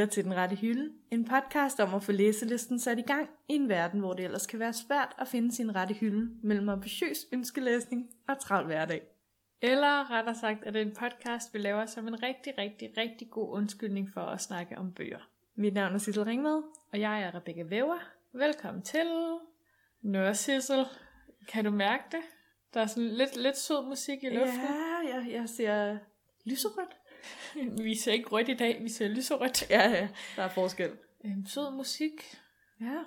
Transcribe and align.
lytter 0.00 0.12
til 0.12 0.24
Den 0.24 0.36
Rette 0.36 0.56
Hylde, 0.56 0.92
en 1.10 1.24
podcast 1.24 1.80
om 1.80 1.94
at 1.94 2.02
få 2.02 2.12
læselisten 2.12 2.78
sat 2.78 2.98
i 2.98 3.02
gang 3.02 3.30
i 3.48 3.54
en 3.54 3.68
verden, 3.68 4.00
hvor 4.00 4.12
det 4.12 4.24
ellers 4.24 4.46
kan 4.46 4.58
være 4.58 4.72
svært 4.72 5.14
at 5.18 5.28
finde 5.28 5.54
sin 5.54 5.74
rette 5.74 5.94
hylde 5.94 6.30
mellem 6.42 6.68
ambitiøs 6.68 7.26
ønskelæsning 7.32 8.10
og 8.28 8.38
travl 8.38 8.66
hverdag. 8.66 9.02
Eller 9.62 10.10
rettere 10.10 10.34
sagt, 10.34 10.64
at 10.64 10.74
det 10.74 10.82
er 10.82 10.86
en 10.86 10.94
podcast, 10.94 11.54
vi 11.54 11.58
laver 11.58 11.86
som 11.86 12.08
en 12.08 12.22
rigtig, 12.22 12.58
rigtig, 12.58 12.90
rigtig 12.96 13.30
god 13.30 13.48
undskyldning 13.52 14.10
for 14.14 14.20
at 14.20 14.40
snakke 14.40 14.78
om 14.78 14.92
bøger. 14.92 15.28
Mit 15.54 15.74
navn 15.74 15.94
er 15.94 15.98
Sissel 15.98 16.24
Ringvad. 16.24 16.62
Og 16.92 17.00
jeg 17.00 17.22
er 17.22 17.34
Rebecca 17.34 17.62
Væver. 17.62 17.98
Velkommen 18.32 18.82
til. 18.82 19.06
Nå, 20.02 20.34
Sissel, 20.34 20.84
kan 21.48 21.64
du 21.64 21.70
mærke 21.70 22.04
det? 22.12 22.22
Der 22.74 22.80
er 22.80 22.86
sådan 22.86 23.08
lidt, 23.08 23.36
lidt 23.36 23.56
sød 23.56 23.88
musik 23.88 24.24
i 24.24 24.28
luften. 24.28 24.60
Ja, 24.60 25.14
jeg, 25.14 25.32
jeg 25.32 25.48
ser 25.48 25.98
lyserødt. 26.44 26.99
Vi 27.84 27.94
ser 27.94 28.12
ikke 28.12 28.28
rødt 28.28 28.48
i 28.48 28.54
dag, 28.54 28.82
vi 28.82 28.88
ser 28.88 29.08
lyserødt. 29.08 29.70
Ja, 29.70 29.90
ja, 29.90 30.08
der 30.36 30.42
er 30.42 30.48
forskel. 30.48 30.90
Øhm, 31.24 31.46
sød 31.46 31.70
musik, 31.76 32.12
Ja. 32.80 32.98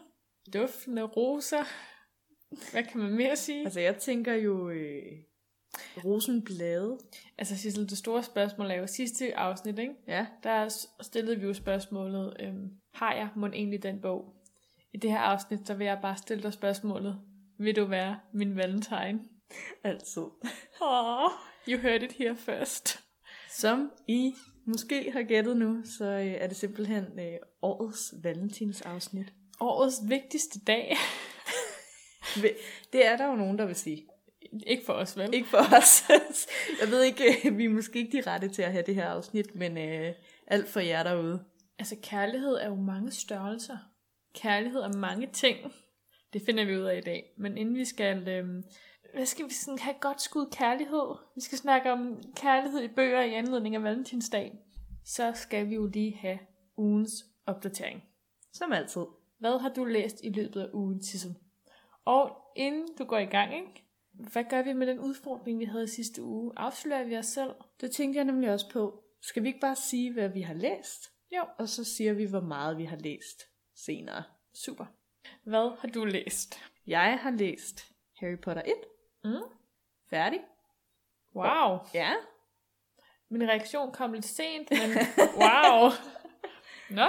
duftende 0.53 1.01
roser. 1.03 1.63
Hvad 2.71 2.83
kan 2.83 2.99
man 3.01 3.11
mere 3.11 3.35
sige? 3.35 3.63
Altså, 3.63 3.79
jeg 3.79 3.97
tænker 3.97 4.33
jo 4.33 4.69
øh, 4.69 5.01
rosenblade. 6.05 6.97
Altså, 7.37 7.57
Sissel, 7.57 7.89
det 7.89 7.97
store 7.97 8.23
spørgsmål 8.23 8.71
er 8.71 8.75
jo 8.75 8.87
sidste 8.87 9.37
afsnit, 9.37 9.79
ikke? 9.79 9.93
Ja. 10.07 10.25
Der 10.43 10.85
stillede 11.01 11.39
vi 11.39 11.45
jo 11.45 11.53
spørgsmålet, 11.53 12.37
øhm, 12.39 12.69
har 12.93 13.13
jeg 13.13 13.29
må 13.35 13.47
egentlig 13.47 13.83
den 13.83 14.01
bog? 14.01 14.35
I 14.93 14.97
det 14.97 15.11
her 15.11 15.19
afsnit, 15.19 15.67
så 15.67 15.73
vil 15.73 15.85
jeg 15.85 15.99
bare 16.01 16.17
stille 16.17 16.43
dig 16.43 16.53
spørgsmålet, 16.53 17.19
vil 17.59 17.75
du 17.75 17.85
være 17.85 18.19
min 18.33 18.55
valentine? 18.55 19.19
Altid. 19.83 20.23
Oh, 20.81 21.31
you 21.69 21.79
heard 21.79 22.03
it 22.03 22.11
here 22.11 22.35
first. 22.35 22.99
Som 23.57 23.91
I 24.07 24.33
måske 24.65 25.11
har 25.11 25.23
gættet 25.23 25.57
nu, 25.57 25.81
så 25.85 26.05
øh, 26.05 26.25
er 26.25 26.47
det 26.47 26.57
simpelthen 26.57 27.19
øh, 27.19 27.33
årets 27.61 28.13
valentinsafsnit. 28.23 29.33
Årets 29.59 29.95
vigtigste 30.07 30.59
dag. 30.59 30.95
Det 32.93 33.05
er 33.05 33.17
der 33.17 33.27
jo 33.27 33.35
nogen, 33.35 33.57
der 33.57 33.65
vil 33.65 33.75
sige. 33.75 34.07
Ikke 34.67 34.85
for 34.85 34.93
os, 34.93 35.17
vel? 35.17 35.33
Ikke 35.33 35.47
for 35.47 35.77
os. 35.77 36.03
Jeg 36.81 36.89
ved 36.89 37.03
ikke, 37.03 37.23
øh, 37.45 37.57
vi 37.57 37.65
er 37.65 37.69
måske 37.69 37.99
ikke 37.99 38.17
de 38.17 38.31
rette 38.31 38.49
til 38.49 38.61
at 38.61 38.71
have 38.71 38.83
det 38.87 38.95
her 38.95 39.05
afsnit, 39.05 39.55
men 39.55 39.77
øh, 39.77 40.13
alt 40.47 40.69
for 40.69 40.79
jer 40.79 41.03
derude. 41.03 41.43
Altså, 41.79 41.95
kærlighed 42.03 42.53
er 42.53 42.67
jo 42.67 42.75
mange 42.75 43.11
størrelser. 43.11 43.77
Kærlighed 44.35 44.81
er 44.81 44.97
mange 44.97 45.27
ting. 45.33 45.57
Det 46.33 46.41
finder 46.45 46.65
vi 46.65 46.77
ud 46.77 46.83
af 46.83 46.97
i 46.97 47.01
dag. 47.01 47.33
Men 47.37 47.57
inden 47.57 47.75
vi 47.75 47.85
skal... 47.85 48.27
Øhm, 48.27 48.63
hvad 49.13 49.25
skal 49.25 49.45
vi 49.45 49.53
sådan 49.53 49.79
have 49.79 49.95
godt 49.99 50.21
skud 50.21 50.45
kærlighed? 50.51 51.15
Vi 51.35 51.41
skal 51.41 51.57
snakke 51.57 51.91
om 51.91 52.21
kærlighed 52.35 52.81
i 52.81 52.87
bøger 52.87 53.21
i 53.21 53.33
anledning 53.33 53.75
af 53.75 53.83
Valentinsdag. 53.83 54.59
Så 55.05 55.31
skal 55.35 55.69
vi 55.69 55.75
jo 55.75 55.85
lige 55.85 56.15
have 56.15 56.39
ugens 56.77 57.25
opdatering. 57.45 58.03
Som 58.53 58.71
altid. 58.71 59.05
Hvad 59.39 59.59
har 59.59 59.69
du 59.69 59.85
læst 59.85 60.21
i 60.23 60.29
løbet 60.29 60.61
af 60.61 60.69
ugen, 60.73 61.03
Sissel? 61.03 61.35
Og 62.05 62.37
inden 62.55 62.87
du 62.99 63.03
går 63.03 63.17
i 63.17 63.25
gang, 63.25 63.55
ikke? 63.55 63.83
hvad 64.13 64.43
gør 64.49 64.61
vi 64.61 64.73
med 64.73 64.87
den 64.87 64.99
udfordring, 64.99 65.59
vi 65.59 65.65
havde 65.65 65.87
sidste 65.87 66.23
uge? 66.23 66.51
Afslører 66.55 67.03
vi 67.03 67.17
os 67.17 67.25
selv? 67.25 67.51
Det 67.81 67.91
tænkte 67.91 68.17
jeg 68.17 68.25
nemlig 68.25 68.51
også 68.51 68.69
på. 68.69 69.03
Skal 69.21 69.43
vi 69.43 69.47
ikke 69.47 69.59
bare 69.59 69.75
sige, 69.75 70.13
hvad 70.13 70.29
vi 70.29 70.41
har 70.41 70.53
læst? 70.53 71.11
Jo. 71.35 71.45
Og 71.57 71.69
så 71.69 71.83
siger 71.83 72.13
vi, 72.13 72.25
hvor 72.25 72.41
meget 72.41 72.77
vi 72.77 72.85
har 72.85 72.97
læst 72.97 73.43
senere. 73.75 74.23
Super. 74.53 74.85
Hvad 75.43 75.77
har 75.79 75.87
du 75.87 76.05
læst? 76.05 76.59
Jeg 76.87 77.19
har 77.21 77.31
læst 77.31 77.93
Harry 78.19 78.39
Potter 78.39 78.61
1. 78.65 78.73
Mm. 79.23 79.43
Færdig. 80.09 80.39
Wow. 81.35 81.79
Ja. 81.93 82.11
Min 83.29 83.49
reaktion 83.49 83.91
kom 83.91 84.13
lidt 84.13 84.25
sent, 84.25 84.71
men 84.71 84.89
wow. 85.43 85.89
Nå. 86.89 87.05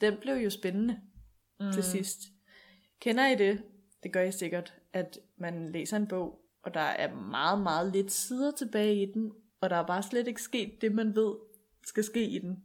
Den 0.00 0.16
blev 0.16 0.34
jo 0.34 0.50
spændende 0.50 1.00
mm. 1.60 1.72
til 1.72 1.82
sidst. 1.82 2.18
Kender 3.00 3.26
I 3.26 3.34
det? 3.34 3.62
Det 4.02 4.12
gør 4.12 4.22
I 4.22 4.32
sikkert, 4.32 4.74
at 4.92 5.18
man 5.36 5.72
læser 5.72 5.96
en 5.96 6.06
bog, 6.06 6.40
og 6.62 6.74
der 6.74 6.80
er 6.80 7.14
meget, 7.14 7.62
meget 7.62 7.92
lidt 7.92 8.12
sider 8.12 8.50
tilbage 8.50 9.02
i 9.02 9.12
den, 9.12 9.32
og 9.60 9.70
der 9.70 9.76
er 9.76 9.86
bare 9.86 10.02
slet 10.02 10.28
ikke 10.28 10.42
sket 10.42 10.80
det, 10.80 10.92
man 10.92 11.16
ved 11.16 11.34
skal 11.86 12.04
ske 12.04 12.24
i 12.24 12.38
den. 12.38 12.64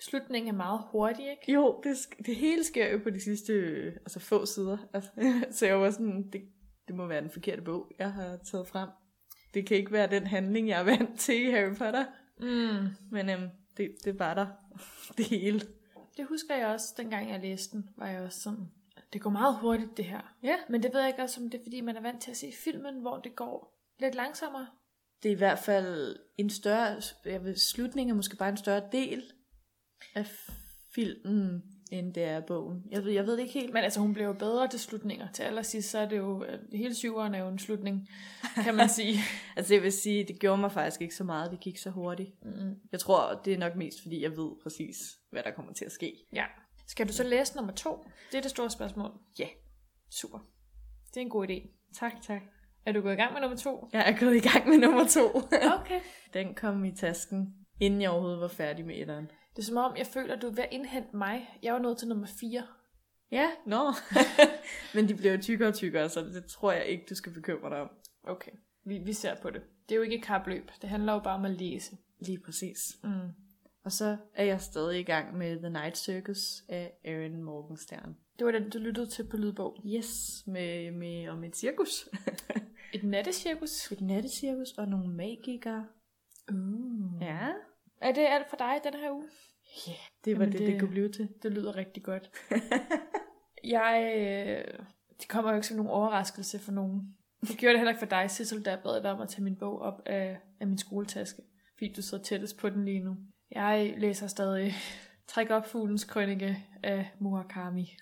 Slutningen 0.00 0.54
er 0.54 0.56
meget 0.56 0.80
hurtig, 0.90 1.30
ikke? 1.30 1.52
Jo, 1.52 1.80
det, 1.84 1.96
det 2.26 2.36
hele 2.36 2.64
sker 2.64 2.92
jo 2.92 2.98
på 2.98 3.10
de 3.10 3.20
sidste 3.20 3.52
øh, 3.52 3.92
altså 3.96 4.20
få 4.20 4.46
sider. 4.46 4.78
Altså, 4.92 5.10
så 5.58 5.66
jeg 5.66 5.80
var 5.80 5.90
sådan, 5.90 6.30
det, 6.32 6.42
det 6.88 6.94
må 6.94 7.06
være 7.06 7.20
den 7.20 7.30
forkerte 7.30 7.62
bog, 7.62 7.90
jeg 7.98 8.12
har 8.12 8.36
taget 8.36 8.68
frem. 8.68 8.88
Det 9.54 9.66
kan 9.66 9.76
ikke 9.76 9.92
være 9.92 10.10
den 10.10 10.26
handling, 10.26 10.68
jeg 10.68 10.80
er 10.80 10.84
vant 10.84 11.20
til 11.20 11.46
i 11.46 11.50
Harry 11.50 11.74
Potter. 11.74 12.04
Mm. 12.40 12.88
Men 13.10 13.30
øhm, 13.30 13.48
det, 13.76 13.96
det 14.04 14.18
var 14.18 14.34
der. 14.34 14.46
Det 15.16 15.26
hele. 15.26 15.60
Det 16.16 16.26
husker 16.26 16.56
jeg 16.56 16.66
også, 16.66 16.94
dengang 16.96 17.30
jeg 17.30 17.40
læste 17.40 17.76
den, 17.76 17.88
var 17.96 18.08
jeg 18.08 18.22
også 18.22 18.40
sådan, 18.40 18.70
det 19.12 19.20
går 19.20 19.30
meget 19.30 19.58
hurtigt 19.58 19.96
det 19.96 20.04
her. 20.04 20.34
Ja. 20.42 20.56
Men 20.68 20.82
det 20.82 20.92
ved 20.92 21.00
jeg 21.00 21.08
ikke 21.08 21.22
også, 21.22 21.40
om 21.40 21.50
det 21.50 21.58
er, 21.58 21.62
fordi 21.62 21.80
man 21.80 21.96
er 21.96 22.00
vant 22.00 22.22
til 22.22 22.30
at 22.30 22.36
se 22.36 22.52
filmen, 22.64 23.00
hvor 23.00 23.18
det 23.18 23.36
går 23.36 23.80
lidt 24.00 24.14
langsommere. 24.14 24.66
Det 25.22 25.28
er 25.28 25.34
i 25.34 25.38
hvert 25.38 25.58
fald 25.58 26.16
en 26.36 26.50
større, 26.50 27.02
jeg 27.24 27.44
vil, 27.44 27.60
slutningen 27.60 28.10
er 28.10 28.16
måske 28.16 28.36
bare 28.36 28.48
en 28.48 28.56
større 28.56 28.88
del 28.92 29.32
af 30.14 30.26
filmen, 30.94 31.62
end 31.98 32.14
det 32.14 32.24
er 32.24 32.40
bogen. 32.40 32.84
Jeg 32.90 33.04
ved, 33.04 33.12
jeg 33.12 33.26
ved 33.26 33.32
det 33.32 33.40
ikke 33.40 33.52
helt. 33.54 33.72
Men 33.72 33.84
altså, 33.84 34.00
hun 34.00 34.14
blev 34.14 34.26
jo 34.26 34.32
bedre 34.32 34.68
til 34.68 34.80
slutninger. 34.80 35.28
Til 35.32 35.42
allersidst, 35.42 35.90
så 35.90 35.98
er 35.98 36.08
det 36.08 36.16
jo, 36.16 36.46
hele 36.72 36.94
syveren 36.94 37.34
er 37.34 37.38
jo 37.38 37.48
en 37.48 37.58
slutning, 37.58 38.08
kan 38.64 38.74
man 38.74 38.88
sige. 38.88 39.18
Altså 39.56 39.74
jeg 39.74 39.82
vil 39.82 39.92
sige, 39.92 40.24
det 40.24 40.38
gjorde 40.40 40.60
mig 40.60 40.72
faktisk 40.72 41.00
ikke 41.02 41.14
så 41.14 41.24
meget, 41.24 41.50
det 41.50 41.60
gik 41.60 41.78
så 41.78 41.90
hurtigt. 41.90 42.30
mm. 42.44 42.74
Jeg 42.92 43.00
tror, 43.00 43.40
det 43.44 43.52
er 43.52 43.58
nok 43.58 43.76
mest, 43.76 44.02
fordi 44.02 44.22
jeg 44.22 44.30
ved 44.36 44.50
præcis, 44.62 44.96
hvad 45.30 45.42
der 45.42 45.50
kommer 45.50 45.72
til 45.72 45.84
at 45.84 45.92
ske. 45.92 46.12
Ja. 46.32 46.44
Skal 46.86 47.08
du 47.08 47.12
så 47.12 47.22
læse 47.24 47.56
nummer 47.56 47.72
to? 47.72 48.06
Det 48.32 48.38
er 48.38 48.42
det 48.42 48.50
store 48.50 48.70
spørgsmål. 48.70 49.10
Ja. 49.38 49.46
Super. 50.10 50.38
Det 51.08 51.16
er 51.16 51.20
en 51.20 51.28
god 51.30 51.48
idé. 51.48 51.88
Tak, 51.98 52.12
tak. 52.22 52.42
Er 52.86 52.92
du 52.92 53.00
gået 53.00 53.12
i 53.12 53.16
gang 53.16 53.32
med 53.32 53.40
nummer 53.40 53.56
to? 53.56 53.88
Jeg 53.92 54.10
er 54.12 54.18
gået 54.20 54.36
i 54.36 54.48
gang 54.48 54.68
med 54.68 54.78
nummer 54.78 55.06
to. 55.06 55.36
Okay. 55.80 56.00
Den 56.34 56.54
kom 56.54 56.84
i 56.84 56.92
tasken, 56.96 57.54
inden 57.80 58.02
jeg 58.02 58.10
overhovedet 58.10 58.40
var 58.40 58.48
færdig 58.48 58.86
med 58.86 58.94
etteren. 59.00 59.30
Det 59.56 59.62
er 59.62 59.66
som 59.66 59.76
om, 59.76 59.96
jeg 59.96 60.06
føler, 60.06 60.36
at 60.36 60.42
du 60.42 60.46
er 60.46 60.50
ved 60.54 60.62
at 60.62 60.68
indhente 60.72 61.16
mig. 61.16 61.58
Jeg 61.62 61.72
var 61.72 61.78
nået 61.78 61.98
til 61.98 62.08
nummer 62.08 62.26
4. 62.26 62.66
Ja, 63.30 63.50
nå. 63.66 63.92
Men 64.94 65.08
de 65.08 65.14
bliver 65.14 65.32
jo 65.32 65.42
tykkere 65.42 65.68
og 65.68 65.74
tykkere, 65.74 66.08
så 66.08 66.20
det 66.20 66.46
tror 66.46 66.72
jeg 66.72 66.86
ikke, 66.86 67.04
du 67.08 67.14
skal 67.14 67.32
bekymre 67.32 67.70
dig 67.70 67.80
om. 67.80 67.88
Okay. 68.24 68.50
Vi, 68.84 68.98
vi 68.98 69.12
ser 69.12 69.34
på 69.42 69.50
det. 69.50 69.62
Det 69.88 69.94
er 69.94 69.96
jo 69.96 70.02
ikke 70.02 70.16
et 70.16 70.24
kapløb. 70.24 70.70
Det 70.82 70.90
handler 70.90 71.12
jo 71.12 71.18
bare 71.18 71.34
om 71.34 71.44
at 71.44 71.50
læse. 71.50 71.96
Lige 72.18 72.38
præcis. 72.38 72.78
Mm. 73.04 73.28
Og 73.84 73.92
så 73.92 74.16
er 74.34 74.44
jeg 74.44 74.60
stadig 74.60 75.00
i 75.00 75.02
gang 75.02 75.38
med 75.38 75.58
The 75.58 75.70
Night 75.70 75.98
Circus 75.98 76.64
af 76.68 76.92
Aaron 77.04 77.42
Morgenstern. 77.42 78.16
Det 78.38 78.44
var 78.46 78.52
den, 78.52 78.70
du 78.70 78.78
lyttede 78.78 79.06
til 79.06 79.26
på 79.28 79.36
lydbog. 79.36 79.82
Yes, 79.86 80.42
med, 80.46 80.90
med 80.90 81.28
om 81.28 81.44
et 81.44 81.56
cirkus. 81.56 82.08
Et 82.94 83.04
nattecirkus. 83.04 83.92
et 83.92 84.00
nattecirkus 84.00 84.72
og 84.72 84.88
nogle 84.88 85.08
magikere. 85.08 85.86
Uh. 86.52 87.22
Ja, 87.22 87.48
Er 88.04 88.12
det 88.12 88.26
alt 88.26 88.50
for 88.50 88.56
dig 88.56 88.80
den 88.84 88.94
her 88.94 89.10
uge? 89.10 89.24
yeah, 89.88 89.98
det 90.24 90.38
var 90.38 90.44
Jamen, 90.44 90.52
det, 90.52 90.58
det, 90.58 90.68
det- 90.68 90.80
kunne 90.80 90.90
blive 90.90 91.12
til. 91.12 91.28
Det 91.42 91.52
lyder 91.52 91.76
rigtig 91.76 92.02
godt. 92.02 92.30
jeg... 93.74 94.14
Øh, 94.16 94.78
det 95.20 95.28
kommer 95.28 95.50
jo 95.50 95.56
ikke 95.56 95.66
som 95.66 95.76
nogen 95.76 95.90
overraskelse 95.90 96.58
for 96.58 96.72
nogen. 96.72 97.16
Det 97.40 97.58
gjorde 97.58 97.72
det 97.72 97.78
heller 97.80 97.90
ikke 97.92 97.98
for 97.98 98.06
dig, 98.06 98.30
Sissel, 98.30 98.62
jeg 98.66 98.80
bad 98.84 99.02
dig 99.02 99.10
om 99.10 99.20
at 99.20 99.28
tage 99.28 99.42
min 99.42 99.56
bog 99.56 99.78
op 99.80 100.02
af, 100.06 100.38
af 100.60 100.66
min 100.66 100.78
skoletaske. 100.78 101.42
Fordi 101.78 101.92
du 101.92 102.02
sidder 102.02 102.24
tættest 102.24 102.56
på 102.58 102.70
den 102.70 102.84
lige 102.84 103.00
nu. 103.00 103.16
Jeg 103.50 103.94
læser 103.96 104.26
stadig 104.26 104.72
Træk 105.28 105.50
op 105.50 105.66
fuglens 105.66 106.04
krønike 106.04 106.56
af 106.82 107.10
Murakami. 107.18 107.96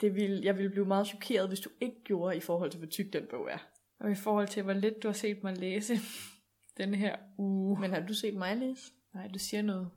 Det 0.00 0.14
ville, 0.14 0.44
jeg 0.44 0.56
ville 0.56 0.70
blive 0.70 0.86
meget 0.86 1.06
chokeret, 1.06 1.48
hvis 1.48 1.60
du 1.60 1.70
ikke 1.80 2.04
gjorde 2.04 2.36
i 2.36 2.40
forhold 2.40 2.70
til, 2.70 2.78
hvor 2.78 2.88
tyk 2.88 3.12
den 3.12 3.22
bog 3.30 3.50
er. 3.50 3.58
Og 4.00 4.10
i 4.10 4.14
forhold 4.14 4.48
til, 4.48 4.62
hvor 4.62 4.72
lidt 4.72 5.02
du 5.02 5.08
har 5.08 5.12
set 5.12 5.42
mig 5.42 5.56
læse 5.58 5.94
den 6.78 6.94
her 6.94 7.16
uge. 7.38 7.80
Men 7.80 7.90
har 7.92 8.00
du 8.00 8.14
set 8.14 8.34
mig 8.34 8.56
læse? 8.56 8.92
Nej, 9.14 9.28
du 9.28 9.38
siger 9.38 9.62
noget. 9.62 9.90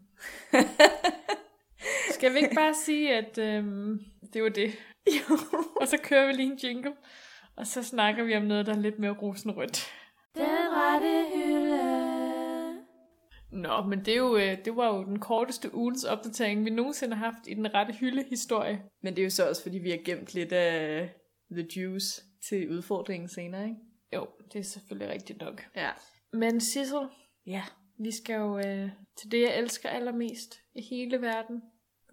Skal 2.15 2.33
vi 2.33 2.37
ikke 2.37 2.55
bare 2.55 2.73
sige, 2.73 3.15
at 3.15 3.37
øhm, 3.37 3.99
det 4.33 4.43
var 4.43 4.49
det? 4.49 4.71
Jo. 5.07 5.37
Og 5.81 5.87
så 5.87 5.97
kører 6.03 6.27
vi 6.27 6.33
lige 6.33 6.51
en 6.51 6.59
jingle, 6.63 6.93
og 7.55 7.67
så 7.67 7.83
snakker 7.83 8.23
vi 8.23 8.35
om 8.35 8.43
noget, 8.43 8.65
der 8.65 8.73
er 8.73 8.79
lidt 8.79 8.99
mere 8.99 9.11
rosenrødt. 9.11 9.91
Den 10.35 10.45
rette 10.49 11.25
hylde. 11.35 12.11
Nå, 13.51 13.81
men 13.81 13.99
det, 13.99 14.13
er 14.13 14.17
jo, 14.17 14.37
øh, 14.37 14.65
det 14.65 14.75
var 14.75 14.95
jo 14.95 15.03
den 15.03 15.19
korteste 15.19 15.75
ugens 15.75 16.03
opdatering, 16.03 16.65
vi 16.65 16.69
nogensinde 16.69 17.15
har 17.15 17.25
haft 17.25 17.47
i 17.47 17.53
den 17.53 17.73
rette 17.73 17.93
hylde-historie. 17.93 18.83
Men 19.03 19.15
det 19.15 19.21
er 19.21 19.23
jo 19.23 19.29
så 19.29 19.49
også, 19.49 19.61
fordi 19.61 19.77
vi 19.77 19.89
har 19.89 19.99
gemt 20.05 20.33
lidt 20.33 20.51
af 20.51 21.09
The 21.51 21.67
Juice 21.75 22.21
til 22.49 22.69
udfordringen 22.69 23.29
senere, 23.29 23.63
ikke? 23.63 23.75
Jo, 24.15 24.27
det 24.53 24.59
er 24.59 24.63
selvfølgelig 24.63 25.13
rigtigt 25.13 25.41
nok. 25.41 25.63
Ja. 25.75 25.89
Men 26.33 26.61
Sissel, 26.61 27.07
Ja. 27.45 27.63
Vi 28.03 28.11
skal 28.11 28.35
jo 28.35 28.57
øh, 28.57 28.89
til 29.17 29.31
det, 29.31 29.41
jeg 29.41 29.57
elsker 29.59 29.89
allermest 29.89 30.59
i 30.75 30.81
hele 30.81 31.21
verden. 31.21 31.61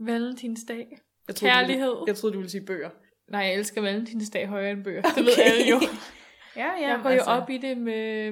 Valentinsdag. 0.00 0.99
Jeg 1.29 1.37
troede, 1.37 1.52
Kærlighed. 1.55 1.90
Du, 1.90 2.05
jeg 2.06 2.17
troede, 2.17 2.35
du 2.35 2.38
ville 2.38 2.50
sige 2.50 2.64
bøger. 2.67 2.90
Nej, 3.29 3.40
jeg 3.40 3.55
elsker 3.55 3.81
Valentinsdag 3.81 4.46
højere 4.46 4.70
end 4.70 4.85
bøger. 4.85 5.02
Det 5.02 5.25
ved 5.25 5.32
Okay. 5.32 5.50
alle 5.50 5.69
jo. 5.70 5.81
Ja, 6.56 6.70
Jeg 6.73 7.00
går 7.02 7.11
jo 7.11 7.20
op 7.26 7.50
i 7.50 7.58
det 7.58 7.76
med, 7.79 8.31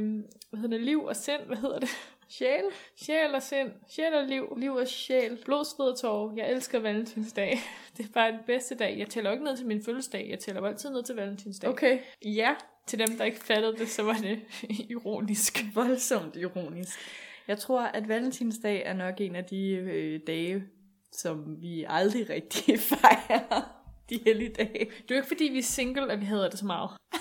hvad 0.50 0.60
hedder 0.60 0.76
det, 0.76 0.80
liv 0.86 1.04
og 1.04 1.16
sind, 1.16 1.40
hvad 1.46 1.56
hedder 1.56 1.78
det? 1.78 1.88
Sjæl. 2.28 2.62
Sjæl 2.96 3.34
og 3.34 3.42
sind. 3.42 3.70
Sjæl 3.90 4.14
og 4.14 4.26
liv. 4.26 4.56
Liv 4.58 4.72
og 4.72 4.88
sjæl. 4.88 5.38
Blod, 5.44 5.64
sved 5.64 5.86
og 5.86 5.98
tårer. 5.98 6.32
Jeg 6.36 6.50
elsker 6.52 6.78
valentinsdag. 6.78 7.58
Det 7.96 8.04
er 8.06 8.10
bare 8.14 8.32
den 8.32 8.38
bedste 8.46 8.74
dag. 8.74 8.98
Jeg 8.98 9.08
tæller 9.08 9.32
ikke 9.32 9.44
ned 9.44 9.56
til 9.56 9.66
min 9.66 9.82
fødselsdag. 9.84 10.26
Jeg 10.30 10.38
tæller 10.38 10.62
altid 10.62 10.90
ned 10.90 11.02
til 11.02 11.14
valentinsdag. 11.14 11.70
Okay. 11.70 11.98
Ja, 12.24 12.54
til 12.86 12.98
dem, 12.98 13.16
der 13.18 13.24
ikke 13.24 13.38
fattede 13.44 13.76
det, 13.76 13.88
så 13.88 14.02
var 14.02 14.14
det 14.14 14.40
ironisk. 14.90 15.64
Voldsomt 15.74 16.36
ironisk. 16.36 16.98
Jeg 17.48 17.58
tror, 17.58 17.80
at 17.82 18.08
valentinsdag 18.08 18.82
er 18.86 18.92
nok 18.92 19.20
en 19.20 19.36
af 19.36 19.44
de 19.44 19.70
øh, 19.70 20.20
dage, 20.26 20.64
som 21.12 21.62
vi 21.62 21.84
aldrig 21.88 22.30
rigtig 22.30 22.80
fejrer. 22.94 23.72
De 24.10 24.20
hellige 24.24 24.52
dage. 24.52 24.72
Det 24.78 25.10
er 25.10 25.14
jo 25.14 25.14
ikke, 25.16 25.28
fordi 25.28 25.44
vi 25.44 25.58
er 25.58 25.62
single, 25.62 26.12
at 26.12 26.20
vi 26.20 26.24
hader 26.24 26.50
det 26.50 26.58
så 26.58 26.66
meget. 26.66 26.90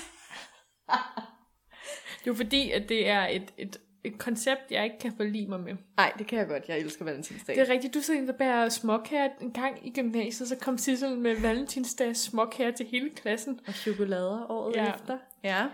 det 2.19 2.21
er 2.21 2.27
jo 2.27 2.33
fordi, 2.33 2.71
at 2.71 2.89
det 2.89 3.09
er 3.09 3.27
et, 3.27 3.53
et, 3.57 3.77
et 4.03 4.17
koncept, 4.17 4.61
jeg 4.71 4.83
ikke 4.83 4.99
kan 4.99 5.13
forlige 5.17 5.47
mig 5.47 5.59
med. 5.59 5.73
Nej, 5.97 6.13
det 6.17 6.27
kan 6.27 6.39
jeg 6.39 6.47
godt. 6.47 6.63
Jeg 6.67 6.79
elsker 6.79 7.05
valentinsdag. 7.05 7.55
Det 7.55 7.69
er 7.69 7.73
rigtigt. 7.73 7.93
Du 7.93 7.99
sidder 8.01 8.19
en, 8.19 8.27
der 8.27 8.33
bærer 8.37 8.69
småkager 8.69 9.29
en 9.41 9.51
gang 9.51 9.87
i 9.87 9.91
gymnasiet, 9.91 10.49
så 10.49 10.55
kom 10.61 10.77
Sissel 10.77 11.17
med 11.17 11.35
valentinsdags 11.41 12.19
småkager 12.19 12.71
til 12.71 12.85
hele 12.85 13.09
klassen. 13.09 13.59
Og 13.67 13.73
chokolader 13.73 14.51
året 14.51 14.75
Ja. 14.75 14.93
efter. 14.93 15.17
Ja. 15.43 15.65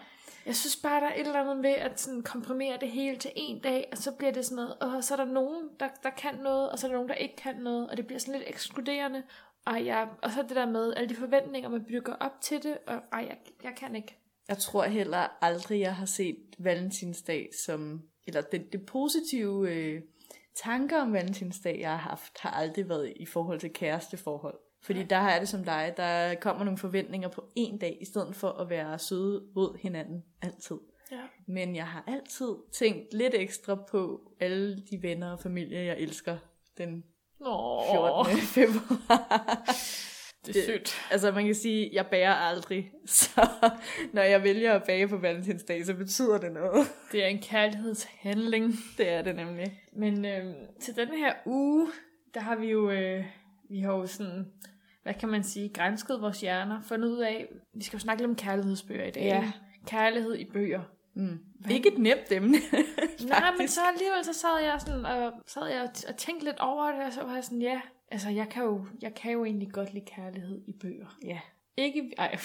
Jeg 0.45 0.55
synes 0.55 0.75
bare, 0.75 1.01
der 1.01 1.07
er 1.07 1.13
et 1.13 1.19
eller 1.27 1.41
andet 1.41 1.63
ved 1.63 1.69
at 1.69 1.99
sådan 1.99 2.23
komprimere 2.23 2.77
det 2.81 2.91
hele 2.91 3.17
til 3.17 3.31
en 3.35 3.59
dag, 3.59 3.89
og 3.91 3.97
så 3.97 4.11
bliver 4.11 4.31
det 4.31 4.45
sådan 4.45 4.55
noget, 4.55 4.75
og 4.79 5.03
så 5.03 5.13
er 5.13 5.17
der 5.17 5.33
nogen, 5.33 5.69
der, 5.79 5.87
der 6.03 6.09
kan 6.09 6.35
noget, 6.35 6.71
og 6.71 6.79
så 6.79 6.87
er 6.87 6.89
der 6.89 6.95
nogen, 6.97 7.09
der 7.09 7.15
ikke 7.15 7.35
kan 7.35 7.55
noget, 7.55 7.89
og 7.89 7.97
det 7.97 8.07
bliver 8.07 8.19
sådan 8.19 8.39
lidt 8.39 8.49
ekskluderende. 8.49 9.23
og, 9.65 9.85
jeg, 9.85 10.09
og 10.21 10.31
så 10.31 10.41
det 10.41 10.55
der 10.55 10.65
med 10.65 10.93
alle 10.93 11.09
de 11.09 11.15
forventninger, 11.15 11.69
man 11.69 11.85
bygger 11.85 12.13
op 12.13 12.41
til 12.41 12.63
det, 12.63 12.77
og 12.87 13.01
ej, 13.11 13.25
jeg, 13.29 13.37
jeg 13.63 13.73
kan 13.77 13.95
ikke. 13.95 14.17
Jeg 14.47 14.57
tror 14.57 14.83
heller 14.83 15.43
aldrig, 15.43 15.79
jeg 15.79 15.95
har 15.95 16.05
set 16.05 16.55
valentinsdag 16.57 17.49
som... 17.65 18.01
Eller 18.27 18.41
det, 18.41 18.73
det 18.73 18.85
positive 18.85 19.69
øh, 19.69 20.01
tanker 20.55 21.01
om 21.01 21.13
valentinsdag, 21.13 21.79
jeg 21.79 21.89
har 21.89 22.09
haft, 22.09 22.39
har 22.39 22.49
aldrig 22.49 22.89
været 22.89 23.13
i 23.15 23.25
forhold 23.25 23.59
til 23.59 23.73
kæresteforhold. 23.73 24.59
Fordi 24.83 25.03
der 25.03 25.21
jeg 25.21 25.39
det 25.39 25.49
som 25.49 25.63
dig, 25.63 25.93
der 25.97 26.35
kommer 26.35 26.63
nogle 26.63 26.77
forventninger 26.77 27.29
på 27.29 27.45
en 27.55 27.77
dag, 27.77 27.97
i 28.01 28.05
stedet 28.05 28.35
for 28.35 28.49
at 28.49 28.69
være 28.69 28.99
søde 28.99 29.43
mod 29.55 29.77
hinanden 29.81 30.23
altid. 30.41 30.77
Ja. 31.11 31.21
Men 31.47 31.75
jeg 31.75 31.87
har 31.87 32.03
altid 32.07 32.55
tænkt 32.71 33.13
lidt 33.13 33.33
ekstra 33.33 33.75
på 33.75 34.31
alle 34.39 34.83
de 34.91 35.01
venner 35.01 35.31
og 35.31 35.39
familie, 35.39 35.85
jeg 35.85 35.97
elsker 35.99 36.37
den 36.77 37.03
Nå, 37.39 37.83
14. 38.25 38.37
februar. 38.37 39.63
det 40.45 40.55
er 40.55 40.65
sødt. 40.65 40.95
Altså 41.11 41.31
man 41.31 41.45
kan 41.45 41.55
sige, 41.55 41.89
jeg 41.93 42.07
bærer 42.07 42.33
aldrig, 42.33 42.91
så 43.05 43.49
når 44.13 44.21
jeg 44.21 44.43
vælger 44.43 44.73
at 44.73 44.83
bage 44.83 45.07
på 45.07 45.17
valentinsdag, 45.17 45.85
så 45.85 45.93
betyder 45.93 46.37
det 46.37 46.51
noget. 46.51 46.87
Det 47.11 47.23
er 47.23 47.27
en 47.27 47.41
kærlighedshandling. 47.41 48.73
Det 48.97 49.09
er 49.09 49.21
det 49.21 49.35
nemlig. 49.35 49.81
Men 49.93 50.25
øh, 50.25 50.53
til 50.79 50.95
den 50.95 51.07
her 51.07 51.33
uge, 51.45 51.87
der 52.33 52.39
har 52.39 52.55
vi 52.55 52.67
jo, 52.67 52.91
øh, 52.91 53.25
vi 53.71 53.79
har 53.79 53.93
jo 53.93 54.07
sådan, 54.07 54.45
hvad 55.03 55.13
kan 55.13 55.29
man 55.29 55.43
sige, 55.43 55.69
grænsket 55.69 56.21
vores 56.21 56.41
hjerner, 56.41 56.81
fundet 56.81 57.09
ud 57.09 57.17
af, 57.17 57.47
vi 57.73 57.83
skal 57.83 57.97
jo 57.97 58.01
snakke 58.01 58.23
lidt 58.23 58.29
om 58.29 58.35
kærlighedsbøger 58.35 59.05
i 59.05 59.11
dag. 59.11 59.23
Ja. 59.23 59.51
Kærlighed 59.87 60.35
i 60.35 60.45
bøger. 60.45 60.81
Mm. 61.13 61.39
Ikke 61.69 61.91
et 61.91 61.97
nemt 61.97 62.31
emne. 62.31 62.57
Nej, 63.27 63.51
men 63.57 63.67
så 63.67 63.81
alligevel 63.93 64.25
så 64.25 64.33
sad 64.33 64.63
jeg 64.63 64.81
sådan 64.81 65.05
og, 65.05 65.33
sad 65.47 65.67
jeg 65.67 65.89
og, 66.09 66.17
tænkte 66.17 66.45
lidt 66.45 66.59
over 66.59 66.91
det, 66.91 67.05
og 67.05 67.13
så 67.13 67.23
var 67.23 67.33
jeg 67.33 67.43
sådan, 67.43 67.61
ja, 67.61 67.81
altså 68.11 68.29
jeg 68.29 68.49
kan 68.49 68.63
jo, 68.63 68.85
jeg 69.01 69.13
kan 69.13 69.31
jo 69.31 69.45
egentlig 69.45 69.71
godt 69.71 69.93
lide 69.93 70.05
kærlighed 70.05 70.61
i 70.67 70.73
bøger. 70.81 71.17
Ja. 71.25 71.39
Ikke, 71.77 72.11
ej, 72.17 72.37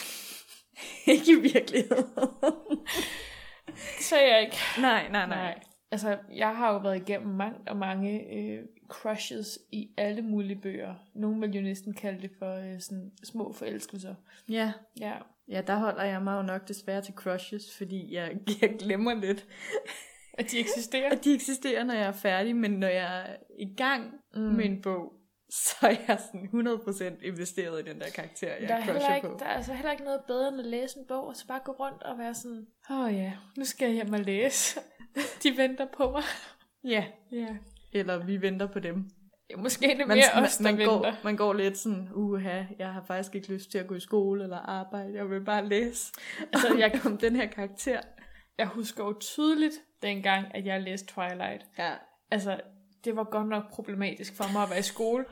Ikke 1.12 1.32
i 1.32 1.40
virkeligheden. 1.40 2.04
det 3.96 4.04
sagde 4.04 4.32
jeg 4.32 4.42
ikke. 4.42 4.56
nej, 4.78 5.08
nej, 5.08 5.26
Nej. 5.26 5.60
Altså, 5.90 6.18
jeg 6.34 6.56
har 6.56 6.72
jo 6.72 6.78
været 6.78 6.96
igennem 6.96 7.34
mangt 7.34 7.68
og 7.68 7.76
mange 7.76 8.34
øh, 8.34 8.62
crushes 8.88 9.58
i 9.72 9.90
alle 9.96 10.22
mulige 10.22 10.60
bøger. 10.60 10.94
Nogle 11.14 11.40
vil 11.40 11.56
jo 11.56 11.62
næsten 11.62 11.94
kalde 11.94 12.22
det 12.22 12.30
for 12.38 12.54
øh, 12.54 12.80
sådan 12.80 13.12
små 13.24 13.52
forelskelser. 13.52 14.14
Ja. 14.48 14.72
Ja. 15.00 15.14
ja, 15.48 15.62
der 15.66 15.76
holder 15.76 16.04
jeg 16.04 16.22
mig 16.22 16.36
jo 16.36 16.42
nok 16.42 16.68
desværre 16.68 17.00
til 17.02 17.14
crushes, 17.14 17.76
fordi 17.76 18.14
jeg, 18.14 18.36
jeg 18.60 18.76
glemmer 18.78 19.14
lidt, 19.14 19.46
At 20.38 20.50
de 20.50 20.58
eksisterer. 20.58 21.10
at 21.10 21.24
de 21.24 21.34
eksisterer, 21.34 21.84
når 21.84 21.94
jeg 21.94 22.06
er 22.06 22.12
færdig, 22.12 22.56
men 22.56 22.70
når 22.70 22.88
jeg 22.88 23.20
er 23.20 23.36
i 23.58 23.74
gang 23.76 24.14
mm. 24.34 24.40
med 24.40 24.64
en 24.64 24.82
bog, 24.82 25.12
så 25.50 25.76
er 25.82 25.96
jeg 26.08 26.20
sådan 26.20 26.48
100% 27.22 27.26
investeret 27.26 27.80
i 27.80 27.90
den 27.90 28.00
der 28.00 28.10
karakter, 28.14 28.54
jeg 28.60 28.68
der, 28.68 28.74
er 28.74 28.86
crusher 28.86 29.14
ikke, 29.14 29.28
på. 29.28 29.36
der 29.38 29.44
er 29.44 29.54
altså 29.54 29.72
heller 29.72 29.92
ikke 29.92 30.04
noget 30.04 30.20
bedre 30.26 30.48
end 30.48 30.60
at 30.60 30.66
læse 30.66 30.98
en 30.98 31.04
bog, 31.06 31.26
og 31.26 31.36
så 31.36 31.46
bare 31.46 31.60
gå 31.64 31.72
rundt 31.72 32.02
og 32.02 32.18
være 32.18 32.34
sådan, 32.34 32.66
åh 32.90 33.00
oh 33.00 33.14
ja, 33.14 33.32
nu 33.56 33.64
skal 33.64 33.86
jeg 33.86 33.94
hjem 33.94 34.12
og 34.12 34.20
læse. 34.20 34.80
De 35.42 35.56
venter 35.56 35.86
på 35.96 36.10
mig. 36.10 36.22
Ja, 36.84 37.04
Ja. 37.32 37.56
eller 37.92 38.24
vi 38.24 38.42
venter 38.42 38.66
på 38.66 38.78
dem. 38.80 39.10
ja 39.50 39.56
måske 39.56 39.92
er 39.92 39.98
Man, 39.98 40.08
mere 40.08 40.26
man, 40.34 40.44
os, 40.44 40.56
der 40.56 40.64
man, 40.64 40.78
venter. 40.78 40.98
går, 40.98 41.12
man 41.24 41.36
går 41.36 41.52
lidt 41.52 41.78
sådan, 41.78 42.08
uha, 42.14 42.62
jeg 42.78 42.92
har 42.92 43.04
faktisk 43.06 43.34
ikke 43.34 43.52
lyst 43.52 43.70
til 43.70 43.78
at 43.78 43.86
gå 43.86 43.94
i 43.94 44.00
skole 44.00 44.42
eller 44.44 44.58
arbejde, 44.58 45.14
jeg 45.14 45.30
vil 45.30 45.44
bare 45.44 45.68
læse. 45.68 46.12
Altså, 46.52 46.76
jeg 46.78 47.00
kom 47.02 47.18
den 47.18 47.36
her 47.36 47.46
karakter. 47.46 48.00
Jeg 48.58 48.66
husker 48.66 49.04
jo 49.04 49.18
tydeligt 49.20 49.74
dengang, 50.02 50.54
at 50.54 50.66
jeg 50.66 50.80
læste 50.82 51.06
Twilight. 51.14 51.66
Ja. 51.78 51.92
Altså, 52.30 52.60
det 53.06 53.16
var 53.16 53.24
godt 53.24 53.48
nok 53.48 53.70
problematisk 53.70 54.36
for 54.36 54.52
mig 54.52 54.62
at 54.62 54.70
være 54.70 54.78
i 54.78 54.82
skole. 54.82 55.24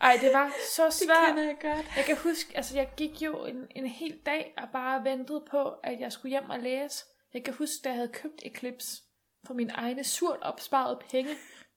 Ej, 0.00 0.18
det 0.20 0.30
var 0.32 0.50
så 0.76 0.90
svært. 1.04 1.36
jeg 1.36 1.56
godt. 1.60 1.96
Jeg 1.96 2.04
kan 2.04 2.16
huske, 2.16 2.56
altså 2.56 2.76
jeg 2.76 2.88
gik 2.96 3.22
jo 3.22 3.44
en, 3.44 3.66
en 3.70 3.86
hel 3.86 4.18
dag 4.26 4.54
og 4.56 4.68
bare 4.72 5.04
ventede 5.04 5.44
på, 5.50 5.68
at 5.68 6.00
jeg 6.00 6.12
skulle 6.12 6.30
hjem 6.30 6.50
og 6.50 6.58
læse. 6.58 7.04
Jeg 7.34 7.44
kan 7.44 7.54
huske, 7.54 7.74
da 7.84 7.88
jeg 7.88 7.96
havde 7.96 8.12
købt 8.12 8.42
Eclipse 8.42 9.02
for 9.46 9.54
mine 9.54 9.72
egne 9.72 10.04
surt 10.04 10.38
opsparede 10.42 10.98
penge, 11.10 11.30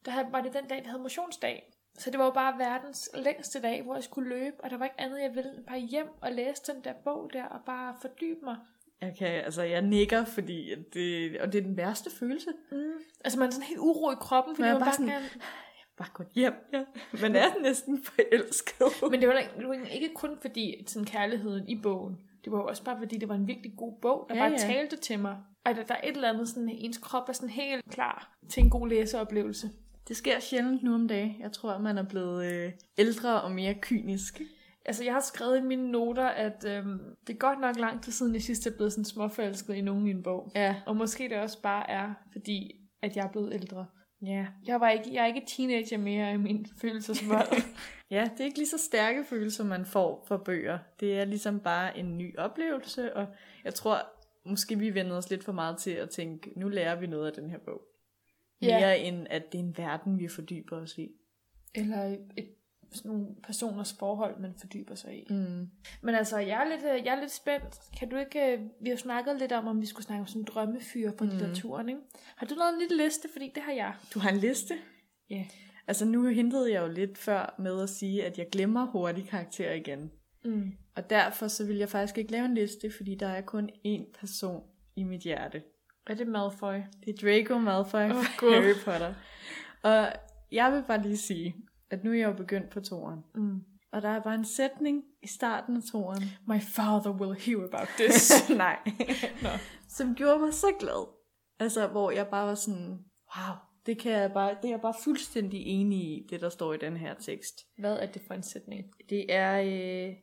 der 0.05 0.29
var 0.29 0.41
det 0.41 0.53
den 0.53 0.67
dag, 0.67 0.83
vi 0.83 0.87
havde 0.87 1.01
motionsdag. 1.01 1.73
Så 1.97 2.11
det 2.11 2.19
var 2.19 2.25
jo 2.25 2.31
bare 2.31 2.57
verdens 2.57 3.09
længste 3.13 3.61
dag, 3.61 3.81
hvor 3.81 3.93
jeg 3.95 4.03
skulle 4.03 4.29
løbe, 4.29 4.55
og 4.63 4.69
der 4.69 4.77
var 4.77 4.85
ikke 4.85 5.01
andet, 5.01 5.21
jeg 5.21 5.35
ville 5.35 5.55
end 5.57 5.65
bare 5.65 5.79
hjem 5.79 6.07
og 6.21 6.31
læse 6.31 6.73
den 6.73 6.83
der 6.83 6.93
bog 7.03 7.29
der, 7.33 7.45
og 7.45 7.59
bare 7.65 7.95
fordybe 8.01 8.39
mig. 8.43 8.57
Jeg 9.01 9.15
kan, 9.19 9.27
altså, 9.27 9.61
jeg 9.61 9.81
nikker, 9.81 10.25
fordi 10.25 10.75
det, 10.93 11.37
og 11.41 11.53
det 11.53 11.57
er 11.59 11.63
den 11.63 11.77
værste 11.77 12.09
følelse. 12.19 12.49
Mm. 12.71 12.77
Altså 13.25 13.39
man 13.39 13.47
er 13.47 13.51
sådan 13.51 13.67
helt 13.67 13.79
uro 13.79 14.11
i 14.11 14.15
kroppen, 14.19 14.55
fordi 14.55 14.61
Man 14.67 14.69
er 14.69 14.73
man 14.73 14.79
bare 14.79 14.85
bare 14.87 14.93
sådan- 14.95 15.09
gerne... 15.11 15.25
Bare 15.97 16.09
gå 16.13 16.23
hjem, 16.35 16.53
ja. 16.73 16.83
Man 17.21 17.35
er 17.35 17.61
næsten 17.61 18.03
forelsket. 18.03 18.87
Men 19.11 19.19
det 19.21 19.27
var, 19.27 19.33
da- 19.33 19.59
det 19.61 19.67
var 19.67 19.73
ikke 19.91 20.09
kun 20.15 20.37
fordi 20.41 20.83
sådan 20.87 21.05
kærligheden 21.05 21.67
i 21.69 21.79
bogen. 21.83 22.17
Det 22.43 22.51
var 22.51 22.59
også 22.59 22.83
bare 22.83 22.97
fordi, 22.97 23.17
det 23.17 23.29
var 23.29 23.35
en 23.35 23.47
virkelig 23.47 23.71
god 23.77 23.93
bog, 24.01 24.25
der 24.29 24.35
Ja, 24.35 24.41
bare 24.41 24.51
ja. 24.51 24.57
talte 24.57 24.97
til 24.97 25.19
mig. 25.19 25.37
Og 25.65 25.75
der, 25.75 25.83
der 25.83 25.93
er 25.95 26.01
et 26.09 26.15
eller 26.15 26.29
andet, 26.29 26.49
sådan, 26.49 26.69
ens 26.69 26.97
krop 26.97 27.29
er 27.29 27.33
sådan 27.33 27.49
helt 27.49 27.83
klar 27.91 28.37
til 28.49 28.63
en 28.63 28.69
god 28.69 28.87
læseoplevelse. 28.89 29.69
Det 30.07 30.17
sker 30.17 30.39
sjældent 30.39 30.83
nu 30.83 30.93
om 30.93 31.07
dagen. 31.07 31.35
Jeg 31.39 31.51
tror, 31.51 31.71
at 31.71 31.81
man 31.81 31.97
er 31.97 32.03
blevet 32.09 32.45
øh, 32.53 32.71
ældre 32.97 33.41
og 33.41 33.51
mere 33.51 33.73
kynisk. 33.81 34.41
Altså, 34.87 35.03
jeg 35.03 35.13
har 35.13 35.19
skrevet 35.19 35.57
i 35.57 35.61
mine 35.61 35.91
noter, 35.91 36.25
at 36.25 36.65
øhm, 36.67 36.99
det 37.27 37.33
er 37.33 37.37
godt 37.37 37.59
nok 37.59 37.79
lang 37.79 38.03
tid 38.03 38.11
siden, 38.11 38.33
jeg 38.33 38.41
sidst 38.41 38.67
er 38.67 38.75
blevet 38.75 38.93
sådan 38.93 39.05
småforelsket 39.05 39.75
i 39.75 39.81
nogen 39.81 40.07
i 40.07 40.11
en 40.11 40.23
bog. 40.23 40.51
Ja. 40.55 40.75
Og 40.85 40.95
måske 40.95 41.29
det 41.29 41.37
også 41.37 41.61
bare 41.61 41.89
er, 41.89 42.13
fordi 42.31 42.75
at 43.01 43.15
jeg 43.15 43.25
er 43.25 43.31
blevet 43.31 43.53
ældre. 43.53 43.85
Ja. 44.21 44.47
Jeg, 44.65 44.79
var 44.79 44.89
ikke, 44.89 45.13
jeg 45.13 45.23
er 45.23 45.27
ikke 45.27 45.43
teenager 45.47 45.97
mere 45.97 46.33
i 46.33 46.37
min 46.37 46.65
følelsesvold. 46.81 47.61
Ja, 48.11 48.29
det 48.33 48.39
er 48.39 48.45
ikke 48.45 48.57
lige 48.57 48.67
så 48.67 48.77
stærke 48.77 49.23
følelser, 49.23 49.63
man 49.63 49.85
får 49.85 50.25
for 50.27 50.37
bøger. 50.37 50.79
Det 50.99 51.19
er 51.19 51.25
ligesom 51.25 51.59
bare 51.59 51.97
en 51.97 52.17
ny 52.17 52.37
oplevelse, 52.37 53.15
og 53.15 53.27
jeg 53.63 53.73
tror, 53.73 53.97
måske 54.45 54.79
vi 54.79 54.93
vender 54.93 55.17
os 55.17 55.29
lidt 55.29 55.43
for 55.43 55.51
meget 55.51 55.77
til 55.77 55.91
at 55.91 56.09
tænke, 56.09 56.59
nu 56.59 56.69
lærer 56.69 56.99
vi 56.99 57.07
noget 57.07 57.27
af 57.27 57.33
den 57.33 57.49
her 57.49 57.57
bog. 57.57 57.81
Ja. 58.61 58.79
Mere 58.79 58.99
end 58.99 59.27
at 59.29 59.51
det 59.51 59.59
er 59.59 59.63
en 59.63 59.77
verden, 59.77 60.19
vi 60.19 60.27
fordyber 60.27 60.77
os 60.77 60.97
i. 60.97 61.09
Eller 61.75 62.17
et, 62.37 62.49
sådan 62.91 63.11
nogle 63.11 63.27
personers 63.43 63.95
forhold, 63.99 64.39
man 64.39 64.53
fordyber 64.59 64.95
sig 64.95 65.17
i. 65.19 65.27
Mm. 65.29 65.69
Men 66.01 66.15
altså, 66.15 66.37
jeg 66.37 66.63
er 66.63 66.69
lidt, 66.69 66.83
øh, 66.83 67.05
jeg 67.05 67.15
er 67.15 67.19
lidt 67.19 67.31
spændt. 67.31 67.79
Kan 67.99 68.09
du 68.09 68.15
ikke... 68.15 68.53
øh, 68.53 68.59
Vi 68.81 68.89
har 68.89 68.97
snakket 68.97 69.39
lidt 69.39 69.51
om, 69.51 69.67
om 69.67 69.81
vi 69.81 69.85
skulle 69.85 70.05
snakke 70.05 70.21
om 70.21 70.27
sådan 70.27 70.41
en 70.41 70.45
drømmefyr 70.45 71.11
på 71.11 71.23
mm. 71.23 71.29
litteraturen, 71.29 71.89
ikke? 71.89 72.01
Har 72.35 72.45
du 72.45 72.55
lavet 72.55 72.73
en 72.73 72.79
lille 72.79 73.03
liste? 73.03 73.29
Fordi 73.31 73.51
det 73.55 73.63
har 73.63 73.71
jeg. 73.71 73.93
Du 74.13 74.19
har 74.19 74.29
en 74.29 74.37
liste? 74.37 74.73
Ja. 75.29 75.45
Altså 75.87 76.05
nu 76.05 76.27
hintede 76.27 76.73
jeg 76.73 76.81
jo 76.81 76.87
lidt 76.87 77.17
før 77.17 77.55
med 77.59 77.81
at 77.83 77.89
sige, 77.89 78.25
at 78.25 78.37
jeg 78.37 78.47
glemmer 78.51 78.85
hurtigt 78.85 79.29
karakterer 79.29 79.73
igen. 79.73 80.11
Mm. 80.45 80.71
Og 80.95 81.09
derfor 81.09 81.47
så 81.47 81.65
vil 81.65 81.77
jeg 81.77 81.89
faktisk 81.89 82.17
ikke 82.17 82.31
lave 82.31 82.45
en 82.45 82.53
liste, 82.53 82.91
fordi 82.97 83.15
der 83.15 83.27
er 83.27 83.41
kun 83.41 83.69
én 83.85 84.19
person 84.19 84.63
i 84.95 85.03
mit 85.03 85.21
hjerte. 85.21 85.63
Er 86.07 86.13
det 86.13 86.27
Malfoy? 86.27 86.75
Det 87.05 87.23
er 87.23 87.27
Draco 87.27 87.59
Malfoy 87.59 88.09
oh, 88.09 88.25
Gud. 88.37 88.53
Harry 88.53 88.73
Potter. 88.85 89.13
Og 89.83 90.07
jeg 90.51 90.71
vil 90.71 90.83
bare 90.87 91.01
lige 91.01 91.17
sige, 91.17 91.55
at 91.89 92.03
nu 92.03 92.11
er 92.11 92.15
jeg 92.15 92.27
jo 92.27 92.33
begyndt 92.33 92.69
på 92.69 92.79
toren. 92.79 93.19
Mm. 93.35 93.61
Og 93.91 94.01
der 94.01 94.09
er 94.09 94.21
bare 94.21 94.35
en 94.35 94.45
sætning 94.45 95.03
i 95.23 95.27
starten 95.27 95.77
af 95.77 95.83
toren. 95.91 96.23
My 96.47 96.59
father 96.61 97.11
will 97.11 97.39
hear 97.39 97.57
about 97.57 97.87
this. 97.99 98.49
Nej. 98.49 98.79
Nå. 99.43 99.49
Som 99.87 100.15
gjorde 100.15 100.39
mig 100.39 100.53
så 100.53 100.67
glad. 100.79 101.07
Altså, 101.59 101.87
hvor 101.87 102.11
jeg 102.11 102.27
bare 102.27 102.47
var 102.47 102.55
sådan, 102.55 102.99
wow, 103.35 103.55
det, 103.85 103.99
kan 103.99 104.11
jeg 104.11 104.31
bare, 104.33 104.49
det 104.61 104.65
er 104.65 104.69
jeg 104.69 104.81
bare 104.81 104.93
fuldstændig 105.03 105.65
enig 105.65 105.99
i, 105.99 106.27
det 106.29 106.41
der 106.41 106.49
står 106.49 106.73
i 106.73 106.77
den 106.77 106.97
her 106.97 107.13
tekst. 107.13 107.55
Hvad 107.77 107.99
er 107.99 108.05
det 108.05 108.21
for 108.27 108.33
en 108.33 108.43
sætning? 108.43 108.85
Det 109.09 109.33
er, 109.33 109.61
øh, 109.61 110.15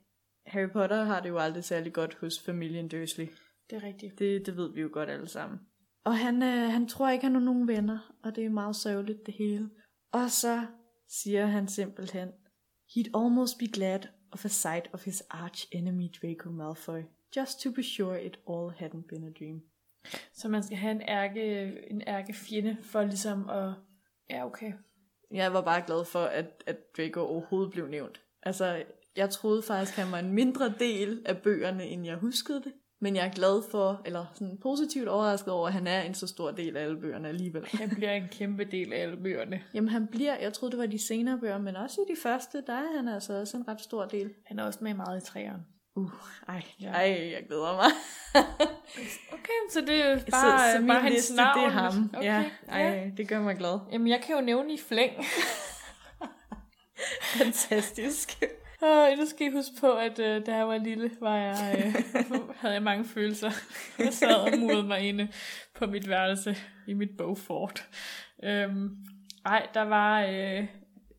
Harry 0.46 0.70
Potter 0.70 1.04
har 1.04 1.20
det 1.20 1.28
jo 1.28 1.38
aldrig 1.38 1.64
særlig 1.64 1.92
godt 1.92 2.16
hos 2.20 2.42
familien 2.46 2.88
Dursley. 2.88 3.26
Det 3.70 3.76
er 3.76 3.82
rigtigt. 3.82 4.18
Det, 4.18 4.46
det 4.46 4.56
ved 4.56 4.74
vi 4.74 4.80
jo 4.80 4.88
godt 4.92 5.10
alle 5.10 5.28
sammen. 5.28 5.58
Og 6.04 6.18
han, 6.18 6.42
øh, 6.42 6.70
han 6.70 6.88
tror 6.88 7.10
ikke, 7.10 7.24
han 7.24 7.34
har 7.34 7.40
nogen 7.40 7.68
venner, 7.68 8.14
og 8.24 8.36
det 8.36 8.44
er 8.44 8.50
meget 8.50 8.76
sørgeligt 8.76 9.26
det 9.26 9.34
hele. 9.38 9.70
Og 10.12 10.30
så 10.30 10.66
siger 11.08 11.46
han 11.46 11.68
simpelthen, 11.68 12.28
He'd 12.96 13.10
almost 13.14 13.58
be 13.58 13.66
glad 13.66 14.00
of 14.32 14.44
a 14.44 14.48
sight 14.48 14.88
of 14.92 15.04
his 15.04 15.22
arch 15.30 15.66
enemy 15.72 16.08
Draco 16.22 16.50
Malfoy, 16.50 17.02
just 17.36 17.60
to 17.60 17.70
be 17.70 17.82
sure 17.82 18.22
it 18.22 18.38
all 18.48 18.70
hadn't 18.70 19.06
been 19.08 19.24
a 19.24 19.30
dream. 19.38 19.62
Så 20.32 20.48
man 20.48 20.62
skal 20.62 20.76
have 20.76 20.90
en 20.90 21.02
ærke, 21.02 21.72
en 21.90 22.02
ærke 22.06 22.32
fjende 22.32 22.76
for 22.82 23.04
ligesom 23.04 23.48
at... 23.48 23.74
Ja, 24.30 24.46
okay. 24.46 24.72
Jeg 25.30 25.52
var 25.52 25.60
bare 25.62 25.82
glad 25.86 26.04
for, 26.04 26.24
at, 26.24 26.64
at 26.66 26.76
Draco 26.96 27.20
overhovedet 27.20 27.72
blev 27.72 27.88
nævnt. 27.88 28.22
Altså, 28.42 28.84
jeg 29.16 29.30
troede 29.30 29.62
faktisk, 29.62 29.96
han 29.96 30.12
var 30.12 30.18
en 30.18 30.32
mindre 30.32 30.74
del 30.78 31.22
af 31.26 31.42
bøgerne, 31.42 31.84
end 31.84 32.06
jeg 32.06 32.16
huskede 32.16 32.62
det. 32.62 32.72
Men 33.04 33.16
jeg 33.16 33.26
er 33.26 33.30
glad 33.32 33.62
for, 33.70 34.02
eller 34.04 34.24
sådan 34.34 34.58
positivt 34.62 35.08
overrasket 35.08 35.52
over, 35.52 35.66
at 35.66 35.72
han 35.72 35.86
er 35.86 36.02
en 36.02 36.14
så 36.14 36.26
stor 36.26 36.50
del 36.50 36.76
af 36.76 36.82
alle 36.82 37.00
bøgerne 37.00 37.28
alligevel. 37.28 37.66
Han 37.72 37.90
bliver 37.90 38.10
en 38.12 38.28
kæmpe 38.32 38.64
del 38.64 38.92
af 38.92 39.02
alle 39.02 39.16
bøgerne. 39.16 39.62
Jamen 39.74 39.88
han 39.88 40.06
bliver, 40.06 40.36
jeg 40.40 40.52
troede 40.52 40.70
det 40.72 40.80
var 40.80 40.86
de 40.86 41.06
senere 41.06 41.38
bøger, 41.38 41.58
men 41.58 41.76
også 41.76 42.00
i 42.00 42.12
de 42.14 42.20
første, 42.20 42.62
der 42.66 42.72
er 42.72 42.96
han 42.96 43.08
altså 43.08 43.40
også 43.40 43.56
en 43.56 43.68
ret 43.68 43.80
stor 43.80 44.04
del. 44.04 44.30
Han 44.46 44.58
er 44.58 44.64
også 44.64 44.78
med 44.82 44.94
meget 44.94 45.22
i 45.22 45.26
træerne. 45.26 45.62
Uh, 45.96 46.10
ej, 46.48 46.62
Ja. 46.80 46.90
ej, 46.90 47.30
jeg 47.32 47.42
glæder 47.48 47.74
mig. 47.76 47.90
Okay, 49.32 49.60
så 49.70 49.80
det 49.80 50.00
er 50.04 50.14
bare, 50.30 50.72
så, 50.72 50.80
så 50.80 50.86
bare 50.86 51.00
hans 51.00 51.14
liste, 51.14 51.34
navn. 51.36 51.58
det 51.58 51.64
er 51.66 51.70
ham. 51.70 52.10
Okay, 52.16 52.24
Ja, 52.26 52.44
ja. 52.68 52.72
ej, 52.72 53.10
det 53.16 53.28
gør 53.28 53.40
mig 53.40 53.56
glad. 53.56 53.78
Jamen, 53.92 54.08
jeg 54.08 54.20
kan 54.26 54.34
jo 54.34 54.40
nævne 54.40 54.74
i 54.74 54.78
flæng. 54.88 55.12
Fantastisk. 57.38 58.42
Og 58.84 59.16
nu 59.18 59.26
skal 59.26 59.46
I 59.46 59.50
huske 59.50 59.74
på, 59.80 59.92
at 59.92 60.18
øh, 60.18 60.46
da 60.46 60.56
jeg 60.56 60.68
var 60.68 60.78
lille, 60.78 61.10
var 61.20 61.36
jeg, 61.36 61.82
øh, 61.86 61.94
havde 62.60 62.74
jeg 62.74 62.82
mange 62.82 63.04
følelser. 63.04 63.50
Jeg 63.98 64.12
sad 64.12 64.34
og 64.34 64.58
murede 64.58 64.82
mig 64.86 65.00
inde 65.00 65.28
på 65.74 65.86
mit 65.86 66.08
værelse 66.08 66.56
i 66.86 66.92
mit 66.92 67.16
bogfort. 67.18 67.88
Øhm, 68.44 68.96
ej, 69.46 69.66
der 69.74 69.82
var 69.82 70.22
øh, 70.22 70.66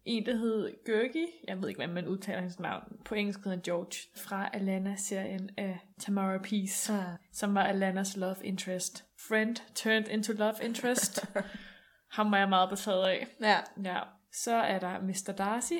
en, 0.05 0.25
der 0.25 0.35
hed 0.37 0.71
Gurgi. 0.85 1.25
Jeg 1.47 1.61
ved 1.61 1.67
ikke, 1.69 1.77
hvordan 1.77 1.93
man 1.95 2.07
udtaler 2.07 2.41
hans 2.41 2.59
navn. 2.59 2.83
På 3.05 3.15
engelsk 3.15 3.43
hedder 3.43 3.59
George. 3.65 3.97
Fra 4.17 4.49
Alana-serien 4.53 5.49
af 5.57 5.79
Tamara 5.99 6.37
Peace, 6.37 6.93
Ah. 6.93 7.03
som 7.33 7.55
var 7.55 7.63
Alanas 7.63 8.17
love 8.17 8.35
interest. 8.43 9.05
Friend 9.29 9.55
turned 9.75 10.07
into 10.07 10.33
love 10.33 10.53
interest. 10.63 11.25
Ham 12.15 12.31
var 12.31 12.37
jeg 12.37 12.49
meget 12.49 12.69
betaget 12.69 13.03
af. 13.07 13.27
Ja, 13.41 13.57
Ja, 13.83 13.99
så 14.33 14.55
er 14.55 14.79
der 14.79 15.01
Mr. 15.01 15.33
Darcy 15.37 15.73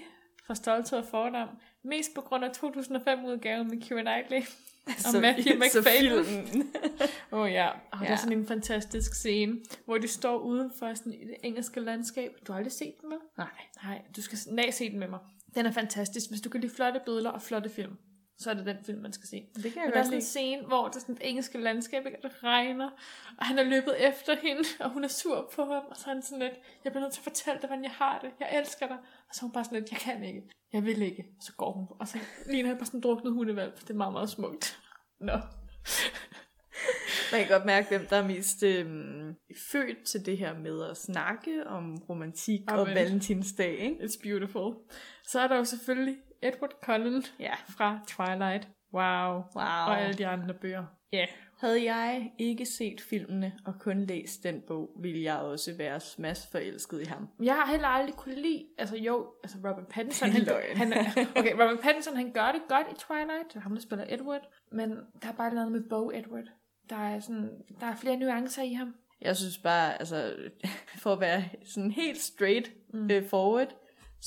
fra 0.47 0.55
Stolthed 0.55 0.99
og 0.99 1.05
Fordom. 1.11 1.49
Mest 1.85 2.13
på 2.15 2.21
grund 2.21 2.45
af 2.45 2.49
2005-udgaven 2.49 3.69
med 3.69 3.81
Keira 3.81 4.01
Knightley. 4.01 4.41
Og 4.87 5.21
Matthew 5.21 5.57
McFadden. 5.57 6.73
Åh 7.31 7.39
oh, 7.39 7.51
ja, 7.51 7.69
og 7.69 7.99
ja. 8.01 8.05
der 8.05 8.11
er 8.11 8.15
sådan 8.15 8.37
en 8.37 8.47
fantastisk 8.47 9.13
scene, 9.13 9.57
hvor 9.85 9.97
de 9.97 10.07
står 10.07 10.37
uden 10.37 10.71
for 10.79 10.93
sådan 10.93 11.13
i 11.13 11.25
det 11.25 11.35
engelske 11.43 11.79
landskab. 11.79 12.31
Du 12.47 12.51
har 12.51 12.57
aldrig 12.57 12.71
set 12.71 12.93
den 13.01 13.09
med? 13.09 13.17
Nej. 13.37 13.47
Nej, 13.83 14.01
du 14.15 14.21
skal 14.21 14.37
nej, 14.47 14.71
se 14.71 14.91
den 14.91 14.99
med 14.99 15.07
mig. 15.07 15.19
Den 15.55 15.65
er 15.65 15.71
fantastisk. 15.71 16.29
Hvis 16.29 16.41
du 16.41 16.49
kan 16.49 16.61
lide 16.61 16.75
flotte 16.75 16.99
billeder 17.05 17.29
og 17.29 17.41
flotte 17.41 17.69
film, 17.69 17.97
så 18.37 18.49
er 18.49 18.53
det 18.53 18.65
den 18.65 18.77
film, 18.85 19.01
man 19.01 19.13
skal 19.13 19.27
se. 19.27 19.47
Det 19.55 19.73
kan 19.73 19.83
jeg 19.85 19.93
der 19.93 19.99
er 19.99 20.03
sådan 20.03 20.17
en 20.17 20.21
scene, 20.21 20.65
hvor 20.65 20.87
der 20.87 20.95
er 20.95 20.99
sådan 20.99 21.15
et 21.15 21.29
engelske 21.29 21.57
landskab, 21.57 22.05
ikke? 22.05 22.17
og 22.17 22.23
det 22.23 22.43
regner, 22.43 22.89
og 23.37 23.45
han 23.45 23.59
er 23.59 23.63
løbet 23.63 24.07
efter 24.07 24.35
hende, 24.35 24.63
og 24.79 24.89
hun 24.89 25.03
er 25.03 25.07
sur 25.07 25.51
på 25.55 25.65
ham, 25.65 25.83
og 25.89 25.97
så 25.97 26.03
er 26.09 26.13
han 26.13 26.21
sådan 26.21 26.39
lidt, 26.39 26.53
jeg 26.83 26.91
bliver 26.91 27.03
nødt 27.03 27.13
til 27.13 27.19
at 27.19 27.23
fortælle 27.23 27.61
dig, 27.61 27.67
hvordan 27.67 27.83
jeg 27.83 27.91
har 27.91 28.19
det, 28.19 28.31
jeg 28.39 28.59
elsker 28.59 28.87
dig. 28.87 28.97
Og 28.97 29.35
så 29.35 29.39
er 29.41 29.45
hun 29.45 29.51
bare 29.51 29.63
sådan 29.63 29.79
lidt, 29.79 29.91
jeg 29.91 29.99
kan 29.99 30.23
ikke, 30.23 30.43
jeg 30.73 30.85
vil 30.85 31.01
ikke. 31.01 31.25
Og 31.37 31.43
så 31.43 31.53
går 31.53 31.71
hun, 31.71 31.87
og 31.99 32.07
så 32.07 32.17
ligner 32.49 32.69
han 32.69 32.77
bare 32.77 32.85
sådan 32.85 32.97
en 32.97 33.03
druknet 33.03 33.33
hundevalg. 33.33 33.73
Det 33.81 33.89
er 33.89 33.93
meget, 33.93 34.13
meget 34.13 34.29
smukt. 34.29 34.79
Nå. 35.19 35.33
Man 37.31 37.41
kan 37.41 37.49
godt 37.49 37.65
mærke, 37.65 37.87
hvem 37.87 38.07
der 38.07 38.15
er 38.15 38.27
mest 38.27 38.63
øhm, 38.63 39.35
født 39.71 40.03
til 40.05 40.25
det 40.25 40.37
her 40.37 40.57
med 40.57 40.83
at 40.89 40.97
snakke 40.97 41.67
om 41.67 41.97
romantik 42.09 42.61
og 42.67 42.81
Amen. 42.81 42.95
valentinsdag, 42.95 43.79
ikke? 43.79 43.95
It's 43.95 44.21
beautiful. 44.23 44.75
Så 45.23 45.39
er 45.39 45.47
der 45.47 45.55
jo 45.55 45.63
selvfølgelig 45.63 46.17
Edward 46.41 46.71
Cullen 46.83 47.23
Ja. 47.39 47.53
fra 47.69 47.99
Twilight. 48.07 48.67
Wow. 48.93 49.33
Wow. 49.33 49.87
Og 49.87 50.01
alle 50.01 50.13
de 50.13 50.27
andre 50.27 50.53
bøger. 50.53 50.85
Ja. 51.11 51.17
Yeah. 51.17 51.27
Havde 51.59 51.93
jeg 51.93 52.31
ikke 52.37 52.65
set 52.65 53.01
filmene 53.01 53.53
og 53.65 53.73
kun 53.79 54.01
læst 54.01 54.43
den 54.43 54.61
bog, 54.67 54.89
ville 55.01 55.23
jeg 55.23 55.37
også 55.37 55.73
være 55.77 55.99
smash 55.99 56.51
forelsket 56.51 57.01
i 57.01 57.05
ham. 57.05 57.27
Jeg 57.43 57.55
har 57.55 57.71
heller 57.71 57.87
aldrig 57.87 58.15
kunne 58.15 58.35
lide, 58.35 58.65
altså 58.77 58.97
jo, 58.97 59.33
altså 59.43 59.57
Robert 59.57 59.87
Pattinson, 59.87 60.29
han, 60.29 60.47
han 60.75 60.93
okay, 61.37 61.53
Robert 61.53 61.79
Pattinson, 61.79 62.15
han 62.15 62.31
gør 62.31 62.51
det 62.51 62.61
godt 62.67 62.87
i 62.91 62.95
Twilight, 62.95 63.47
det 63.49 63.55
er 63.55 63.59
ham, 63.59 63.71
der 63.71 63.81
spiller 63.81 64.05
Edward, 64.09 64.41
men 64.71 64.89
der 65.21 65.27
er 65.27 65.33
bare 65.33 65.53
noget 65.53 65.71
med 65.71 65.81
Bo 65.89 66.11
Edward. 66.13 66.45
Der 66.89 66.95
er 66.95 67.19
sådan, 67.19 67.49
der 67.79 67.85
er 67.85 67.95
flere 67.95 68.17
nuancer 68.17 68.63
i 68.63 68.73
ham. 68.73 68.95
Jeg 69.21 69.35
synes 69.35 69.57
bare, 69.57 69.99
altså, 69.99 70.35
for 71.03 71.13
at 71.13 71.19
være 71.19 71.43
sådan 71.65 71.91
helt 71.91 72.21
straight 72.21 72.71
mm. 72.93 73.11
øh, 73.11 73.27
forward, 73.29 73.75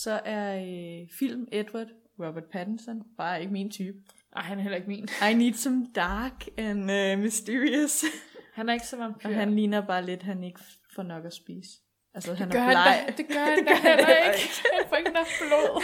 så 0.02 0.20
er 0.24 0.56
øh, 0.56 1.08
film 1.18 1.48
Edward, 1.52 1.86
Robert 2.18 2.44
Pattinson, 2.44 3.02
bare 3.16 3.40
ikke 3.40 3.52
min 3.52 3.70
type. 3.70 3.98
Ej, 4.36 4.42
han 4.42 4.58
er 4.58 4.62
heller 4.62 4.76
ikke 4.76 4.88
min. 4.88 5.08
I 5.30 5.34
need 5.34 5.52
some 5.52 5.86
dark 5.94 6.48
and 6.58 6.80
uh, 6.80 7.24
mysterious. 7.24 8.04
Han 8.54 8.68
er 8.68 8.72
ikke 8.72 8.86
så 8.86 8.96
vampyr. 8.96 9.28
Og 9.28 9.34
han 9.34 9.54
ligner 9.54 9.86
bare 9.86 10.06
lidt, 10.06 10.22
han 10.22 10.44
ikke 10.44 10.60
får 10.94 11.02
nok 11.02 11.24
at 11.24 11.34
spise. 11.34 11.70
Altså, 12.14 12.34
han 12.34 12.50
gør 12.50 12.58
er 12.58 12.62
han 12.62 12.72
bleg. 12.72 13.04
da, 13.06 13.22
det 13.22 13.28
gør 13.28 13.44
han 13.54 13.64
da 13.64 13.70
gør 13.70 13.74
han 13.74 13.82
heller 13.82 14.06
heller 14.06 14.32
ikke. 14.32 14.48
Han 14.74 14.88
får 14.88 14.96
ikke 14.96 15.10
nok 15.10 15.26
blod. 15.40 15.82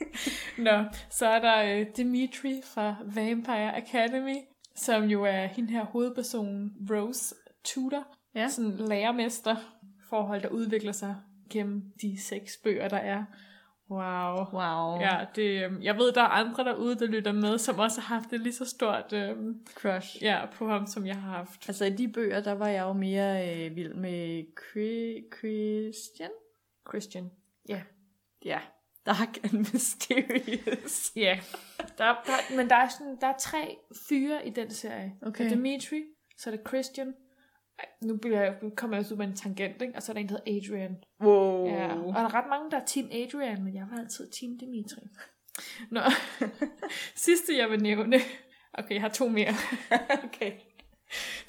Nå, 0.66 0.84
så 1.10 1.26
er 1.26 1.38
der 1.38 1.80
øh, 1.80 1.86
Dimitri 1.96 2.60
fra 2.64 2.96
Vampire 3.04 3.76
Academy, 3.76 4.36
som 4.76 5.04
jo 5.04 5.24
er 5.24 5.46
hende 5.46 5.72
her 5.72 5.84
hovedpersonen, 5.84 6.72
Rose 6.90 7.34
Tudor. 7.64 8.06
Ja. 8.34 8.48
Sådan 8.48 8.76
lærermester 8.76 9.56
forhold, 10.08 10.42
der 10.42 10.48
udvikler 10.48 10.92
sig 10.92 11.16
gennem 11.50 11.82
de 12.02 12.22
seks 12.22 12.52
bøger, 12.64 12.88
der 12.88 12.96
er. 12.96 13.24
Wow. 13.90 14.44
Wow. 14.52 15.00
Ja, 15.00 15.24
det, 15.34 15.64
øhm, 15.64 15.82
jeg 15.82 15.96
ved, 15.96 16.12
der 16.12 16.20
er 16.22 16.26
andre 16.28 16.64
derude, 16.64 16.98
der 16.98 17.06
lytter 17.06 17.32
med, 17.32 17.58
som 17.58 17.78
også 17.78 18.00
har 18.00 18.14
haft 18.14 18.30
det 18.30 18.40
lige 18.40 18.52
så 18.52 18.64
stort 18.64 19.12
øhm, 19.12 19.66
Crush. 19.74 20.22
ja, 20.22 20.46
på 20.52 20.68
ham, 20.68 20.86
som 20.86 21.06
jeg 21.06 21.16
har 21.16 21.30
haft. 21.30 21.68
Altså, 21.68 21.84
i 21.84 21.90
de 21.90 22.08
bøger, 22.08 22.40
der 22.40 22.52
var 22.52 22.68
jeg 22.68 22.82
jo 22.82 22.92
mere 22.92 23.48
øh, 23.66 23.76
vild 23.76 23.94
med 23.94 24.44
Chri- 24.60 25.38
Christian. 25.38 26.30
Christian. 26.88 27.30
Ja. 27.68 27.82
Ja. 28.44 28.58
Dark 29.06 29.44
and 29.44 29.58
mysterious. 29.72 31.12
Ja, 31.16 31.38
der, 31.98 32.04
der, 32.26 32.56
men 32.56 32.68
der 32.70 32.76
er, 32.76 32.88
sådan, 32.88 33.16
der 33.20 33.26
er 33.26 33.36
tre 33.40 33.76
fyre 34.08 34.46
i 34.46 34.50
den 34.50 34.70
serie. 34.70 35.14
Okay. 35.22 35.44
Er 35.44 35.48
Dimitri, 35.48 36.02
så 36.38 36.50
er 36.50 36.56
der 36.56 36.62
Christian. 36.68 37.14
Ej, 37.78 37.86
nu, 38.02 38.16
bliver 38.16 38.42
jeg, 38.42 38.56
nu 38.62 38.70
kommer 38.76 38.96
jeg 38.96 39.00
også 39.00 39.14
ud 39.14 39.18
med 39.18 39.26
en 39.26 39.36
tangent, 39.36 39.82
ikke? 39.82 39.94
og 39.96 40.02
så 40.02 40.12
er 40.12 40.14
der 40.14 40.20
en, 40.20 40.28
der 40.28 40.38
hedder 40.46 40.56
Adrian. 40.56 40.96
Wow. 41.20 41.66
Ja. 41.66 41.88
Og 41.88 42.14
der 42.14 42.20
er 42.20 42.34
ret 42.34 42.48
mange, 42.48 42.70
der 42.70 42.80
er 42.80 42.84
Team 42.84 43.08
Adrian, 43.12 43.64
men 43.64 43.74
jeg 43.74 43.86
var 43.90 43.98
altid 43.98 44.30
Team 44.30 44.58
Dimitri. 44.58 45.02
Nå, 45.90 46.00
sidste 47.26 47.56
jeg 47.56 47.70
vil 47.70 47.82
nævne. 47.82 48.16
Okay, 48.72 48.94
jeg 48.94 49.00
har 49.00 49.08
to 49.08 49.28
mere. 49.28 49.54
okay. 50.24 50.52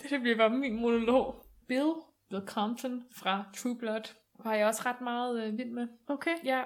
Det 0.02 0.10
her 0.10 0.20
bliver 0.20 0.38
bare 0.38 0.50
min 0.50 0.82
monolog. 0.82 1.46
Bill, 1.68 1.92
Bill 2.30 2.42
Compton 2.46 3.04
fra 3.16 3.44
True 3.56 3.78
Blood, 3.78 4.14
var 4.44 4.54
jeg 4.54 4.68
også 4.68 4.82
ret 4.86 5.02
meget 5.02 5.44
øh, 5.44 5.58
vild 5.58 5.72
med. 5.72 5.88
Okay. 6.08 6.36
Ja, 6.44 6.64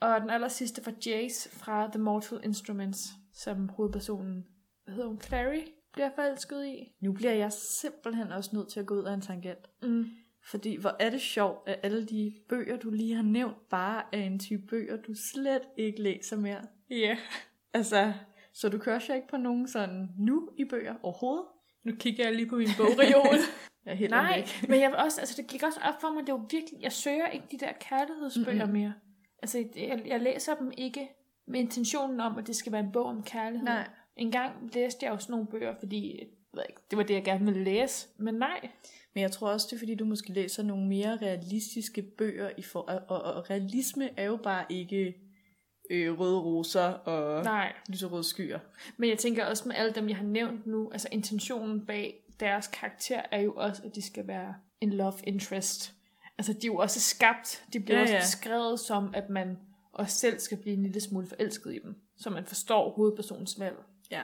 og 0.00 0.20
den 0.20 0.30
aller 0.30 0.48
sidste 0.48 0.86
var 0.86 0.92
Jace 1.06 1.50
fra 1.50 1.90
The 1.92 1.98
Mortal 1.98 2.40
Instruments, 2.44 3.08
som 3.34 3.68
hovedpersonen, 3.68 4.46
hvad 4.84 4.94
hedder 4.94 5.08
hun, 5.08 5.20
Clary, 5.20 5.62
bliver 5.92 6.10
forelsket 6.14 6.66
i. 6.66 6.92
Nu 7.00 7.12
bliver 7.12 7.32
jeg 7.32 7.52
simpelthen 7.52 8.32
også 8.32 8.50
nødt 8.52 8.68
til 8.68 8.80
at 8.80 8.86
gå 8.86 8.94
ud 8.94 9.04
af 9.04 9.14
en 9.14 9.20
tangent. 9.20 9.82
Mm. 9.82 10.06
Fordi 10.50 10.76
hvor 10.76 10.96
er 11.00 11.10
det 11.10 11.20
sjovt, 11.20 11.68
at 11.68 11.80
alle 11.82 12.06
de 12.06 12.34
bøger, 12.48 12.76
du 12.76 12.90
lige 12.90 13.14
har 13.14 13.22
nævnt, 13.22 13.68
bare 13.68 14.02
er 14.12 14.18
en 14.22 14.38
type 14.38 14.66
bøger, 14.66 14.96
du 14.96 15.14
slet 15.32 15.62
ikke 15.76 16.02
læser 16.02 16.36
mere. 16.36 16.62
Ja, 16.90 16.96
yeah. 16.96 17.16
Altså, 17.74 18.12
så 18.52 18.68
du 18.68 18.78
crusher 18.78 19.14
ikke 19.14 19.28
på 19.28 19.36
nogen 19.36 19.68
sådan 19.68 20.08
nu 20.18 20.50
i 20.58 20.64
bøger 20.64 20.94
overhovedet? 21.02 21.44
nu 21.84 21.92
kigger 21.98 22.24
jeg 22.24 22.34
lige 22.34 22.48
på 22.48 22.56
min 22.56 22.68
bogreol. 22.76 23.36
Jeg 23.86 23.96
helt 23.96 24.10
Nej, 24.10 24.36
væk. 24.36 24.68
men 24.68 24.80
jeg 24.80 24.94
også, 24.94 25.20
altså 25.20 25.42
det 25.42 25.50
gik 25.50 25.62
også 25.62 25.80
op 25.84 26.00
for 26.00 26.10
mig, 26.14 26.22
det 26.22 26.28
jo 26.28 26.46
virkelig, 26.50 26.80
jeg 26.82 26.92
søger 26.92 27.26
ikke 27.26 27.46
de 27.50 27.58
der 27.58 27.72
kærlighedsbøger 27.80 28.64
Mm-mm. 28.64 28.78
mere. 28.78 28.94
Altså, 29.42 29.64
jeg, 29.76 30.02
jeg 30.06 30.20
læser 30.20 30.54
dem 30.54 30.72
ikke 30.76 31.08
med 31.46 31.60
intentionen 31.60 32.20
om, 32.20 32.38
at 32.38 32.46
det 32.46 32.56
skal 32.56 32.72
være 32.72 32.80
en 32.80 32.92
bog 32.92 33.04
om 33.06 33.22
kærlighed. 33.22 33.64
Nej. 33.64 33.88
En 34.18 34.30
gang 34.30 34.74
læste 34.74 35.06
jeg 35.06 35.12
jo 35.12 35.18
sådan 35.18 35.32
nogle 35.32 35.46
bøger, 35.46 35.74
fordi 35.78 36.24
ved 36.54 36.62
ikke, 36.68 36.80
det 36.90 36.96
var 36.96 37.02
det, 37.02 37.14
jeg 37.14 37.24
gerne 37.24 37.44
ville 37.44 37.64
læse. 37.64 38.08
Men 38.18 38.34
nej, 38.34 38.68
Men 39.14 39.22
jeg 39.22 39.30
tror 39.30 39.50
også, 39.50 39.66
det 39.70 39.76
er 39.76 39.78
fordi, 39.78 39.94
du 39.94 40.04
måske 40.04 40.32
læser 40.32 40.62
nogle 40.62 40.86
mere 40.86 41.16
realistiske 41.16 42.02
bøger. 42.02 42.50
I 42.56 42.62
for, 42.62 42.80
og, 42.80 43.00
og, 43.08 43.34
og 43.34 43.50
realisme 43.50 44.10
er 44.18 44.24
jo 44.24 44.36
bare 44.36 44.64
ikke 44.68 45.14
øh, 45.90 46.20
røde 46.20 46.40
roser 46.40 46.84
og 46.84 47.44
nej. 47.44 47.72
lyserøde 47.88 48.24
skyer. 48.24 48.58
Men 48.96 49.10
jeg 49.10 49.18
tænker 49.18 49.44
også 49.44 49.68
med 49.68 49.76
alle 49.76 49.92
dem, 49.92 50.08
jeg 50.08 50.16
har 50.16 50.24
nævnt 50.24 50.66
nu, 50.66 50.90
altså 50.92 51.08
intentionen 51.12 51.86
bag 51.86 52.24
deres 52.40 52.66
karakter 52.66 53.22
er 53.30 53.40
jo 53.40 53.52
også, 53.56 53.82
at 53.84 53.94
de 53.94 54.02
skal 54.02 54.26
være 54.26 54.54
en 54.80 54.92
love 54.92 55.14
interest. 55.24 55.94
Altså 56.38 56.52
de 56.52 56.58
er 56.58 56.66
jo 56.66 56.76
også 56.76 57.00
skabt, 57.00 57.64
de 57.72 57.80
bliver 57.80 57.98
Ja, 57.98 57.98
ja, 57.98 58.02
også 58.02 58.14
ja. 58.14 58.20
beskrevet 58.20 58.80
som, 58.80 59.10
at 59.14 59.30
man 59.30 59.58
også 59.92 60.16
selv 60.16 60.38
skal 60.38 60.58
blive 60.58 60.76
en 60.76 60.82
lille 60.82 61.00
smule 61.00 61.26
forelsket 61.26 61.74
i 61.74 61.78
dem, 61.84 61.94
så 62.18 62.30
man 62.30 62.44
forstår 62.44 62.90
hovedpersonens 62.90 63.60
valg. 63.60 63.76
Ja. 64.10 64.22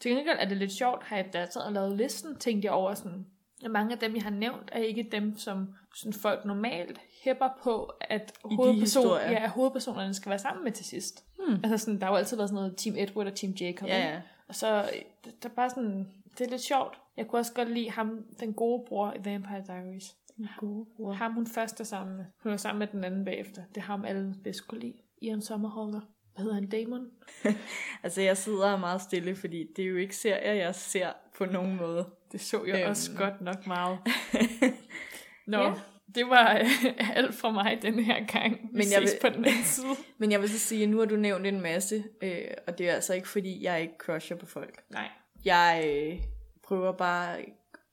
Til 0.00 0.10
gengæld 0.10 0.36
er 0.40 0.48
det 0.48 0.56
lidt 0.56 0.72
sjovt, 0.72 1.02
har 1.04 1.16
jeg 1.16 1.32
da 1.32 1.46
og 1.66 1.72
lavet 1.72 1.96
listen, 1.96 2.36
tænkte 2.36 2.66
jeg 2.66 2.72
over 2.72 2.94
sådan, 2.94 3.26
Og 3.64 3.70
mange 3.70 3.92
af 3.92 3.98
dem, 3.98 4.14
jeg 4.14 4.22
har 4.22 4.30
nævnt, 4.30 4.70
er 4.72 4.78
ikke 4.78 5.08
dem, 5.12 5.36
som 5.36 5.74
sådan 5.94 6.12
folk 6.12 6.44
normalt 6.44 7.00
hæpper 7.24 7.48
på, 7.62 7.92
at, 8.00 8.32
hovedperson, 8.44 9.06
ja, 9.06 9.44
at 9.44 9.50
hovedpersonerne 9.50 10.14
skal 10.14 10.30
være 10.30 10.38
sammen 10.38 10.64
med 10.64 10.72
til 10.72 10.84
sidst. 10.84 11.24
Hmm. 11.38 11.60
Altså 11.64 11.78
sådan, 11.78 12.00
der 12.00 12.06
har 12.06 12.12
jo 12.12 12.18
altid 12.18 12.36
været 12.36 12.48
sådan 12.48 12.62
noget 12.62 12.76
Team 12.76 12.96
Edward 12.96 13.26
og 13.26 13.34
Team 13.34 13.52
Jacob. 13.52 13.88
Ja, 13.88 13.98
ja. 13.98 14.20
Og 14.48 14.54
så, 14.54 14.90
det, 15.24 15.42
der 15.42 15.48
er 15.48 15.54
bare 15.54 15.70
sådan, 15.70 16.08
det 16.38 16.46
er 16.46 16.50
lidt 16.50 16.62
sjovt. 16.62 17.00
Jeg 17.16 17.26
kunne 17.26 17.40
også 17.40 17.52
godt 17.54 17.70
lide 17.70 17.90
ham, 17.90 18.24
den 18.40 18.54
gode 18.54 18.84
bror 18.88 19.12
i 19.12 19.24
Vampire 19.24 19.62
Diaries. 19.66 20.16
Den 20.36 20.48
gode 20.58 20.86
bror. 20.96 21.12
Ham 21.12 21.32
hun 21.32 21.46
først 21.46 21.80
er 21.80 21.84
sammen 21.84 22.16
med. 22.16 22.24
Hun 22.42 22.52
er 22.52 22.56
sammen 22.56 22.78
med 22.78 22.86
den 22.86 23.04
anden 23.04 23.24
bagefter. 23.24 23.62
Det 23.68 23.76
er 23.76 23.84
ham 23.84 24.04
alle 24.04 24.34
bedst 24.44 24.68
kunne 24.68 24.80
lide. 24.80 24.94
Ian 25.22 25.42
Sommerholder. 25.42 26.00
Hvad 26.36 26.42
hedder 26.44 26.54
han? 26.54 26.68
Damon? 26.68 27.06
Altså, 28.02 28.20
jeg 28.20 28.36
sidder 28.36 28.76
meget 28.76 29.02
stille, 29.02 29.36
fordi 29.36 29.66
det 29.76 29.82
er 29.84 29.88
jo 29.88 29.96
ikke 29.96 30.16
serier, 30.16 30.52
jeg 30.52 30.74
ser 30.74 31.12
på 31.38 31.44
nogen 31.44 31.76
måde. 31.76 32.06
Det 32.32 32.40
så 32.40 32.64
jeg 32.64 32.80
Øhm. 32.80 32.90
også 32.90 33.10
godt 33.18 33.40
nok 33.40 33.66
meget. 33.66 33.98
Nå, 35.46 35.58
Ja. 35.62 35.72
det 36.14 36.26
var 36.28 36.58
øh, 36.58 36.66
alt 37.16 37.34
fra 37.34 37.50
mig 37.50 37.78
den 37.82 37.98
her 38.04 38.26
gang. 38.26 38.52
Vi 38.52 38.68
Men 38.72 38.84
jeg 38.92 39.00
vil- 39.00 39.10
på 39.20 39.28
den 39.28 39.44
anden 39.44 39.64
side. 39.64 39.86
Men 40.18 40.32
jeg 40.32 40.40
vil 40.40 40.48
så 40.48 40.58
sige, 40.58 40.82
at 40.82 40.88
nu 40.88 40.98
har 40.98 41.04
du 41.06 41.16
nævnt 41.16 41.46
en 41.46 41.60
masse, 41.60 42.04
øh, 42.22 42.40
og 42.66 42.78
det 42.78 42.88
er 42.88 42.92
altså 42.94 43.14
ikke, 43.14 43.28
fordi 43.28 43.64
jeg 43.64 43.80
ikke 43.82 43.94
crusher 43.98 44.36
på 44.36 44.46
folk. 44.46 44.82
Nej. 44.90 45.08
Jeg 45.44 45.84
øh, 45.88 46.18
prøver 46.64 46.92
bare... 46.92 47.36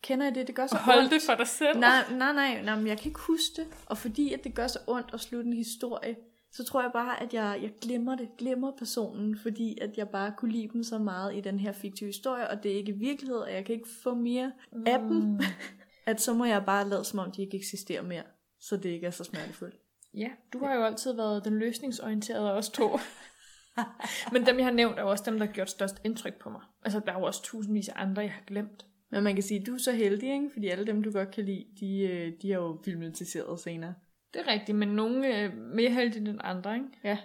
Kender 0.01 0.27
I 0.27 0.33
det? 0.33 0.47
Det 0.47 0.55
gør 0.55 0.67
så 0.67 0.75
Hold 0.77 0.99
ondt. 0.99 1.11
det 1.11 1.21
for 1.29 1.35
dig 1.35 1.47
selv. 1.47 1.79
Nej, 1.79 2.03
nej, 2.11 2.33
nej, 2.33 2.61
nej, 2.63 2.75
men 2.75 2.87
jeg 2.87 2.97
kan 2.97 3.07
ikke 3.07 3.19
huske 3.19 3.53
det. 3.55 3.67
Og 3.85 3.97
fordi 3.97 4.33
at 4.33 4.43
det 4.43 4.55
gør 4.55 4.67
så 4.67 4.79
ondt 4.87 5.09
at 5.13 5.19
slutte 5.19 5.47
en 5.47 5.53
historie, 5.55 6.15
så 6.53 6.63
tror 6.63 6.81
jeg 6.81 6.91
bare, 6.93 7.21
at 7.23 7.33
jeg, 7.33 7.59
jeg 7.61 7.71
glemmer 7.81 8.15
det, 8.15 8.29
glemmer 8.37 8.71
personen, 8.77 9.37
fordi 9.37 9.77
at 9.81 9.97
jeg 9.97 10.09
bare 10.09 10.33
kunne 10.37 10.51
lide 10.51 10.69
dem 10.73 10.83
så 10.83 10.97
meget 10.97 11.35
i 11.35 11.41
den 11.41 11.59
her 11.59 11.71
fiktive 11.71 12.07
historie, 12.07 12.49
og 12.49 12.63
det 12.63 12.71
er 12.71 12.75
ikke 12.75 12.93
virkelighed, 12.93 13.37
og 13.37 13.53
jeg 13.53 13.65
kan 13.65 13.75
ikke 13.75 13.89
få 14.03 14.13
mere 14.13 14.51
af 14.85 14.99
dem, 14.99 15.11
Mm. 15.11 15.39
at 16.05 16.21
så 16.21 16.33
må 16.33 16.45
jeg 16.45 16.63
bare 16.65 16.89
lade 16.89 17.03
som 17.03 17.19
om, 17.19 17.31
de 17.31 17.41
ikke 17.41 17.57
eksisterer 17.57 18.01
mere, 18.01 18.23
så 18.59 18.77
det 18.77 18.89
ikke 18.89 19.07
er 19.07 19.11
så 19.11 19.23
smertefuldt. 19.23 19.75
Ja, 20.13 20.29
du 20.53 20.65
har 20.65 20.73
jo 20.75 20.83
altid 20.83 21.13
været 21.13 21.45
den 21.45 21.59
løsningsorienterede 21.59 22.49
af 22.49 22.53
os 22.53 22.69
to. 22.69 22.89
Men 24.33 24.45
dem, 24.45 24.57
jeg 24.57 24.65
har 24.65 24.71
nævnt, 24.73 24.99
er 24.99 25.03
også 25.03 25.23
dem, 25.27 25.39
der 25.39 25.45
har 25.45 25.53
gjort 25.53 25.69
størst 25.69 26.01
indtryk 26.03 26.39
på 26.39 26.49
mig. 26.49 26.61
Altså, 26.83 27.01
der 27.05 27.13
er 27.13 27.19
jo 27.19 27.25
også 27.25 27.43
tusindvis 27.43 27.89
af 27.89 27.93
andre, 27.95 28.21
jeg 28.21 28.31
har 28.31 28.43
glemt. 28.47 28.85
Men 29.11 29.23
man 29.23 29.33
kan 29.33 29.43
sige, 29.43 29.59
at 29.59 29.65
du 29.65 29.73
er 29.73 29.77
så 29.77 29.91
heldig, 29.91 30.33
ikke? 30.33 30.49
fordi 30.53 30.67
alle 30.67 30.85
dem, 30.85 31.03
du 31.03 31.11
godt 31.11 31.31
kan 31.31 31.45
lide, 31.45 31.65
de, 31.79 31.99
øh, 31.99 32.31
de 32.41 32.51
er 32.51 32.57
jo 32.57 32.81
filmatiseret 32.85 33.59
senere. 33.59 33.93
Det 34.33 34.41
er 34.41 34.47
rigtigt, 34.47 34.77
men 34.77 34.87
nogle 34.87 35.27
er 35.31 35.51
mere 35.55 35.89
heldige 35.91 36.29
end 36.29 36.39
andre, 36.43 36.73
ikke? 36.75 36.87
Ja. 37.03 37.17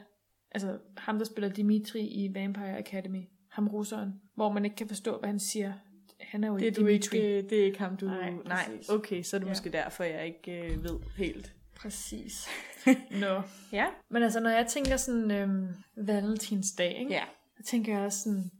Altså, 0.50 0.78
ham, 0.96 1.18
der 1.18 1.24
spiller 1.24 1.48
Dimitri 1.50 2.00
i 2.00 2.34
Vampire 2.34 2.78
Academy. 2.78 3.22
Ham 3.48 3.68
russeren. 3.68 4.20
Hvor 4.34 4.52
man 4.52 4.64
ikke 4.64 4.76
kan 4.76 4.88
forstå, 4.88 5.18
hvad 5.18 5.28
han 5.28 5.38
siger. 5.40 5.72
Han 6.20 6.44
er 6.44 6.48
jo 6.48 6.54
Det 6.54 6.62
er, 6.62 6.66
ikke 6.66 6.80
du 6.80 6.86
Dimitri. 6.86 7.16
ikke, 7.18 7.38
øh, 7.44 7.50
det 7.50 7.60
er 7.60 7.64
ikke 7.64 7.78
ham, 7.78 7.96
du... 7.96 8.06
Nej, 8.06 8.30
Nej, 8.30 8.64
præcis. 8.68 8.88
okay, 8.88 9.22
så 9.22 9.36
er 9.36 9.38
det 9.38 9.46
Ja. 9.46 9.50
måske 9.50 9.70
derfor, 9.72 10.04
jeg 10.04 10.26
ikke 10.26 10.72
øh, 10.72 10.84
ved 10.84 10.98
helt. 11.16 11.54
Præcis. 11.76 12.48
Nå. 13.22 13.42
Ja. 13.72 13.86
Men 14.10 14.22
altså, 14.22 14.40
når 14.40 14.50
jeg 14.50 14.66
tænker 14.66 14.96
sådan 14.96 15.30
øhm, 15.30 15.68
valentinsdag, 15.96 16.98
ikke? 16.98 17.10
Ja. 17.12 17.24
så 17.56 17.62
tænker 17.62 17.92
jeg 17.96 18.02
også 18.02 18.18
sådan 18.22 18.50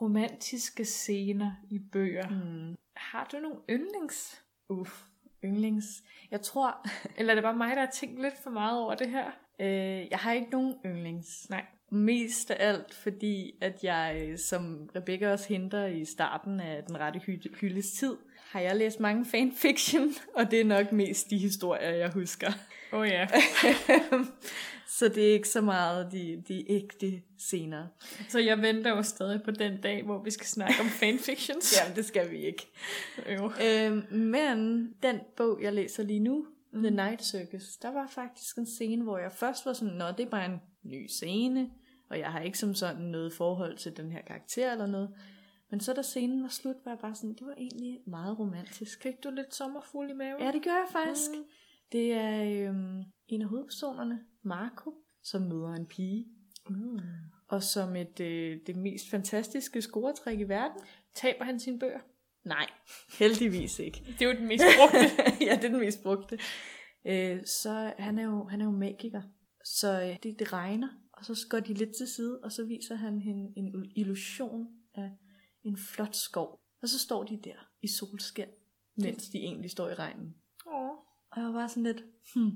romantiske 0.00 0.84
scener 0.84 1.52
i 1.70 1.78
bøger. 1.92 2.28
Hmm. 2.28 2.74
Har 2.96 3.28
du 3.32 3.36
nogle 3.38 3.56
yndlings? 3.70 4.42
Uff, 4.68 5.02
yndlings. 5.44 5.84
Jeg 6.30 6.40
tror, 6.40 6.86
Eller 7.18 7.30
er 7.30 7.34
det 7.34 7.44
bare 7.44 7.56
mig, 7.56 7.76
der 7.76 7.80
har 7.80 7.90
tænkt 7.90 8.20
lidt 8.22 8.34
for 8.42 8.50
meget 8.50 8.80
over 8.80 8.94
det 8.94 9.10
her? 9.10 9.30
øh, 9.60 10.10
jeg 10.10 10.18
har 10.18 10.32
ikke 10.32 10.50
nogen 10.50 10.74
yndlings. 10.86 11.50
Nej. 11.50 11.64
Mest 11.90 12.50
af 12.50 12.68
alt, 12.68 12.94
fordi 12.94 13.52
at 13.60 13.84
jeg, 13.84 14.24
øh, 14.28 14.38
som 14.38 14.88
Rebecca 14.96 15.32
også 15.32 15.48
henter 15.48 15.86
i 15.86 16.04
starten 16.04 16.60
af 16.60 16.84
den 16.88 17.00
rette 17.00 17.20
hy- 17.26 17.54
hyldes 17.60 17.92
tid, 17.92 18.16
har 18.52 18.60
jeg 18.60 18.76
læst 18.76 19.00
mange 19.00 19.24
fanfiction, 19.24 20.14
og 20.36 20.50
det 20.50 20.60
er 20.60 20.64
nok 20.64 20.92
mest 20.92 21.30
de 21.30 21.38
historier, 21.38 21.90
jeg 21.90 22.10
husker. 22.10 22.52
Åh 22.92 23.00
oh, 23.00 23.08
ja. 23.08 23.26
så 24.98 25.08
det 25.08 25.28
er 25.28 25.32
ikke 25.32 25.48
så 25.48 25.60
meget 25.60 26.12
de, 26.12 26.42
de 26.48 26.70
ægte 26.70 27.22
scener. 27.38 27.86
Så 28.28 28.38
jeg 28.38 28.62
venter 28.62 28.90
jo 28.90 29.02
stadig 29.02 29.42
på 29.42 29.50
den 29.50 29.80
dag, 29.80 30.04
hvor 30.04 30.22
vi 30.22 30.30
skal 30.30 30.46
snakke 30.46 30.74
om 30.80 30.86
fanfictions. 30.86 31.72
Jamen, 31.80 31.96
det 31.96 32.04
skal 32.04 32.30
vi 32.30 32.46
ikke. 32.46 32.70
Jo. 33.30 33.52
Øhm, 33.64 34.16
men 34.16 34.88
den 35.02 35.20
bog, 35.36 35.62
jeg 35.62 35.72
læser 35.72 36.02
lige 36.02 36.20
nu, 36.20 36.46
mm. 36.72 36.82
The 36.82 36.90
Night 36.90 37.24
Circus, 37.24 37.76
der 37.82 37.92
var 37.92 38.08
faktisk 38.10 38.58
en 38.58 38.66
scene, 38.66 39.02
hvor 39.02 39.18
jeg 39.18 39.32
først 39.32 39.66
var 39.66 39.72
sådan, 39.72 39.94
nå, 39.94 40.04
det 40.08 40.20
er 40.20 40.30
bare 40.30 40.46
en 40.46 40.60
ny 40.82 41.06
scene, 41.06 41.70
og 42.10 42.18
jeg 42.18 42.28
har 42.28 42.40
ikke 42.40 42.58
som 42.58 42.74
sådan 42.74 43.02
noget 43.02 43.32
forhold 43.32 43.76
til 43.76 43.96
den 43.96 44.12
her 44.12 44.22
karakter 44.26 44.72
eller 44.72 44.86
noget. 44.86 45.10
Men 45.72 45.80
så 45.80 45.92
da 45.92 46.02
scenen 46.02 46.42
var 46.42 46.48
slut, 46.48 46.76
var 46.84 46.90
jeg 46.92 46.98
bare 46.98 47.14
sådan, 47.14 47.34
det 47.34 47.46
var 47.46 47.54
egentlig 47.56 48.00
meget 48.06 48.38
romantisk. 48.38 49.02
Fik 49.02 49.24
du 49.24 49.30
lidt 49.30 49.54
sommerfugl 49.54 50.10
i 50.10 50.12
maven? 50.12 50.42
Ja, 50.42 50.52
det 50.52 50.62
gør 50.64 50.70
jeg 50.70 50.86
faktisk. 50.92 51.30
Mm. 51.30 51.38
Mm. 51.38 51.44
Det 51.92 52.12
er 52.12 52.68
øhm, 52.68 53.02
en 53.28 53.42
af 53.42 53.48
hovedpersonerne, 53.48 54.20
Marco, 54.42 54.94
som 55.22 55.42
møder 55.42 55.72
en 55.74 55.86
pige, 55.86 56.26
Mm. 56.68 56.98
og 57.48 57.62
som 57.62 57.96
et, 57.96 58.20
øh, 58.20 58.58
det 58.66 58.76
mest 58.76 59.10
fantastiske 59.10 59.82
scoretræk 59.82 60.40
i 60.40 60.42
verden. 60.42 60.80
Taber 61.14 61.44
han 61.44 61.60
sine 61.60 61.78
bøger? 61.78 62.00
Nej, 62.44 62.66
heldigvis 63.18 63.78
ikke. 63.78 64.04
Det 64.18 64.22
er 64.22 64.26
jo 64.32 64.38
den 64.38 64.48
mest 64.48 64.64
brugte. 64.78 64.98
ja, 65.46 65.56
det 65.56 65.64
er 65.64 65.68
den 65.70 65.80
mest 65.80 66.02
brugte. 66.02 66.38
Øh, 67.06 67.44
så 67.46 67.92
han 67.98 68.18
er 68.18 68.24
jo, 68.24 68.44
han 68.44 68.60
er 68.60 68.64
jo 68.64 68.70
magiker. 68.70 69.22
Så 69.64 70.02
øh, 70.02 70.16
det, 70.22 70.38
det 70.38 70.52
regner, 70.52 70.88
og 71.12 71.24
så 71.24 71.46
går 71.50 71.60
de 71.60 71.74
lidt 71.74 71.96
til 71.96 72.06
side, 72.06 72.40
og 72.42 72.52
så 72.52 72.64
viser 72.64 72.94
han 72.94 73.18
hende 73.20 73.52
en 73.56 73.92
illusion 73.96 74.66
af 74.94 75.10
en 75.64 75.76
flot 75.76 76.16
skov. 76.16 76.60
Og 76.82 76.88
så 76.88 76.98
står 76.98 77.24
de 77.24 77.40
der 77.44 77.68
i 77.82 77.88
solskin, 77.88 78.46
mens 78.96 79.28
de 79.28 79.38
egentlig 79.38 79.70
står 79.70 79.88
i 79.88 79.94
regnen. 79.94 80.34
Åh. 80.66 80.88
Og 81.30 81.36
jeg 81.36 81.44
var 81.44 81.52
bare 81.52 81.68
sådan 81.68 81.82
lidt, 81.82 82.02
hmm, 82.34 82.50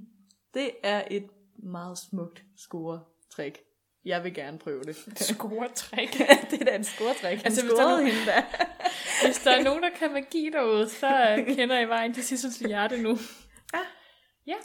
det 0.54 0.70
er 0.82 1.04
et 1.10 1.26
meget 1.58 1.98
smukt 1.98 2.44
scoretræk. 2.56 3.58
Jeg 4.04 4.24
vil 4.24 4.34
gerne 4.34 4.58
prøve 4.58 4.82
det. 4.82 4.96
Scoretræk. 5.30 6.08
det 6.50 6.60
er 6.60 6.64
da 6.64 6.74
en 6.76 6.84
scoretræk. 6.84 7.36
Han 7.36 7.46
Altså, 7.46 7.62
hvis 7.62 7.72
der 7.72 7.84
er 7.84 7.88
nogen- 7.90 8.06
hende 8.06 8.26
der. 8.26 8.42
Hvis 9.26 9.38
der 9.44 9.50
er 9.50 9.62
nogen, 9.64 9.82
der 9.82 9.90
kan 9.90 10.12
magi 10.12 10.50
derude, 10.52 10.88
så 10.88 11.06
øh, 11.38 11.46
kender 11.56 11.80
I 11.80 11.88
vejen 11.88 12.14
til 12.14 12.24
Sissels 12.24 12.58
hjerte 12.58 13.02
nu. 13.02 13.16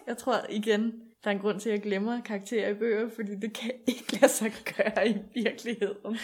Jeg 0.08 0.18
tror 0.18 0.46
igen, 0.50 1.02
der 1.24 1.30
er 1.30 1.36
en 1.36 1.40
grund 1.42 1.60
til, 1.60 1.70
at 1.70 1.74
jeg 1.74 1.82
glemmer 1.82 2.22
karakterer 2.22 2.70
i 2.70 2.74
bøger, 2.74 3.10
fordi 3.16 3.36
det 3.36 3.54
kan 3.54 3.72
ikke 3.88 4.14
lade 4.22 4.32
sig 4.32 4.52
gøre 4.76 5.08
i 5.10 5.18
virkeligheden. 5.34 6.18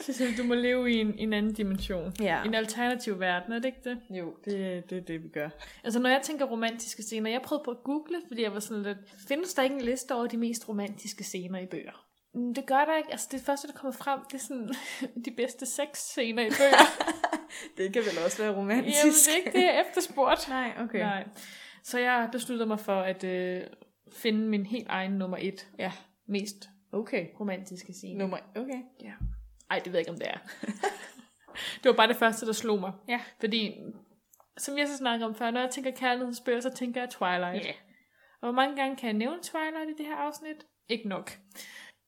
Sissel, 0.00 0.38
du 0.38 0.42
må 0.44 0.54
leve 0.54 0.92
i 0.92 0.96
en, 1.00 1.18
en 1.18 1.32
anden 1.32 1.52
dimension. 1.52 2.12
Ja. 2.20 2.42
En 2.44 2.54
alternativ 2.54 3.20
verden, 3.20 3.52
er 3.52 3.58
det 3.58 3.64
ikke 3.64 3.80
det? 3.84 3.98
Jo, 4.10 4.34
det, 4.44 4.90
det 4.90 4.98
er 4.98 5.02
det, 5.02 5.22
vi 5.24 5.28
gør. 5.28 5.48
Altså, 5.84 6.00
når 6.00 6.10
jeg 6.10 6.20
tænker 6.22 6.44
romantiske 6.44 7.02
scener, 7.02 7.30
jeg 7.30 7.42
prøvede 7.42 7.64
på 7.64 7.70
at 7.70 7.82
google, 7.84 8.16
fordi 8.28 8.42
jeg 8.42 8.52
var 8.54 8.60
sådan 8.60 8.82
lidt, 8.82 8.98
findes 9.28 9.54
der 9.54 9.62
ikke 9.62 9.76
en 9.76 9.82
liste 9.82 10.14
over 10.14 10.26
de 10.26 10.36
mest 10.36 10.68
romantiske 10.68 11.24
scener 11.24 11.58
i 11.58 11.66
bøger? 11.66 12.06
Mm, 12.34 12.54
Det 12.54 12.66
gør 12.66 12.84
der 12.84 12.96
ikke. 12.96 13.10
Altså, 13.10 13.28
det 13.32 13.40
første, 13.40 13.68
der 13.68 13.74
kommer 13.74 13.92
frem, 13.92 14.20
det 14.32 14.34
er 14.34 14.38
sådan 14.42 14.68
de 15.24 15.30
bedste 15.36 15.66
sexscener 15.66 16.42
i 16.42 16.50
bøger. 16.50 16.86
Det 17.76 17.92
kan 17.92 18.02
vel 18.02 18.24
også 18.24 18.42
være 18.42 18.56
romantisk. 18.56 18.96
Jamen, 18.98 19.12
det 19.12 19.28
er 19.32 19.36
ikke 19.36 19.52
det, 19.58 19.64
jeg 19.64 19.84
efterspurgt. 19.88 20.48
Nej, 20.48 20.72
okay. 20.80 20.98
Nej. 20.98 21.24
Så 21.82 21.98
jeg 21.98 22.28
besluttede 22.32 22.68
mig 22.68 22.80
for 22.80 23.00
at 23.00 23.24
øh, 23.24 23.62
finde 24.12 24.48
min 24.48 24.66
helt 24.66 24.88
egen 24.88 25.12
nummer 25.12 25.36
et 25.40 25.70
Ja, 25.78 25.92
mest 26.26 26.70
okay. 26.92 27.26
romantiske 27.40 27.92
scene. 27.92 28.18
Nummer, 28.18 28.38
okay. 28.56 28.82
Ja. 29.00 29.12
Ej, 29.70 29.78
det 29.78 29.86
ved 29.86 29.92
jeg 29.92 30.00
ikke, 30.00 30.10
om 30.10 30.18
det 30.18 30.28
er. 30.28 30.38
det 31.82 31.84
var 31.84 31.92
bare 31.92 32.08
det 32.08 32.16
første, 32.16 32.46
der 32.46 32.52
slog 32.52 32.80
mig. 32.80 32.92
Ja. 33.08 33.20
Fordi, 33.40 33.74
som 34.58 34.78
jeg 34.78 34.88
så 34.88 34.96
snakkede 34.96 35.28
om 35.28 35.34
før, 35.34 35.50
når 35.50 35.60
jeg 35.60 35.70
tænker 35.70 35.90
kærlighedsbøger, 35.90 36.60
så 36.60 36.70
tænker 36.70 37.00
jeg 37.00 37.10
Twilight. 37.10 37.66
Ja. 37.66 37.72
Og 38.40 38.48
hvor 38.48 38.52
mange 38.52 38.76
gange 38.76 38.96
kan 38.96 39.06
jeg 39.06 39.16
nævne 39.16 39.42
Twilight 39.42 39.90
i 39.90 40.02
det 40.02 40.06
her 40.06 40.16
afsnit? 40.16 40.66
Ikke 40.88 41.08
nok. 41.08 41.30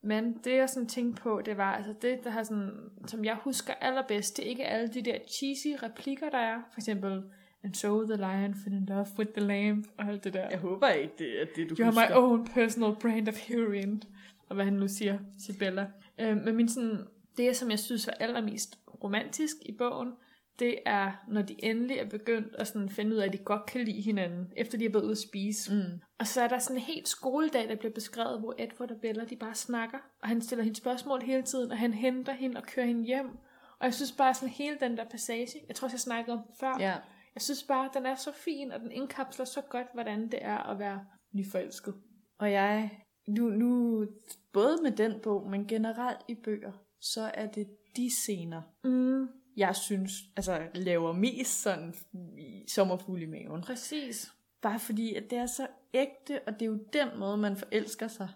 Men 0.03 0.39
det 0.45 0.57
jeg 0.57 0.69
sådan 0.69 0.89
tænkte 0.89 1.23
på, 1.23 1.41
det 1.45 1.57
var 1.57 1.75
altså 1.75 1.95
det, 2.03 2.25
der 2.25 2.31
har 2.31 2.43
sådan, 2.43 2.91
som 3.07 3.25
jeg 3.25 3.35
husker 3.35 3.75
allerbedst, 3.75 4.37
det 4.37 4.45
er 4.45 4.49
ikke 4.49 4.65
alle 4.65 4.89
de 4.89 5.03
der 5.03 5.19
cheesy 5.39 5.83
replikker, 5.83 6.31
der 6.31 6.39
er. 6.39 6.63
For 6.73 6.81
eksempel, 6.81 7.23
and 7.65 7.75
so 7.75 8.03
the 8.07 8.17
lion 8.17 8.55
fell 8.55 8.75
in 8.77 8.87
love 8.89 9.07
with 9.19 9.31
the 9.33 9.47
lamb, 9.47 9.85
og 9.99 10.07
alt 10.09 10.25
det 10.25 10.33
der. 10.35 10.49
Jeg 10.51 10.59
håber 10.59 10.89
ikke, 10.89 11.15
det 11.19 11.43
er 11.43 11.47
det, 11.57 11.71
du 11.71 11.75
You 11.79 11.87
husker. 11.87 12.09
my 12.09 12.15
own 12.15 12.47
personal 12.47 12.95
brand 13.01 13.29
of 13.29 13.37
heroine. 13.49 14.01
Og 14.49 14.55
hvad 14.55 14.65
han 14.65 14.75
nu 14.75 14.89
siger 14.89 15.19
til 15.47 15.53
Bella. 15.59 15.87
Øh, 16.21 16.37
men 16.45 16.57
min 16.57 16.69
sådan, 16.69 16.99
det, 17.37 17.57
som 17.57 17.71
jeg 17.71 17.79
synes 17.79 18.07
var 18.07 18.13
allermest 18.21 18.79
romantisk 19.05 19.57
i 19.67 19.73
bogen, 19.73 20.13
det 20.59 20.79
er, 20.87 21.13
når 21.29 21.43
de 21.43 21.65
endelig 21.65 21.97
er 21.99 22.09
begyndt 22.09 22.55
at 22.55 22.67
sådan 22.67 22.89
finde 22.89 23.13
ud 23.13 23.21
af, 23.21 23.27
at 23.27 23.33
de 23.33 23.39
godt 23.39 23.67
kan 23.67 23.81
lide 23.85 24.01
hinanden, 24.01 24.53
efter 24.57 24.79
de 24.79 24.85
har 24.85 24.91
været 24.93 25.03
ude 25.03 25.13
at 25.13 25.19
spise. 25.19 25.75
Mm. 25.75 26.01
Og 26.19 26.27
så 26.27 26.43
er 26.43 26.49
der 26.49 26.59
sådan 26.59 26.77
en 26.77 26.83
helt 26.83 27.09
skoledag, 27.09 27.69
der 27.69 27.77
bliver 27.77 27.93
beskrevet, 27.93 28.41
hvor 28.41 28.55
Edward 28.59 28.91
og 28.91 28.97
Bella, 29.03 29.25
de 29.25 29.37
bare 29.37 29.55
snakker, 29.55 29.99
og 30.23 30.29
han 30.29 30.41
stiller 30.41 30.65
hende 30.65 30.79
spørgsmål 30.79 31.23
hele 31.23 31.43
tiden, 31.43 31.71
og 31.71 31.79
han 31.79 31.95
henter 31.95 32.33
hende 32.33 32.57
og 32.57 32.63
kører 32.63 32.87
hende 32.87 33.05
hjem. 33.05 33.27
Og 33.79 33.85
jeg 33.87 33.95
synes 33.95 34.13
bare 34.13 34.35
sådan 34.35 34.49
hele 34.49 34.77
den 34.81 34.97
der 34.97 35.05
passage, 35.05 35.59
jeg 35.69 35.77
tror 35.77 35.87
også, 35.87 35.95
jeg 35.95 36.01
snakkede 36.01 36.37
om 36.37 36.43
før, 36.61 36.77
Ja. 36.81 36.95
Jeg 37.35 37.43
synes 37.43 37.63
bare, 37.63 37.91
den 37.95 38.07
er 38.07 38.15
så 38.15 38.33
fin, 38.33 38.73
og 38.73 38.81
den 38.81 38.93
indkapsler 38.93 39.45
så 39.45 39.61
godt, 39.61 39.87
hvordan 39.95 40.23
det 40.31 40.39
er 40.43 40.59
at 40.59 40.79
være 40.79 41.05
nyforelsket. 41.33 41.95
Og 42.39 42.53
jeg, 42.53 42.91
nu, 43.29 43.49
nu, 43.51 44.07
både 44.53 44.79
med 44.83 44.91
den 44.91 45.21
bog, 45.23 45.51
men 45.51 45.67
generelt 45.67 46.19
i 46.29 46.35
bøger, 46.35 46.73
så 47.01 47.31
er 47.35 47.47
det 47.47 47.69
de 47.97 48.11
scener, 48.23 48.63
Mm. 48.85 49.29
jeg 49.57 49.77
synes, 49.77 50.13
altså 50.37 50.67
laver 50.75 51.13
mest 51.13 51.63
sådan 51.63 51.95
sommerfugl 52.69 53.23
i 53.23 53.27
maven. 53.27 53.63
Præcis. 53.63 54.33
Bare 54.63 54.79
fordi, 54.79 55.15
at 55.15 55.31
det 55.31 55.39
er 55.39 55.47
så 55.47 55.67
ægte, 55.95 56.41
og 56.47 56.53
det 56.53 56.63
er 56.63 56.67
jo 56.71 56.79
den 56.93 57.09
måde, 57.19 57.37
man 57.37 57.57
forelsker 57.57 58.09
sig. 58.09 58.29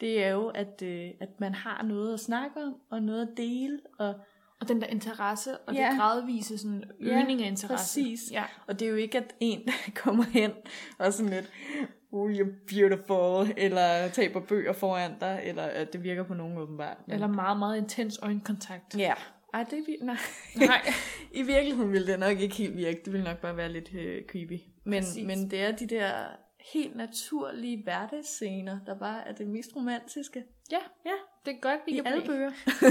Det 0.00 0.24
er 0.24 0.28
jo, 0.28 0.48
at, 0.48 0.82
øh, 0.82 1.10
at 1.20 1.40
man 1.40 1.54
har 1.54 1.82
noget 1.82 2.14
at 2.14 2.20
snakke 2.20 2.62
om, 2.64 2.80
og 2.90 3.02
noget 3.02 3.28
at 3.28 3.36
dele, 3.36 3.80
og, 3.98 4.14
Og 4.60 4.68
den 4.68 4.80
der 4.80 4.86
interesse, 4.86 5.58
og 5.58 5.74
Ja. 5.74 5.88
det 5.90 5.98
gradvise 5.98 6.58
sådan, 6.58 6.84
Ja, 7.00 7.06
øgning 7.06 7.42
af 7.42 7.46
interesse. 7.48 8.00
præcis. 8.00 8.20
Ja. 8.32 8.44
og 8.66 8.80
det 8.80 8.86
er 8.86 8.90
jo 8.90 8.96
ikke, 8.96 9.18
at 9.18 9.34
en 9.40 9.68
kommer 10.04 10.24
hen 10.24 10.50
og 10.98 11.12
sådan 11.12 11.30
lidt, 11.32 11.50
oh, 12.12 12.30
you're 12.30 12.50
beautiful, 12.74 13.54
eller 13.56 14.08
taber 14.08 14.40
bøger 14.40 14.72
foran 14.72 15.12
dig, 15.20 15.40
eller 15.44 15.62
at 15.62 15.92
det 15.92 16.02
virker 16.02 16.22
på 16.22 16.34
nogen 16.34 16.58
åbenbart. 16.58 16.96
Men- 17.06 17.14
Eller 17.14 17.26
meget, 17.26 17.58
meget 17.58 17.76
intens 17.78 18.18
øjenkontakt. 18.22 18.98
Ja. 18.98 19.14
Ej, 19.54 19.62
det 19.70 19.84
vi- 19.86 19.98
nej. 20.02 20.16
Nej. 20.56 20.92
I 21.40 21.42
virkeligheden 21.42 21.92
ville 21.92 22.06
det 22.06 22.20
nok 22.20 22.38
ikke 22.40 22.54
helt 22.54 22.76
virke. 22.76 23.00
Det 23.04 23.12
ville 23.12 23.24
nok 23.24 23.38
bare 23.38 23.56
være 23.56 23.72
lidt 23.72 23.94
øh, 23.94 24.22
creepy. 24.28 24.58
Men, 24.84 25.02
Præcis. 25.02 25.26
men 25.26 25.50
det 25.50 25.60
er 25.62 25.72
de 25.76 25.86
der 25.86 26.12
helt 26.74 26.96
naturlige 26.96 27.82
hverdagsscener, 27.82 28.78
der 28.86 28.98
bare 28.98 29.28
er 29.28 29.32
det 29.32 29.46
mest 29.46 29.76
romantiske 29.76 30.44
Ja, 30.70 30.78
Ja. 31.06 31.10
det 31.46 31.54
er 31.56 31.60
godt, 31.60 31.80
vi 31.86 31.92
i 31.92 31.94
kan 31.96 32.06
alle 32.06 32.20
blive. 32.20 32.34
bøger. 32.36 32.50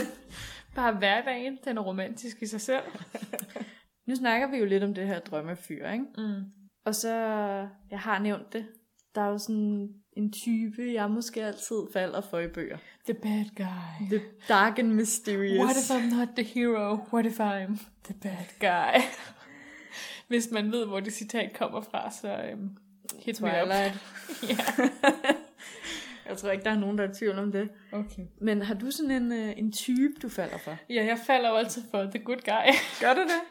Bare 0.75 0.93
hverdagen, 0.93 1.57
den 1.65 1.77
er 1.77 1.81
romantisk 1.81 2.41
i 2.41 2.45
sig 2.45 2.61
selv. 2.61 2.83
Nu 4.07 4.15
snakker 4.15 4.47
vi 4.47 4.57
jo 4.57 4.65
lidt 4.65 4.83
om 4.83 4.93
det 4.93 5.07
her 5.07 5.19
drømmefyr, 5.19 5.89
ikke? 5.89 6.05
Mm. 6.17 6.43
Og 6.85 6.95
så, 6.95 7.13
jeg 7.91 7.99
har 7.99 8.19
nævnt 8.19 8.53
det, 8.53 8.65
der 9.15 9.21
er 9.21 9.27
jo 9.27 9.37
sådan 9.37 9.89
en 10.17 10.31
type, 10.31 10.93
jeg 10.93 11.11
måske 11.11 11.45
altid 11.45 11.77
falder 11.93 12.21
for 12.21 12.39
i 12.39 12.47
bøger. 12.47 12.77
The 13.05 13.13
bad 13.13 13.45
guy. 13.55 14.17
The 14.17 14.21
dark 14.49 14.79
and 14.79 14.93
mysterious. 14.93 15.59
What 15.59 15.75
if 15.77 15.91
I'm 15.91 16.15
not 16.15 16.27
the 16.35 16.43
hero? 16.43 16.95
What 17.13 17.25
if 17.25 17.39
I'm 17.39 17.77
the 18.03 18.13
bad 18.21 18.45
guy? 18.59 19.01
Hvis 20.27 20.51
man 20.51 20.71
ved, 20.71 20.85
hvor 20.85 20.99
det 20.99 21.13
citat 21.13 21.53
kommer 21.57 21.81
fra, 21.81 22.11
så 22.11 22.51
um, 22.53 22.77
hit 23.19 23.41
me 23.41 23.47
up. 23.47 23.53
Twilight. 23.53 23.93
ja. 24.49 24.89
Jeg 26.29 26.37
tror 26.37 26.51
ikke, 26.51 26.63
der 26.63 26.71
er 26.71 26.79
nogen, 26.79 26.97
der 26.97 27.03
er 27.03 27.09
i 27.11 27.13
tvivl 27.13 27.39
om 27.39 27.51
det. 27.51 27.69
Okay. 27.91 28.23
Men 28.41 28.61
har 28.61 28.73
du 28.73 28.91
sådan 28.91 29.11
en, 29.11 29.31
øh, 29.31 29.57
en 29.57 29.71
type, 29.71 30.13
du 30.21 30.29
falder 30.29 30.57
for? 30.57 30.77
ja, 30.89 31.05
jeg 31.05 31.17
falder 31.27 31.49
jo 31.49 31.55
altid 31.55 31.81
for 31.91 32.03
the 32.03 32.19
good 32.23 32.41
guy. 32.45 32.73
Gør 33.01 33.13
du 33.13 33.21
det? 33.21 33.41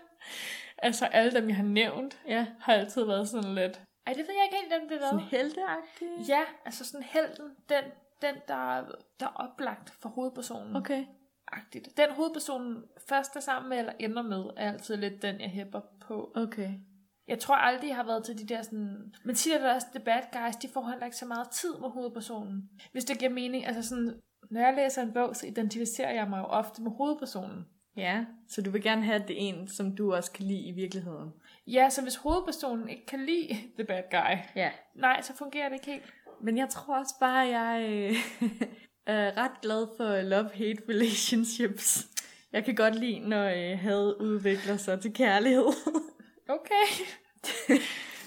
altså 0.83 1.05
alle 1.07 1.33
dem, 1.33 1.49
jeg 1.49 1.57
har 1.57 1.65
nævnt, 1.65 2.19
Ja. 2.29 2.47
har 2.61 2.73
altid 2.73 3.05
været 3.05 3.29
sådan 3.29 3.55
lidt... 3.55 3.81
Ej, 4.07 4.13
det 4.13 4.23
ved 4.29 4.35
jeg 4.35 4.45
ikke 4.45 4.57
helt, 4.63 4.73
hvem 4.73 4.89
det 4.89 4.99
Sådan 5.01 5.19
er. 5.19 5.23
helteagtig? 5.31 6.09
Ja, 6.29 6.41
altså 6.65 6.85
sådan 6.85 7.07
helten, 7.11 7.45
den, 7.69 7.85
den 8.23 8.35
der, 8.49 8.85
der 9.21 9.27
er 9.27 9.33
oplagt 9.35 9.91
for 10.03 10.09
hovedpersonen. 10.09 10.77
Okay. 10.77 11.05
Agtigt. 11.53 11.89
Den 11.97 12.07
hovedpersonen 12.11 12.83
først 13.09 13.37
er 13.37 13.41
sammen 13.41 13.69
med 13.69 13.79
eller 13.79 13.93
ender 13.99 14.23
med, 14.23 14.45
er 14.57 14.73
altid 14.73 14.97
lidt 14.97 15.23
den, 15.23 15.41
jeg 15.41 15.51
hæpper 15.51 15.81
på. 16.07 16.33
Okay. 16.37 16.71
Jeg 17.29 17.39
tror 17.39 17.55
aldrig, 17.55 17.89
jeg 17.89 17.97
har 17.97 18.05
været 18.05 18.25
til 18.25 18.39
de 18.39 18.47
der 18.55 18.63
sådan... 18.63 19.15
Men 19.25 19.37
siger 19.37 19.59
der 19.59 19.75
også, 19.75 19.87
the 19.95 20.05
bad 20.05 20.23
guys, 20.33 20.57
de 20.57 20.69
får 20.69 20.89
heller 20.89 21.05
ikke 21.05 21.17
så 21.17 21.27
meget 21.27 21.49
tid 21.51 21.75
med 21.81 21.89
hovedpersonen. 21.89 22.71
Hvis 22.93 23.05
det 23.05 23.19
giver 23.19 23.31
mening, 23.31 23.67
altså 23.67 23.83
sådan... 23.89 24.15
Når 24.51 24.61
jeg 24.61 24.75
læser 24.77 25.03
en 25.03 25.13
bog, 25.13 25.37
så 25.37 25.47
identificerer 25.47 26.13
jeg 26.13 26.29
mig 26.31 26.39
jo 26.39 26.45
ofte 26.45 26.83
med 26.83 26.91
hovedpersonen. 26.91 27.65
Ja, 27.97 28.25
så 28.49 28.63
du 28.63 28.71
vil 28.71 28.83
gerne 28.83 29.03
have, 29.03 29.23
at 29.23 29.29
det 29.29 29.37
er 29.37 29.49
en, 29.49 29.69
som 29.69 29.97
du 29.97 30.15
også 30.15 30.33
kan 30.33 30.45
lide 30.47 30.61
i 30.69 30.73
virkeligheden? 30.73 31.31
Ja, 31.67 31.91
så 31.91 32.03
hvis 32.03 32.17
hovedpersonen 32.17 32.89
ikke 32.89 33.07
kan 33.07 33.27
lide 33.27 33.55
the 33.79 33.85
bad 33.85 34.03
guy, 34.11 34.37
Ja. 34.57 34.71
nej, 34.95 35.23
så 35.23 35.37
fungerer 35.37 35.69
det 35.69 35.75
ikke 35.75 35.87
helt. 35.87 36.15
Men 36.41 36.59
jeg 36.59 36.69
tror 36.69 36.99
også 36.99 37.15
bare, 37.21 37.45
at 37.47 37.51
jeg 37.53 37.91
øh, 37.91 38.17
er 39.17 39.37
ret 39.37 39.61
glad 39.63 39.87
for 39.97 40.23
love-hate 40.23 40.83
relationships. 40.89 42.07
Jeg 42.53 42.65
kan 42.65 42.75
godt 42.75 42.95
lide, 42.95 43.19
når 43.29 43.45
øh, 43.45 43.79
had 43.79 44.15
udvikler 44.21 44.77
sig 44.77 45.01
til 45.01 45.13
kærlighed. 45.15 45.67
Okay. 46.49 46.87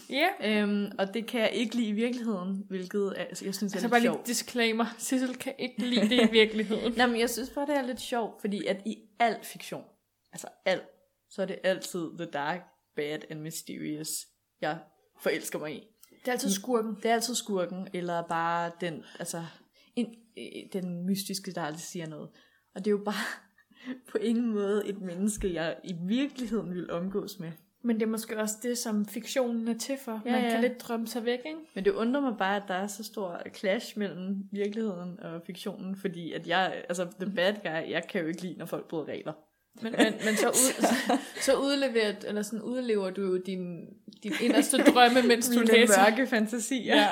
Ja. 0.10 0.62
øhm, 0.62 0.92
og 1.00 1.14
det 1.14 1.28
kan 1.28 1.42
jeg 1.42 1.52
ikke 1.52 1.76
lide 1.76 1.88
i 1.88 1.92
virkeligheden, 1.92 2.66
hvilket 2.70 3.14
altså, 3.18 3.46
jeg 3.46 3.56
synes 3.56 3.74
er 3.74 3.78
Altså 3.78 3.88
lidt 3.88 3.92
bare 3.92 4.02
lige 4.02 4.12
sjovt. 4.12 4.28
disclaimer. 4.28 4.86
Sissel 4.98 5.36
kan 5.38 5.54
ikke 5.60 5.86
lide 5.86 6.10
det 6.10 6.30
i 6.30 6.32
virkeligheden. 6.32 6.94
Nej, 6.98 7.08
men 7.08 7.20
jeg 7.20 7.30
synes 7.30 7.50
bare, 7.50 7.66
det 7.68 7.76
er 7.76 7.82
lidt 7.82 8.02
sjovt, 8.02 8.42
fordi 8.42 8.66
at 8.66 8.82
i 8.86 8.98
al 9.20 9.36
fiktion, 9.44 9.84
altså 10.32 10.48
alt, 10.66 10.84
så 11.30 11.42
er 11.42 11.46
det 11.46 11.60
altid 11.64 12.08
the 12.18 12.26
dark, 12.26 12.62
bad 12.96 13.20
and 13.30 13.40
mysterious, 13.40 14.10
jeg 14.62 14.80
forelsker 15.20 15.60
mig 15.60 15.76
i. 15.76 15.88
Det 16.10 16.28
er 16.28 16.32
altid 16.32 16.50
skurken. 16.52 16.96
Det 16.96 17.06
er 17.06 17.14
altid 17.14 17.36
skurken, 17.36 17.88
eller 17.94 18.22
bare 18.28 18.72
den, 18.82 19.04
altså, 19.20 19.46
en, 19.96 20.16
øh, 20.38 20.46
den 20.74 21.06
mystiske, 21.06 21.52
der 21.52 21.62
aldrig 21.62 21.82
siger 21.82 22.08
noget. 22.08 22.30
Og 22.76 22.86
det 22.86 22.88
er 22.88 22.92
jo 22.92 23.04
bare 23.06 23.26
på 24.12 24.18
ingen 24.18 24.54
måde 24.54 24.88
et 24.88 25.02
menneske, 25.02 25.54
jeg 25.54 25.78
i 25.84 25.96
virkeligheden 26.08 26.74
vil 26.74 26.92
omgås 26.92 27.40
med. 27.40 27.52
Men 27.84 27.96
det 27.96 28.04
er 28.06 28.08
måske 28.10 28.38
også 28.40 28.56
det, 28.64 28.78
som 28.78 29.06
fiktionen 29.06 29.68
er 29.68 29.78
til 29.78 29.98
for. 29.98 30.22
Ja, 30.26 30.32
Man 30.32 30.44
ja. 30.44 30.50
kan 30.50 30.62
lidt 30.62 30.82
drømme 30.82 31.08
sig 31.08 31.26
væk, 31.26 31.40
ikke? 31.46 31.60
Men 31.74 31.86
det 31.86 31.92
undrer 31.92 32.22
mig 32.22 32.36
bare, 32.38 32.56
at 32.56 32.64
der 32.68 32.74
er 32.74 32.88
så 32.88 33.04
stor 33.04 33.42
clash 33.56 33.98
mellem 34.00 34.36
virkeligheden 34.52 35.20
og 35.20 35.42
fiktionen, 35.46 35.96
fordi 35.96 36.34
at 36.34 36.48
jeg, 36.48 36.84
altså 36.90 37.08
the 37.20 37.32
bad 37.36 37.54
guy, 37.54 37.92
jeg 37.92 38.04
kan 38.10 38.22
jo 38.22 38.28
ikke 38.28 38.42
lide, 38.42 38.58
når 38.58 38.66
folk 38.66 38.88
bryder 38.88 39.06
regler. 39.06 39.34
Men, 39.82 39.92
men, 39.98 40.14
men 40.26 40.36
så, 40.36 40.48
ud, 40.50 40.82
så, 40.82 41.18
så 41.46 41.56
udlever, 41.60 42.14
eller 42.28 42.42
sådan 42.42 42.62
udlever 42.62 43.10
du 43.10 43.22
jo 43.22 43.38
din, 43.38 43.86
din 44.24 44.34
inderste 44.42 44.78
drømme, 44.78 45.22
mens 45.28 45.50
du 45.50 45.60
Mine 45.60 45.72
læser. 45.72 46.10
mørke 46.10 46.28
fantasier. 46.28 46.96
Ja. 46.96 47.08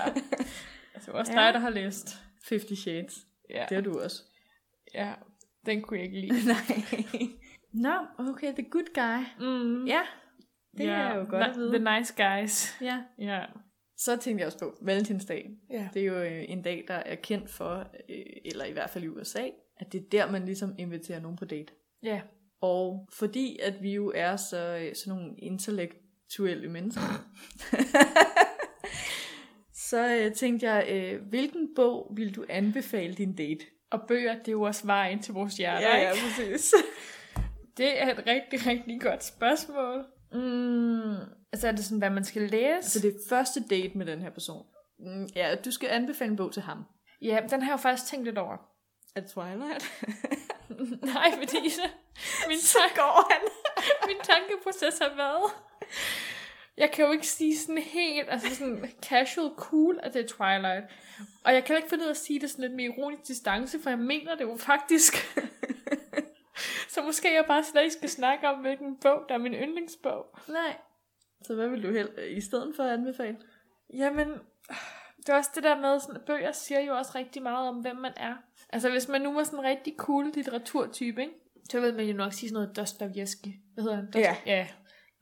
Altså 0.95 1.12
også 1.12 1.32
Ja. 1.34 1.45
dig, 1.45 1.53
der 1.53 1.60
har 1.60 1.69
læst. 1.69 2.17
Fifty 2.43 2.73
Shades. 2.73 3.15
Ja. 3.49 3.65
Det 3.69 3.77
er 3.77 3.82
du 3.82 3.99
også. 3.99 4.23
ja. 4.93 5.13
Den 5.65 5.82
kunne 5.82 5.99
jeg 5.99 6.05
ikke 6.05 6.19
lide. 6.21 6.47
Nej. 6.53 7.27
Nå, 7.73 7.93
okay, 8.29 8.53
the 8.53 8.65
good 8.69 8.93
guy. 8.95 9.45
Mm. 9.47 9.86
Ja, 9.86 10.01
det 10.80 10.89
er 10.89 11.15
jo 11.15 11.26
godt 11.30 11.44
at 11.44 11.56
vide. 11.56 11.80
The 11.80 11.98
nice 11.98 12.13
guys. 12.24 12.82
ja. 12.82 13.04
Ja. 13.20 13.46
Så 13.98 14.18
tænkte 14.18 14.42
jeg 14.42 14.46
også 14.48 14.60
på 14.60 14.76
valentinsdag. 14.82 15.50
Ja. 15.70 15.89
Det 15.94 16.02
er 16.02 16.06
jo 16.06 16.22
øh, 16.22 16.44
en 16.48 16.62
dag, 16.62 16.86
der 16.88 16.94
er 16.94 17.15
kendt 17.15 17.50
for, 17.50 17.88
øh, 18.10 18.26
eller 18.46 18.65
i 18.65 18.72
hvert 18.72 18.89
fald 18.89 19.04
i 19.04 19.08
USA, 19.08 19.44
at 19.78 19.94
det 19.94 20.02
er 20.02 20.10
der, 20.12 20.32
man 20.32 20.46
ligesom 20.46 20.76
inviterer 20.78 21.20
nogen 21.20 21.38
på 21.38 21.46
date. 21.46 21.74
Ja. 22.04 22.22
Og 22.62 23.08
fordi 23.13 23.60
at 23.63 23.74
vi 23.82 23.94
jo 23.94 24.12
er 24.15 24.36
så, 24.36 24.78
øh, 24.78 24.96
sådan 24.96 25.20
nogle 25.20 25.36
intellektuelle 25.38 26.70
mennesker, 26.70 27.26
så 29.89 30.15
øh, 30.15 30.34
tænkte 30.34 30.70
jeg, 30.70 30.86
øh, 30.89 31.28
hvilken 31.30 31.70
bog 31.76 32.12
vil 32.15 32.36
du 32.36 32.46
anbefale 32.50 33.13
din 33.13 33.36
date? 33.36 33.65
Og 33.92 34.02
bøger, 34.08 34.34
det 34.39 34.48
er 34.48 34.52
jo 34.52 34.62
også 34.62 34.86
vejen 34.86 35.22
til 35.22 35.34
vores 35.34 35.58
hjerter, 35.58 35.98
ikke? 35.98 36.22
præcis. 36.22 36.74
Det 37.78 38.02
er 38.02 38.12
et 38.12 38.28
rigtig, 38.28 38.68
rigtig 38.68 39.02
godt 39.02 39.24
spørgsmål. 39.24 40.06
Mm, 40.32 41.15
altså 41.54 41.68
er 41.68 41.72
det 41.72 41.84
sådan, 41.86 41.98
hvad 41.98 42.10
man 42.10 42.26
skal 42.26 42.42
læse? 42.42 42.76
Altså 42.76 43.00
det 43.00 43.10
er 43.15 43.20
første 43.30 43.63
date 43.70 43.98
med 43.98 44.06
den 44.06 44.22
her 44.22 44.30
person. 44.30 44.65
Mm, 45.00 45.28
Ja, 45.36 45.56
du 45.65 45.72
skal 45.72 45.89
anbefale 45.89 46.32
en 46.32 46.38
bog 46.38 46.54
til 46.54 46.62
ham. 46.62 46.84
Ja, 47.22 47.39
den 47.50 47.62
har 47.62 47.70
jeg 47.72 47.78
jo 47.78 47.82
faktisk 47.82 48.10
tænkt 48.12 48.26
lidt 48.26 48.38
over. 48.38 48.58
Er 49.15 49.22
det 49.22 49.30
Twilight? 49.32 49.92
Nej, 51.13 51.32
fordi 51.38 51.70
så, 51.70 51.82
min, 52.48 52.58
tan- 52.58 52.96
går 52.96 53.32
han. 53.34 53.42
min 54.08 54.18
tankeproces 54.24 55.00
har 55.02 55.15
været. 55.15 55.52
Jeg 56.78 56.92
kan 56.92 57.06
jo 57.06 57.12
ikke 57.12 57.28
sige 57.28 57.58
sådan 57.58 57.78
helt, 57.78 58.30
altså 58.30 58.56
sådan 58.56 58.92
casual 59.02 59.52
cool, 59.58 60.00
at 60.04 60.13
det 60.13 60.24
er 60.24 60.28
Twilight. 60.28 60.86
Og 61.44 61.54
jeg 61.54 61.65
kan 61.65 61.76
ikke 61.76 61.89
finde 61.89 62.04
ud 62.04 62.08
af 62.08 62.12
at 62.13 62.18
sige 62.18 62.39
det 62.39 62.50
sådan 62.50 62.63
lidt 62.63 62.74
med 62.76 62.86
ironisk 62.86 63.28
distance, 63.28 63.80
for 63.84 63.89
jeg 63.89 64.00
mener 64.00 64.36
det 64.36 64.44
jo 64.44 64.56
faktisk. 64.58 65.13
så 67.00 67.06
måske 67.06 67.34
jeg 67.36 67.46
bare 67.48 67.64
slet 67.64 67.82
ikke 67.84 67.94
skal 67.96 68.10
snakke 68.10 68.48
om, 68.50 68.60
hvilken 68.60 68.98
bog, 68.98 69.26
der 69.30 69.36
er 69.36 69.40
min 69.40 69.54
yndlingsbog. 69.54 70.26
Nej. 70.48 70.78
Så 71.42 71.56
hvad 71.56 71.68
vil 71.68 71.84
du 71.84 71.92
hel- 71.92 72.38
i 72.38 72.42
stedet 72.42 72.76
for 72.76 72.84
at 72.84 72.90
anbefale? 72.94 73.38
Jamen, 73.94 74.28
det 75.18 75.30
er 75.30 75.36
også 75.36 75.52
det 75.56 75.64
der 75.64 75.80
med, 75.82 76.00
sådan, 76.00 76.22
bøger 76.28 76.52
siger 76.52 76.80
jo 76.80 76.98
også 76.98 77.12
rigtig 77.16 77.44
meget 77.44 77.68
om, 77.70 77.76
hvem 77.76 77.96
man 77.96 78.14
er. 78.18 78.36
Altså, 78.70 78.90
hvis 78.90 79.08
man 79.08 79.22
nu 79.22 79.34
var 79.34 79.44
sådan 79.44 79.60
en 79.60 79.66
rigtig 79.66 79.96
cool 79.98 80.32
litteraturtype, 80.36 81.22
ikke? 81.22 81.34
så 81.72 81.80
vil 81.80 81.96
man 81.96 82.06
jo 82.06 82.14
nok 82.14 82.34
sige 82.34 82.50
sådan 82.50 82.62
noget 82.64 82.76
Dostoyevsky. 82.78 83.48
Hvad 83.74 83.84
hedder 83.84 83.96
han? 83.98 84.06
Dost- 84.16 84.20
Ja. 84.20 84.36
Ja, 84.46 84.68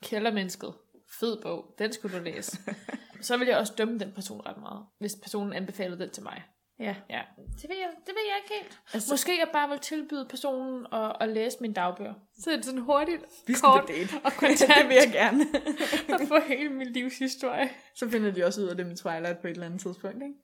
Kældermennesket. 0.04 0.74
Fed 1.20 1.42
bog. 1.42 1.76
Den 1.80 1.94
skulle 1.94 2.18
du 2.20 2.24
læse. 2.24 2.58
så 3.22 3.38
vil 3.38 3.48
jeg 3.48 3.58
også 3.58 3.74
dømme 3.78 4.00
den 4.00 4.12
person 4.12 4.42
ret 4.46 4.58
meget, 4.58 4.86
hvis 5.00 5.16
personen 5.24 5.54
anbefalede 5.54 6.00
den 6.00 6.10
til 6.10 6.24
mig. 6.24 6.44
Ja. 6.80 6.96
Ja, 7.10 7.22
det 7.62 7.70
ved 7.70 7.76
jeg, 7.78 7.90
det 8.06 8.14
ved 8.16 8.24
jeg 8.30 8.38
ikke 8.44 8.54
helt. 8.62 8.80
Altså, 8.94 9.14
Måske 9.14 9.40
jeg 9.40 9.50
bare 9.54 9.70
vil 9.70 9.80
tilbyde 9.80 10.26
personen 10.30 10.86
at, 10.94 11.16
at 11.20 11.30
læse 11.30 11.58
min 11.62 11.74
dagbøger. 11.74 12.14
Så 12.40 12.52
er 12.52 12.56
det 12.56 12.66
sådan 12.66 12.82
hurtigt, 12.82 13.22
vi 13.48 13.54
skal 13.54 13.70
kort 13.70 13.88
date. 13.88 14.10
og 14.24 14.32
det 14.32 14.40
kontant 14.40 14.90
vil 14.90 14.96
jeg 14.96 15.12
gerne. 15.12 15.44
at 16.22 16.28
få 16.28 16.40
hele 16.48 16.70
min 16.70 16.88
livshistorie. 16.88 17.70
Så 17.96 18.10
finder 18.10 18.32
de 18.32 18.46
også 18.46 18.62
ud 18.62 18.68
af 18.68 18.78
det 18.78 18.86
med 18.86 18.96
Twilight 18.96 19.40
på 19.40 19.48
et 19.48 19.52
eller 19.52 19.66
andet 19.66 19.82
tidspunkt, 19.82 20.24
ikke? 20.24 20.36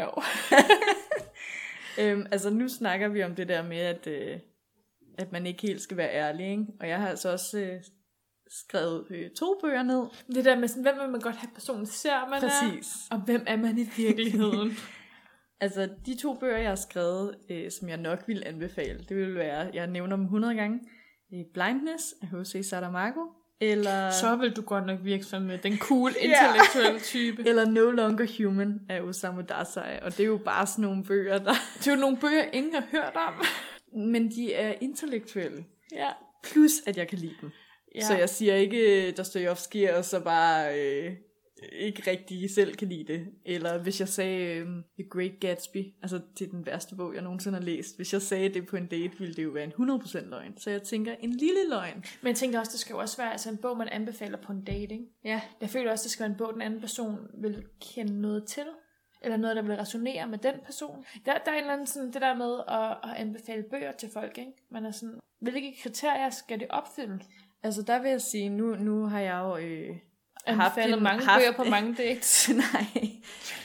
Jo. 0.00 0.10
Øhm, 1.98 2.26
altså 2.30 2.50
nu 2.50 2.68
snakker 2.68 3.08
vi 3.08 3.22
om 3.22 3.34
det 3.34 3.48
der 3.48 3.62
med, 3.62 3.78
at, 3.78 4.06
øh, 4.06 4.38
at 5.18 5.32
man 5.32 5.46
ikke 5.46 5.62
helt 5.62 5.80
skal 5.82 5.96
være 5.96 6.12
ærlig, 6.12 6.50
ikke? 6.50 6.66
Og 6.80 6.88
jeg 6.88 6.98
har 6.98 7.08
altså 7.08 7.32
også 7.32 7.58
øh, 7.58 7.80
skrevet 8.50 9.06
øh, 9.10 9.30
to 9.30 9.58
bøger 9.62 9.82
ned. 9.82 10.02
Det 10.34 10.44
der 10.44 10.56
med 10.56 10.68
sådan, 10.68 10.82
hvem 10.82 10.94
vil 11.00 11.08
man 11.08 11.20
godt 11.20 11.36
have 11.36 11.50
personen 11.54 11.86
ser, 11.86 12.28
man 12.28 12.40
Præcis. 12.40 12.94
er, 13.10 13.14
og 13.14 13.20
hvem 13.20 13.44
er 13.46 13.56
man 13.56 13.78
i 13.78 13.90
virkeligheden? 13.96 14.78
Altså 15.60 15.88
de 16.06 16.16
to 16.22 16.34
bøger, 16.34 16.58
jeg 16.58 16.68
har 16.68 16.76
skrevet, 16.76 17.36
øh, 17.50 17.70
som 17.70 17.88
jeg 17.88 17.96
nok 17.96 18.22
vil 18.26 18.42
anbefale, 18.46 19.04
det 19.08 19.16
vil 19.16 19.34
være, 19.34 19.70
jeg 19.74 19.86
nævner 19.86 20.16
dem 20.16 20.24
100 20.24 20.54
gange, 20.54 20.80
øh, 21.34 21.40
Blindness 21.54 22.14
af 22.22 22.26
Jose 22.32 22.62
Saramago, 22.62 23.20
eller, 23.60 24.10
Så 24.10 24.36
vil 24.36 24.56
du 24.56 24.62
godt 24.62 24.86
nok 24.86 24.98
virke 25.02 25.24
som 25.24 25.50
den 25.62 25.78
cool, 25.88 26.10
intellektuelle 26.20 27.00
type. 27.00 27.48
eller 27.48 27.64
No 27.70 27.90
Longer 27.90 28.26
Human 28.38 28.80
af 28.88 29.00
Osamu 29.00 29.40
Dazai. 29.40 29.98
Og 30.02 30.10
det 30.16 30.20
er 30.20 30.26
jo 30.26 30.40
bare 30.44 30.66
sådan 30.66 30.82
nogle 30.82 31.04
bøger, 31.04 31.38
der... 31.38 31.54
Det 31.78 31.86
er 31.86 31.94
jo 31.94 32.00
nogle 32.00 32.16
bøger, 32.16 32.42
ingen 32.52 32.74
har 32.74 32.84
hørt 32.90 33.16
om. 33.28 33.34
Men 34.12 34.30
de 34.30 34.54
er 34.54 34.74
intellektuelle. 34.80 35.64
Ja. 35.92 36.08
Plus, 36.42 36.72
at 36.86 36.96
jeg 36.96 37.08
kan 37.08 37.18
lide 37.18 37.34
dem. 37.40 37.50
ja. 37.94 38.00
Ja. 38.00 38.06
Så 38.06 38.16
jeg 38.16 38.28
siger 38.28 38.54
ikke 38.54 39.08
øh, 39.08 39.16
Dostoyevsky, 39.16 39.88
og 39.88 40.04
så 40.04 40.20
bare 40.20 40.80
øh, 40.80 41.12
ikke 41.72 42.10
rigtig 42.10 42.50
selv 42.50 42.74
kan 42.74 42.88
lide 42.88 43.12
det. 43.12 43.26
Eller 43.44 43.78
hvis 43.78 44.00
jeg 44.00 44.08
sagde 44.08 44.56
øh, 44.56 44.66
The 44.98 45.08
Great 45.10 45.40
Gatsby, 45.40 45.94
altså 46.02 46.16
er 46.16 46.46
den 46.50 46.66
værste 46.66 46.96
bog, 46.96 47.14
jeg 47.14 47.22
nogensinde 47.22 47.58
har 47.58 47.64
læst. 47.64 47.96
Hvis 47.96 48.12
jeg 48.12 48.22
sagde 48.22 48.48
det 48.48 48.66
på 48.66 48.76
en 48.76 48.86
date, 48.86 49.18
ville 49.18 49.34
det 49.34 49.44
jo 49.44 49.50
være 49.50 49.64
en 49.64 49.72
100% 49.72 50.24
løgn. 50.24 50.58
Så 50.58 50.70
jeg 50.70 50.82
tænker, 50.82 51.14
en 51.20 51.30
lille 51.30 51.68
løgn. 51.68 52.04
Men 52.22 52.28
jeg 52.28 52.36
tænker 52.36 52.58
også, 52.58 52.72
det 52.72 52.80
skal 52.80 52.94
jo 52.94 52.98
også 52.98 53.16
være 53.16 53.32
altså 53.32 53.50
en 53.50 53.56
bog, 53.56 53.76
man 53.76 53.88
anbefaler 53.88 54.38
på 54.38 54.52
en 54.52 54.64
date, 54.64 54.94
ikke? 54.94 55.04
Ja. 55.24 55.40
Jeg 55.60 55.70
føler 55.70 55.90
også, 55.90 56.02
det 56.02 56.10
skal 56.10 56.22
være 56.22 56.30
en 56.30 56.38
bog, 56.38 56.52
den 56.52 56.62
anden 56.62 56.80
person 56.80 57.18
vil 57.42 57.64
kende 57.80 58.20
noget 58.20 58.46
til. 58.46 58.66
Eller 59.22 59.36
noget, 59.36 59.56
der 59.56 59.62
vil 59.62 59.76
resonere 59.76 60.26
med 60.26 60.38
den 60.38 60.54
person. 60.64 61.04
Der, 61.26 61.32
der 61.44 61.50
er 61.50 61.54
en 61.54 61.60
eller 61.60 61.72
anden 61.72 61.86
sådan, 61.86 62.12
det 62.12 62.22
der 62.22 62.34
med 62.34 62.60
at, 62.68 63.10
at 63.10 63.16
anbefale 63.16 63.64
bøger 63.70 63.92
til 63.92 64.10
folk, 64.12 64.38
ikke? 64.38 64.52
Man 64.70 64.86
er 64.86 64.90
sådan, 64.90 65.20
hvilke 65.40 65.76
kriterier 65.82 66.30
skal 66.30 66.60
det 66.60 66.68
opfylde? 66.70 67.20
Altså 67.62 67.82
der 67.82 68.02
vil 68.02 68.10
jeg 68.10 68.20
sige, 68.20 68.48
nu, 68.48 68.74
nu 68.74 69.06
har 69.06 69.20
jeg 69.20 69.38
jo... 69.38 69.56
Øh, 69.56 69.96
Anbefalet 70.46 70.96
en- 70.96 71.02
mange 71.02 71.24
haft- 71.24 71.40
bøger 71.40 71.52
på 71.56 71.64
mange 71.64 71.94
dates. 71.94 72.48
Nej. 72.72 73.10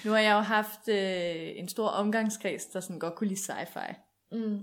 Nu 0.05 0.11
har 0.11 0.19
jeg 0.19 0.31
jo 0.33 0.39
haft 0.39 0.87
øh, 0.87 1.59
en 1.59 1.67
stor 1.67 1.87
omgangskreds, 1.87 2.65
der 2.65 2.79
sådan 2.79 2.99
godt 2.99 3.15
kunne 3.15 3.27
lide 3.27 3.39
sci-fi. 3.39 3.93
Mm. 4.31 4.59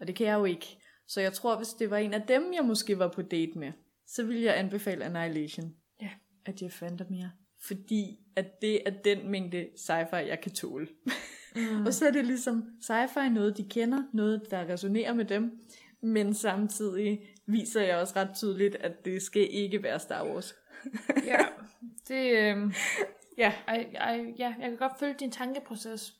Og 0.00 0.06
det 0.06 0.14
kan 0.16 0.26
jeg 0.26 0.34
jo 0.34 0.44
ikke. 0.44 0.78
Så 1.08 1.20
jeg 1.20 1.32
tror, 1.32 1.56
hvis 1.56 1.68
det 1.68 1.90
var 1.90 1.96
en 1.96 2.14
af 2.14 2.22
dem, 2.22 2.52
jeg 2.54 2.64
måske 2.64 2.98
var 2.98 3.08
på 3.08 3.22
date 3.22 3.52
med, 3.58 3.72
så 4.06 4.22
ville 4.24 4.42
jeg 4.42 4.58
anbefale 4.58 5.04
Annihilation 5.04 5.72
Ja. 6.02 6.08
af 6.46 6.52
Jeff 6.62 6.82
Vandermeer. 6.82 7.28
Fordi 7.66 8.16
at 8.36 8.46
det 8.62 8.88
er 8.88 8.90
den 9.04 9.30
mængde 9.30 9.66
sci-fi, 9.76 10.16
jeg 10.16 10.40
kan 10.42 10.52
tåle. 10.52 10.88
Mm. 11.56 11.82
og 11.86 11.94
så 11.94 12.06
er 12.06 12.10
det 12.10 12.24
ligesom 12.26 12.64
sci-fi 12.90 13.28
noget, 13.28 13.56
de 13.56 13.64
kender, 13.70 14.02
noget, 14.14 14.42
der 14.50 14.68
resonerer 14.68 15.14
med 15.14 15.24
dem. 15.24 15.50
Men 16.02 16.34
samtidig 16.34 17.20
viser 17.46 17.82
jeg 17.82 17.96
også 17.96 18.12
ret 18.16 18.30
tydeligt, 18.36 18.76
at 18.76 19.04
det 19.04 19.22
skal 19.22 19.48
ikke 19.50 19.82
være 19.82 19.98
Star 20.00 20.26
Wars. 20.26 20.54
ja, 21.26 21.36
det, 22.08 22.38
øh, 22.38 22.74
Ja. 23.38 23.52
ej, 23.68 23.86
ej, 23.94 24.24
ja, 24.38 24.54
jeg 24.60 24.68
kan 24.68 24.76
godt 24.76 24.98
følge 24.98 25.14
din 25.20 25.30
tankeproces. 25.30 26.12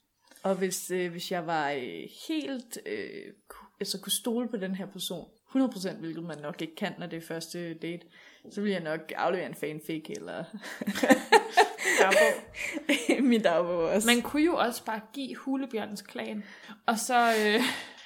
Og 0.42 0.54
hvis, 0.54 0.90
øh, 0.90 1.10
hvis 1.10 1.30
jeg 1.32 1.46
var 1.46 1.70
øh, 1.70 2.02
helt, 2.28 2.78
øh, 2.86 3.32
ku- 3.48 3.66
altså 3.80 4.00
kunne 4.00 4.12
stole 4.12 4.48
på 4.48 4.56
den 4.56 4.74
her 4.74 4.86
person, 4.86 5.28
100%, 5.54 5.98
hvilket 5.98 6.24
man 6.24 6.38
nok 6.38 6.62
ikke 6.62 6.76
kan, 6.76 6.92
når 6.98 7.06
det 7.06 7.16
er 7.16 7.20
første 7.26 7.74
date, 7.74 8.06
så 8.50 8.60
ville 8.60 8.74
jeg 8.74 8.82
nok 8.82 9.00
aflevere 9.16 9.46
en 9.48 9.54
fanfic, 9.54 10.04
eller 10.10 10.44
Dagbog. 12.00 12.42
min 13.30 13.42
dagbog 13.42 13.78
også. 13.84 14.06
Man 14.14 14.22
kunne 14.22 14.44
jo 14.44 14.56
også 14.56 14.84
bare 14.84 15.00
give 15.14 15.36
Hulebjørnens 15.36 16.02
klan, 16.02 16.44
og 16.86 16.98
så 16.98 17.30
øh, 17.46 17.60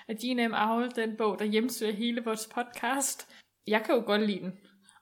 at 0.09 0.19
Gina 0.19 0.49
M. 0.49 0.53
Aul, 0.55 0.91
den 0.97 1.17
bog, 1.17 1.39
der 1.39 1.45
hjemsøger 1.45 1.93
hele 1.93 2.25
vores 2.25 2.49
podcast. 2.55 3.29
Jeg 3.67 3.83
kan 3.85 3.95
jo 3.95 4.03
godt 4.07 4.23
lide 4.27 4.41
den. 4.41 4.53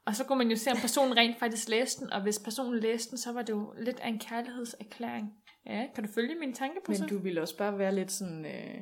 Og 0.06 0.16
så 0.16 0.24
kunne 0.24 0.38
man 0.38 0.50
jo 0.50 0.56
se, 0.56 0.70
om 0.70 0.76
personen 0.76 1.16
rent 1.16 1.38
faktisk 1.38 1.68
læste 1.68 2.00
den, 2.00 2.12
og 2.12 2.22
hvis 2.22 2.38
personen 2.38 2.80
læste 2.80 3.10
den, 3.10 3.18
så 3.18 3.32
var 3.32 3.42
det 3.42 3.52
jo 3.52 3.74
lidt 3.78 4.00
af 4.00 4.08
en 4.08 4.18
kærlighedserklæring. 4.18 5.32
Ja, 5.66 5.86
kan 5.94 6.04
du 6.04 6.12
følge 6.12 6.34
min 6.40 6.52
tankeproces? 6.52 7.00
Men 7.00 7.08
du 7.08 7.18
ville 7.18 7.42
også 7.42 7.56
bare 7.56 7.78
være 7.78 7.94
lidt 7.94 8.12
sådan 8.12 8.46
øh, 8.46 8.80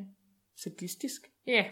sadistisk. 0.63 1.23
Ja. 1.47 1.65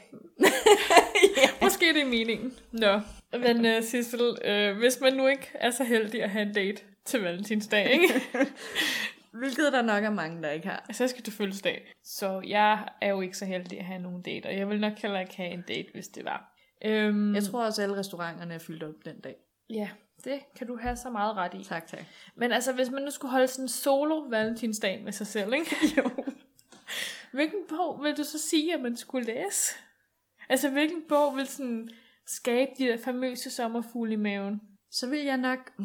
Måske 1.63 1.95
det 1.95 2.03
er 2.03 2.07
meningen. 2.07 2.53
Nå. 2.73 3.01
Men 3.33 3.77
uh, 3.77 3.83
Sissel, 3.83 4.21
uh, 4.31 4.79
hvis 4.79 5.01
man 5.01 5.13
nu 5.13 5.27
ikke 5.27 5.51
er 5.55 5.71
så 5.71 5.85
heldig 5.85 6.23
at 6.23 6.31
have 6.31 6.47
en 6.47 6.55
date 6.55 6.83
til 7.05 7.21
valentinsdag, 7.21 7.91
ikke? 7.91 8.15
Hvilket 9.41 9.73
der 9.73 9.83
nok 9.83 10.05
er 10.05 10.11
mange, 10.11 10.43
der 10.43 10.51
ikke 10.51 10.69
har. 10.69 10.87
så 10.93 11.09
skal 11.09 11.27
du 11.27 11.31
fødselsdag. 11.31 11.93
Så 12.05 12.43
jeg 12.47 12.89
er 13.01 13.09
jo 13.09 13.21
ikke 13.21 13.37
så 13.37 13.45
heldig 13.45 13.79
at 13.79 13.85
have 13.85 14.03
nogen 14.03 14.23
date, 14.23 14.47
og 14.47 14.57
jeg 14.57 14.69
vil 14.69 14.81
nok 14.81 14.99
heller 14.99 15.21
ikke 15.21 15.37
have 15.37 15.51
en 15.51 15.63
date, 15.69 15.89
hvis 15.93 16.09
det 16.09 16.25
var. 16.25 16.50
Øhm, 16.85 17.35
Jeg 17.35 17.43
tror 17.45 17.65
også, 17.65 17.83
at 17.83 17.85
alle 17.89 17.99
restauranterne 17.99 18.55
er 18.55 18.59
fyldt 18.59 18.83
op 18.83 18.95
den 19.05 19.21
dag. 19.21 19.37
Ja, 19.71 19.91
det 20.25 20.41
kan 20.57 20.67
du 20.67 20.77
have 20.77 20.97
så 20.97 21.11
meget 21.11 21.37
ret 21.37 21.55
i. 21.55 21.65
Tak, 21.65 21.87
tak. 21.87 22.05
Men 22.37 22.53
altså, 22.53 22.73
hvis 22.73 22.91
man 22.91 23.03
nu 23.03 23.11
skulle 23.11 23.33
holde 23.33 23.47
sådan 23.49 23.65
en 23.65 23.69
solo 23.69 24.19
valentinsdag 24.19 25.05
med 25.05 25.13
sig 25.13 25.27
selv, 25.27 25.53
ikke? 25.53 25.77
jo. 25.97 26.11
Hvilken 27.33 27.59
bog 27.69 28.03
vil 28.03 28.17
du 28.17 28.25
så 28.25 28.39
sige, 28.39 28.75
at 28.75 28.81
man 28.81 28.97
skulle 28.97 29.27
læse? 29.27 29.73
Altså, 30.49 30.71
hvilken 30.71 31.03
bog 31.09 31.37
vil 31.37 31.47
sådan 31.47 31.89
skabe 32.27 32.71
de 32.79 32.85
der 32.85 32.97
famøse 32.97 33.51
sommerfugle 33.51 34.13
i 34.13 34.17
maven? 34.17 34.61
Så 34.91 35.09
vil 35.09 35.21
jeg 35.25 35.37
nok... 35.37 35.59
Mm, 35.79 35.85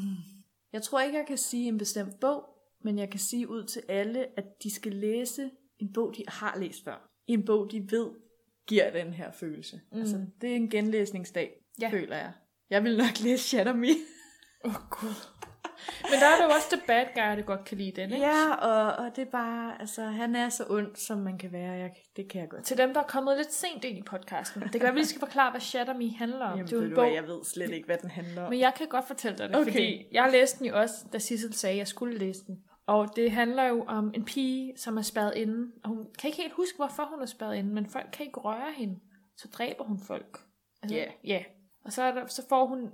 Jeg 0.74 0.82
tror 0.84 1.02
ikke, 1.02 1.18
jeg 1.18 1.26
kan 1.28 1.38
sige 1.38 1.68
en 1.68 1.78
bestemt 1.78 2.20
bog, 2.22 2.44
men 2.84 2.98
jeg 3.00 3.10
kan 3.10 3.20
sige 3.20 3.50
ud 3.50 3.64
til 3.64 3.82
alle, 3.90 4.26
at 4.38 4.46
de 4.64 4.74
skal 4.76 4.92
læse 4.94 5.50
en 5.80 5.94
bog, 5.94 6.14
de 6.18 6.24
har 6.28 6.58
læst 6.60 6.84
før. 6.84 7.10
En 7.28 7.46
bog, 7.46 7.72
de 7.72 7.88
ved 7.92 8.10
giver 8.68 8.92
den 8.92 9.14
her 9.14 9.32
følelse. 9.32 9.82
Mm. 9.92 10.00
Altså, 10.00 10.26
det 10.42 10.52
er 10.52 10.56
en 10.56 10.70
genlæsningsdag, 10.70 11.52
Ja. 11.82 11.90
føler 11.90 12.16
jeg. 12.18 12.32
Jeg 12.70 12.84
vil 12.84 12.98
nok 12.98 13.20
læse 13.24 13.44
Shatter 13.44 13.74
Me. 13.74 13.88
Åh, 14.66 14.72
oh, 14.76 14.82
gud. 14.90 15.16
Men 16.02 16.20
der 16.20 16.26
er 16.26 16.44
jo 16.44 16.50
også 16.50 16.68
The 16.72 16.82
Bad 16.88 17.06
Guy, 17.16 17.38
der 17.38 17.42
godt 17.42 17.66
kan 17.66 17.78
lide 17.78 18.02
den, 18.02 18.14
ikke? 18.14 18.26
ja, 18.26 18.54
og, 18.54 19.06
og 19.06 19.16
det 19.16 19.22
er 19.22 19.32
bare... 19.32 19.82
Altså, 19.82 20.04
han 20.04 20.36
er 20.36 20.50
så 20.50 20.66
ond, 20.70 20.96
som 20.96 21.18
man 21.18 21.38
kan 21.38 21.52
være. 21.52 21.72
Jeg, 21.72 21.92
det 22.16 22.30
kan 22.30 22.42
jeg 22.42 22.50
godt. 22.50 22.64
Til 22.64 22.78
dem, 22.78 22.94
der 22.94 23.00
er 23.02 23.06
kommet 23.08 23.38
lidt 23.38 23.54
sent 23.54 23.84
ind 23.84 23.98
i 23.98 24.02
podcasten. 24.02 24.62
Det 24.62 24.72
kan 24.72 24.82
være, 24.82 24.94
vi 24.94 25.00
lige 25.00 25.08
skal 25.08 25.20
forklare, 25.20 25.52
hvad 25.52 25.62
Shatter 25.62 25.94
Me 25.94 26.12
handler 26.12 26.46
om. 26.46 26.58
Jamen, 26.58 26.68
det 26.68 26.74
er 26.80 26.82
en 26.82 26.96
bog, 26.96 27.04
hvad, 27.04 27.14
jeg 27.14 27.24
ved 27.24 27.44
slet 27.44 27.72
ikke, 27.72 27.86
hvad 27.86 27.98
den 27.98 28.10
handler 28.10 28.44
om. 28.44 28.50
Men 28.50 28.60
jeg 28.60 28.74
kan 28.78 28.88
godt 28.88 29.08
fortælle 29.08 29.38
dig 29.38 29.50
det. 29.50 29.56
Okay. 29.58 29.72
fordi 29.72 30.06
jeg 30.12 30.30
læste 30.32 30.60
den 30.60 30.68
jo 30.68 30.80
også, 30.80 30.96
da 31.14 31.20
Sissel 31.20 31.54
sagde, 31.54 31.74
at 31.74 31.78
jeg 31.78 31.88
skulle 31.88 32.18
læse 32.18 32.46
den. 32.48 32.58
Og 32.88 33.16
det 33.16 33.32
handler 33.32 33.64
jo 33.64 33.84
om 33.88 34.12
en 34.16 34.26
pige, 34.26 34.74
som 34.78 34.98
er 34.98 35.02
spadet 35.02 35.34
inde. 35.36 35.72
Og 35.84 35.90
hun 35.90 36.08
kan 36.20 36.28
ikke 36.28 36.42
helt 36.42 36.54
huske, 36.54 36.76
hvorfor 36.76 37.04
hun 37.04 37.22
er 37.22 37.26
spadet 37.26 37.56
inde, 37.56 37.74
men 37.74 37.86
folk 37.90 38.06
kan 38.14 38.26
ikke 38.26 38.40
røre 38.40 38.72
hende. 38.78 39.00
Så 39.38 39.48
dræber 39.54 39.84
hun 39.84 40.00
folk. 40.00 40.38
Altså, 40.84 40.98
Ja. 40.98 41.06
Ja. 41.24 41.44
Og 41.86 41.94
så, 41.94 42.04
er 42.04 42.12
der, 42.12 42.28
så 42.28 42.48
får 42.50 42.66
hun 42.66 42.90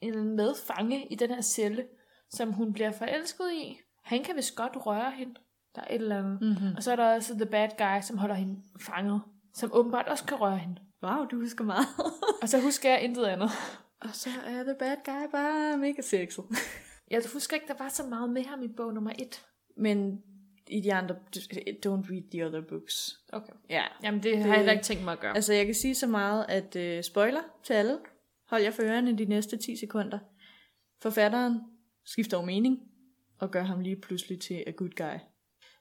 en 0.00 0.36
medfange 0.36 1.06
i 1.06 1.14
den 1.14 1.30
her 1.30 1.40
celle, 1.40 1.86
som 2.30 2.52
hun 2.52 2.72
bliver 2.72 2.92
forelsket 2.92 3.52
i. 3.52 3.78
Han 4.04 4.24
kan 4.24 4.36
vist 4.36 4.56
godt 4.56 4.86
røre 4.86 5.10
hende. 5.10 5.34
Der 5.74 5.80
er 5.82 5.94
et 5.94 6.00
eller 6.00 6.18
andet. 6.18 6.40
Mm-hmm. 6.40 6.76
Og 6.76 6.82
så 6.82 6.92
er 6.92 6.96
der 6.96 7.14
også 7.14 7.34
The 7.34 7.46
Bad 7.46 7.68
Guy, 7.78 8.00
som 8.02 8.18
holder 8.18 8.34
hende 8.34 8.62
fanget. 8.80 9.22
Som 9.54 9.70
åbenbart 9.72 10.08
også 10.08 10.24
kan 10.24 10.40
røre 10.40 10.58
hende. 10.58 10.80
Wow, 11.02 11.24
du 11.24 11.40
husker 11.40 11.64
meget. 11.64 11.86
Og 12.42 12.48
så 12.48 12.60
husker 12.60 12.90
jeg 12.90 13.00
intet 13.02 13.24
andet. 13.24 13.50
og 14.00 14.08
så 14.12 14.30
er 14.46 14.62
The 14.62 14.74
Bad 14.78 14.96
Guy 15.04 15.30
bare 15.32 15.76
mega 15.78 16.02
sexet. 16.02 16.44
Jeg 17.10 17.22
husker 17.32 17.54
ikke, 17.54 17.66
der 17.66 17.74
var 17.78 17.88
så 17.88 18.06
meget 18.06 18.30
med 18.30 18.44
ham 18.44 18.62
i 18.62 18.68
bog 18.68 18.94
nummer 18.94 19.12
et. 19.18 19.46
Men 19.76 20.22
i 20.68 20.80
de 20.80 20.94
andre, 20.94 21.14
don't 21.86 22.10
read 22.10 22.30
the 22.30 22.46
other 22.46 22.60
books. 22.68 23.18
Okay. 23.32 23.52
Ja, 23.70 23.82
Jamen, 24.02 24.22
det, 24.22 24.32
det 24.32 24.42
har 24.42 24.48
jeg 24.48 24.56
heller 24.56 24.72
ikke 24.72 24.84
tænkt 24.84 25.04
mig 25.04 25.12
at 25.12 25.20
gøre. 25.20 25.34
Altså, 25.34 25.52
jeg 25.52 25.66
kan 25.66 25.74
sige 25.74 25.94
så 25.94 26.06
meget, 26.06 26.46
at 26.48 26.96
uh, 26.98 27.02
spoiler 27.02 27.40
til 27.64 27.72
alle. 27.74 27.98
Hold 28.48 28.62
jer 28.62 28.70
for 28.70 28.82
ørerne 28.82 29.18
de 29.18 29.24
næste 29.24 29.56
10 29.56 29.76
sekunder. 29.76 30.18
Forfatteren 31.02 31.60
skifter 32.04 32.36
over 32.36 32.46
mening, 32.46 32.78
og 33.38 33.50
gør 33.50 33.62
ham 33.62 33.80
lige 33.80 33.96
pludselig 33.96 34.40
til 34.40 34.64
a 34.66 34.70
good 34.70 34.90
guy. 34.96 35.18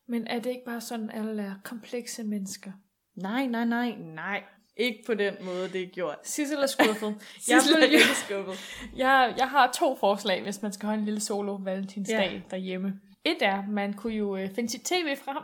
Men 0.07 0.27
er 0.27 0.39
det 0.39 0.49
ikke 0.49 0.65
bare 0.65 0.81
sådan, 0.81 1.09
at 1.09 1.27
alle 1.29 1.43
er 1.43 1.55
komplekse 1.63 2.23
mennesker? 2.23 2.71
Nej, 3.15 3.47
nej, 3.47 3.65
nej, 3.65 3.95
nej. 3.97 4.43
Ikke 4.77 5.03
på 5.05 5.13
den 5.13 5.33
måde, 5.41 5.69
det 5.69 5.81
er 5.83 5.88
gjort. 5.88 6.17
Sissel 6.23 6.57
er 6.57 6.67
skuffet. 6.67 7.15
jeg, 7.49 7.61
Sissel 7.61 7.75
er 7.75 7.81
rigtig 7.81 7.99
skuffet. 8.15 8.59
jeg, 8.97 9.33
jeg 9.38 9.49
har 9.49 9.71
to 9.71 9.95
forslag, 9.95 10.41
hvis 10.43 10.61
man 10.61 10.73
skal 10.73 10.88
holde 10.88 10.99
en 10.99 11.05
lille 11.05 11.19
solo 11.19 11.53
valentinsdag 11.55 12.31
Ja. 12.31 12.41
derhjemme. 12.51 12.99
Et 13.25 13.38
er, 13.41 13.63
man 13.69 13.93
kunne 13.93 14.13
jo 14.13 14.38
øh, 14.38 14.49
finde 14.55 14.69
sit 14.69 14.81
tv 14.81 15.15
frem, 15.17 15.43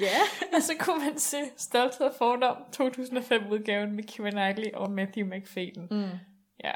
Ja. 0.00 0.06
og 0.56 0.62
så 0.62 0.72
kunne 0.78 1.04
man 1.04 1.18
se 1.18 1.36
Stolthed 1.56 2.06
og 2.06 2.14
Fordom 2.18 2.56
2005-udgaven 2.76 3.92
med 3.96 4.04
Keira 4.04 4.30
Knightley 4.30 4.72
og 4.74 4.90
Matthew 4.90 5.26
McFadden. 5.26 5.88
Mm. 5.90 6.18
Ja, 6.64 6.72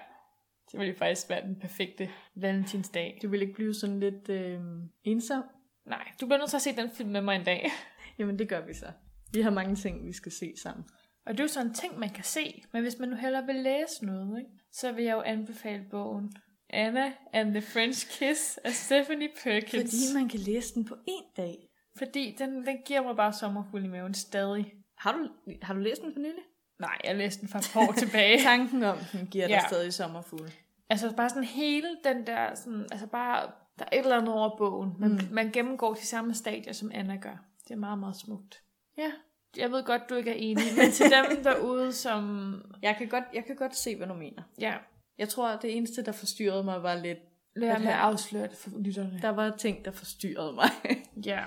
det 0.73 0.79
ville 0.81 0.93
jo 0.93 0.99
faktisk 0.99 1.29
være 1.31 1.43
den 1.47 1.57
perfekte 1.61 2.11
valentinsdag. 2.35 3.19
Du 3.23 3.29
vil 3.29 3.43
ikke 3.43 3.55
blive 3.55 3.75
sådan 3.75 4.01
lidt 4.01 4.29
øh, 4.29 4.61
ensom? 5.05 5.43
Nej, 5.87 6.09
du 6.21 6.27
bliver 6.27 6.39
nødt 6.39 6.51
til 6.51 6.57
at 6.57 6.63
se 6.63 6.77
den 6.77 6.91
film 6.95 7.09
med 7.11 7.21
mig 7.21 7.37
en 7.37 7.45
dag. 7.45 7.71
Jamen, 8.19 8.39
det 8.39 8.49
gør 8.49 8.67
vi 8.67 8.75
så. 8.75 8.87
Vi 9.33 9.41
har 9.41 9.51
mange 9.51 9.77
ting, 9.77 10.07
vi 10.07 10.13
skal 10.13 10.33
se 10.33 10.53
sammen. 10.63 10.85
Og 11.27 11.33
det 11.33 11.41
er 11.41 11.45
jo 11.45 11.49
sådan 11.49 11.69
en 11.69 11.75
ting, 11.75 11.99
man 11.99 12.11
kan 12.11 12.25
se. 12.25 12.63
Men 12.73 12.83
hvis 12.83 12.99
man 12.99 13.09
nu 13.09 13.17
hellere 13.17 13.47
vil 13.47 13.55
læse 13.55 14.05
noget, 14.07 14.39
ikke? 14.39 14.51
så 14.73 14.93
vil 14.93 15.05
jeg 15.05 15.13
jo 15.15 15.21
anbefale 15.21 15.85
bogen 15.91 16.33
Anna 16.71 17.13
and 17.33 17.51
the 17.51 17.63
French 17.63 18.19
Kiss 18.19 18.59
af 18.59 18.73
Stephanie 18.73 19.29
Perkins. 19.45 19.73
Fordi 19.73 20.15
man 20.15 20.29
kan 20.29 20.41
læse 20.41 20.75
den 20.75 20.85
på 20.85 20.95
én 20.95 21.35
dag. 21.37 21.69
Fordi 21.99 22.37
den, 22.39 22.67
den 22.67 22.77
giver 22.87 23.03
mig 23.03 23.17
bare 23.17 23.33
sommerfuld 23.33 23.85
i 23.85 23.89
maven 23.89 24.15
stadig. 24.15 24.75
Har 24.99 25.13
du, 25.13 25.29
har 25.63 25.75
du 25.75 25.81
læst 25.81 26.03
den 26.03 26.13
for 26.13 26.21
nylig? 26.21 26.43
Nej, 26.81 26.99
jeg 27.05 27.17
læste 27.17 27.41
den 27.41 27.49
for 27.49 27.59
et 27.59 27.71
par 27.73 27.81
år 27.89 27.93
tilbage. 27.93 28.43
Tanken 28.51 28.83
om 28.83 28.99
den 29.13 29.27
giver 29.27 29.47
dig 29.47 29.55
Ja. 29.55 29.63
stadig 29.69 29.93
sommerfugle. 29.93 30.53
Altså 30.91 31.17
bare 31.17 31.29
sådan 31.29 31.45
hele 31.45 31.89
den 32.05 32.27
der, 32.27 32.55
sådan, 32.55 32.87
altså 32.91 33.07
bare, 33.07 33.51
der 33.79 33.85
er 33.85 33.97
et 33.99 34.03
eller 34.03 34.17
andet 34.17 34.35
over 34.35 34.57
bogen. 34.57 34.93
Man, 34.99 35.11
mm. 35.11 35.19
man 35.31 35.51
gennemgår 35.53 35.95
de 35.95 36.07
samme 36.07 36.35
stadier, 36.35 36.73
som 36.73 36.91
Anna 36.95 37.17
gør. 37.17 37.45
Det 37.69 37.71
er 37.71 37.79
meget, 37.79 37.99
meget 37.99 38.17
smukt. 38.17 38.63
Ja, 38.99 39.13
jeg 39.57 39.71
ved 39.71 39.85
godt, 39.85 40.03
du 40.11 40.15
ikke 40.15 40.31
er 40.31 40.35
enig, 40.35 40.65
men 40.79 40.91
til 40.91 41.07
dem 41.11 41.43
derude, 41.45 41.93
som... 41.93 42.55
Jeg 42.83 42.95
kan, 42.99 43.09
godt, 43.09 43.25
jeg 43.35 43.45
kan 43.45 43.57
godt 43.57 43.77
se, 43.77 43.97
hvad 43.97 44.07
du 44.07 44.15
mener. 44.15 44.43
Ja, 44.61 44.75
Jeg 45.19 45.29
tror, 45.29 45.49
at 45.49 45.63
det 45.63 45.77
eneste, 45.77 46.03
der 46.05 46.13
forstyrrede 46.13 46.65
mig, 46.65 46.83
var 46.83 46.95
lidt... 46.95 47.19
lad 47.57 47.77
her- 47.77 47.97
afsløre 47.97 48.43
det 48.47 48.57
for 48.57 48.71
lytterne. 48.79 49.19
Der 49.23 49.29
var 49.29 49.57
ting, 49.57 49.85
der 49.85 49.91
forstyrrede 49.91 50.53
mig. 50.53 50.69
Ja, 51.27 51.45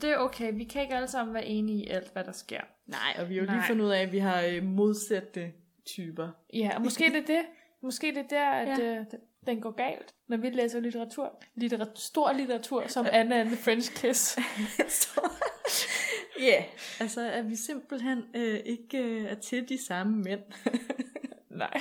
det 0.00 0.04
er 0.04 0.16
okay. 0.16 0.52
Vi 0.54 0.64
kan 0.64 0.82
ikke 0.82 0.94
alle 0.94 1.08
sammen 1.08 1.34
være 1.34 1.46
enige 1.46 1.84
i 1.84 1.88
alt, 1.88 2.12
hvad 2.12 2.24
der 2.24 2.32
sker. 2.32 2.60
Nej, 2.86 3.16
og 3.18 3.28
vi 3.28 3.34
har 3.34 3.40
jo 3.40 3.46
lige 3.46 3.56
Nej. 3.56 3.66
fundet 3.66 3.84
ud 3.84 3.90
af, 3.90 4.00
at 4.02 4.12
vi 4.12 4.18
har 4.18 4.42
øh, 4.42 4.62
modsatte 4.62 5.52
typer. 5.86 6.28
Ja, 6.54 6.70
og 6.76 6.82
måske 6.82 7.04
det 7.04 7.16
er 7.16 7.26
det. 7.26 7.42
Måske 7.82 8.06
det 8.06 8.16
er 8.18 8.28
der, 8.30 8.50
at 8.50 8.78
Ja. 8.78 8.84
øh, 9.00 9.04
den 9.46 9.60
går 9.60 9.70
galt, 9.70 10.14
når 10.28 10.36
vi 10.36 10.50
læser 10.50 10.80
litteratur. 10.80 11.42
Litterat- 11.62 11.92
stor 12.00 12.32
litteratur, 12.32 12.86
som 12.86 13.06
Anna 13.12 13.40
and 13.40 13.48
the 13.48 13.56
French 13.56 13.94
Kiss. 13.94 14.38
Ja, 16.40 16.44
yeah. 16.46 16.64
altså 17.00 17.30
at 17.30 17.50
vi 17.50 17.56
simpelthen 17.56 18.24
øh, 18.34 18.60
ikke 18.64 18.98
øh, 18.98 19.24
er 19.24 19.34
til 19.34 19.68
de 19.68 19.84
samme 19.86 20.16
mænd. 20.22 20.40
Nej, 21.50 21.80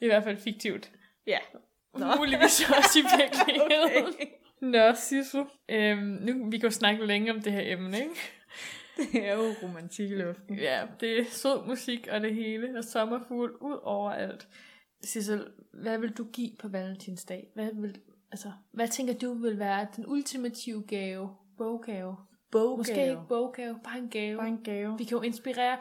i 0.00 0.06
hvert 0.06 0.24
fald 0.24 0.36
fiktivt. 0.36 0.90
ja. 1.26 1.38
Nå. 1.98 2.16
Muligvis 2.16 2.60
også 2.70 2.98
i 2.98 3.02
virkeligheden. 3.18 4.14
Okay. 4.14 4.26
Nå, 4.60 4.94
Sissel. 4.94 5.44
Øhm, 5.68 5.98
nu, 5.98 6.50
vi 6.50 6.58
kan 6.58 6.68
jo 6.68 6.70
snakke 6.70 7.06
længe 7.06 7.32
om 7.32 7.42
det 7.42 7.52
her 7.52 7.72
emne, 7.72 7.98
ikke? 7.98 8.14
Det 9.12 9.26
er 9.28 9.34
jo 9.34 9.54
romantik 9.62 10.10
i 10.10 10.14
luften. 10.14 10.58
Ja, 10.58 10.86
det 11.00 11.20
er 11.20 11.24
sød 11.30 11.66
musik 11.66 12.08
og 12.10 12.20
det 12.20 12.34
hele, 12.34 12.78
og 12.78 12.84
sommerfugl 12.84 13.50
ud 13.60 13.78
over 13.82 14.10
alt. 14.10 14.48
Sissel, 15.04 15.46
hvad 15.72 15.98
vil 15.98 16.10
du 16.10 16.24
give 16.24 16.50
på 16.58 16.68
valentinsdag? 16.68 17.48
Hvad, 17.54 17.68
vil, 17.74 18.00
altså, 18.32 18.52
hvad 18.72 18.88
tænker 18.88 19.14
du 19.14 19.34
vil 19.34 19.58
være 19.58 19.86
den 19.96 20.04
ultimative 20.06 20.82
gave? 20.88 21.30
Boggave? 21.58 22.16
Boggave. 22.50 22.76
Måske 22.76 23.02
ikke 23.02 23.22
boggave, 23.28 23.80
bare 23.84 23.98
en 23.98 24.08
gave. 24.08 24.36
Bare 24.36 24.48
en 24.48 24.64
gave. 24.64 24.98
Vi 24.98 25.04
kan 25.04 25.16
jo 25.16 25.22
inspirere. 25.22 25.78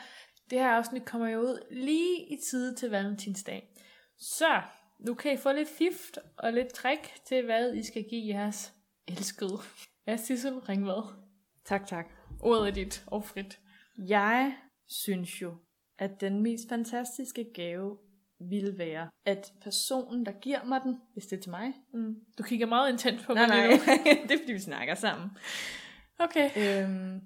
Det 0.49 0.60
her 0.60 0.69
afsnit 0.69 1.06
kommer 1.06 1.27
jo 1.27 1.39
ud 1.39 1.65
lige 1.71 2.34
i 2.34 2.38
tide 2.51 2.75
til 2.75 2.89
valentinsdag. 2.89 3.69
Så, 4.17 4.62
nu 4.99 5.13
kan 5.13 5.34
I 5.34 5.38
få 5.38 5.51
lidt 5.51 5.69
fift 5.69 6.19
og 6.38 6.53
lidt 6.53 6.73
trick 6.73 7.25
til, 7.25 7.45
hvad 7.45 7.73
I 7.73 7.84
skal 7.84 8.03
give 8.10 8.36
jeres 8.36 8.73
elskede. 9.08 9.58
Ja, 10.08 10.17
Sissel, 10.17 10.53
ring 10.53 10.84
hvad? 10.84 11.13
Tak, 11.65 11.88
tak. 11.88 12.06
Ordet 12.39 12.67
er 12.67 12.71
dit 12.71 13.03
og 13.08 13.23
frit. 13.23 13.60
Jeg 13.97 14.56
synes 14.88 15.41
jo, 15.41 15.53
at 15.99 16.21
den 16.21 16.43
mest 16.43 16.69
fantastiske 16.69 17.45
gave 17.53 17.97
ville 18.39 18.77
være, 18.77 19.10
at 19.25 19.53
personen, 19.62 20.25
der 20.25 20.32
giver 20.32 20.63
mig 20.63 20.82
den, 20.84 20.97
hvis 21.13 21.25
det 21.25 21.38
er 21.38 21.41
til 21.41 21.51
mig. 21.51 21.73
Mm. 21.93 22.15
Du 22.38 22.43
kigger 22.43 22.65
meget 22.65 22.91
intens 22.91 23.23
på 23.25 23.34
Nej, 23.34 23.47
mig 23.47 23.58
nej, 23.58 23.67
lige 23.67 23.80
nu. 23.80 24.21
det 24.27 24.32
er 24.32 24.38
fordi, 24.38 24.53
vi 24.53 24.60
snakker 24.60 24.95
sammen. 24.95 25.30
Okay. 26.19 26.49
Øhm, 26.58 27.21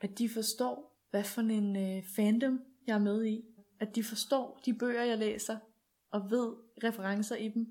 at 0.00 0.18
de 0.18 0.28
forstår, 0.28 1.04
hvad 1.10 1.24
for 1.24 1.40
en 1.40 1.76
øh, 1.76 2.02
fandom 2.16 2.60
jeg 2.86 2.94
er 2.94 2.98
med 2.98 3.24
i. 3.26 3.40
At 3.80 3.94
de 3.94 4.04
forstår 4.04 4.60
de 4.66 4.74
bøger, 4.74 5.02
jeg 5.04 5.18
læser, 5.18 5.56
og 6.12 6.30
ved 6.30 6.52
referencer 6.84 7.36
i 7.36 7.48
dem, 7.48 7.66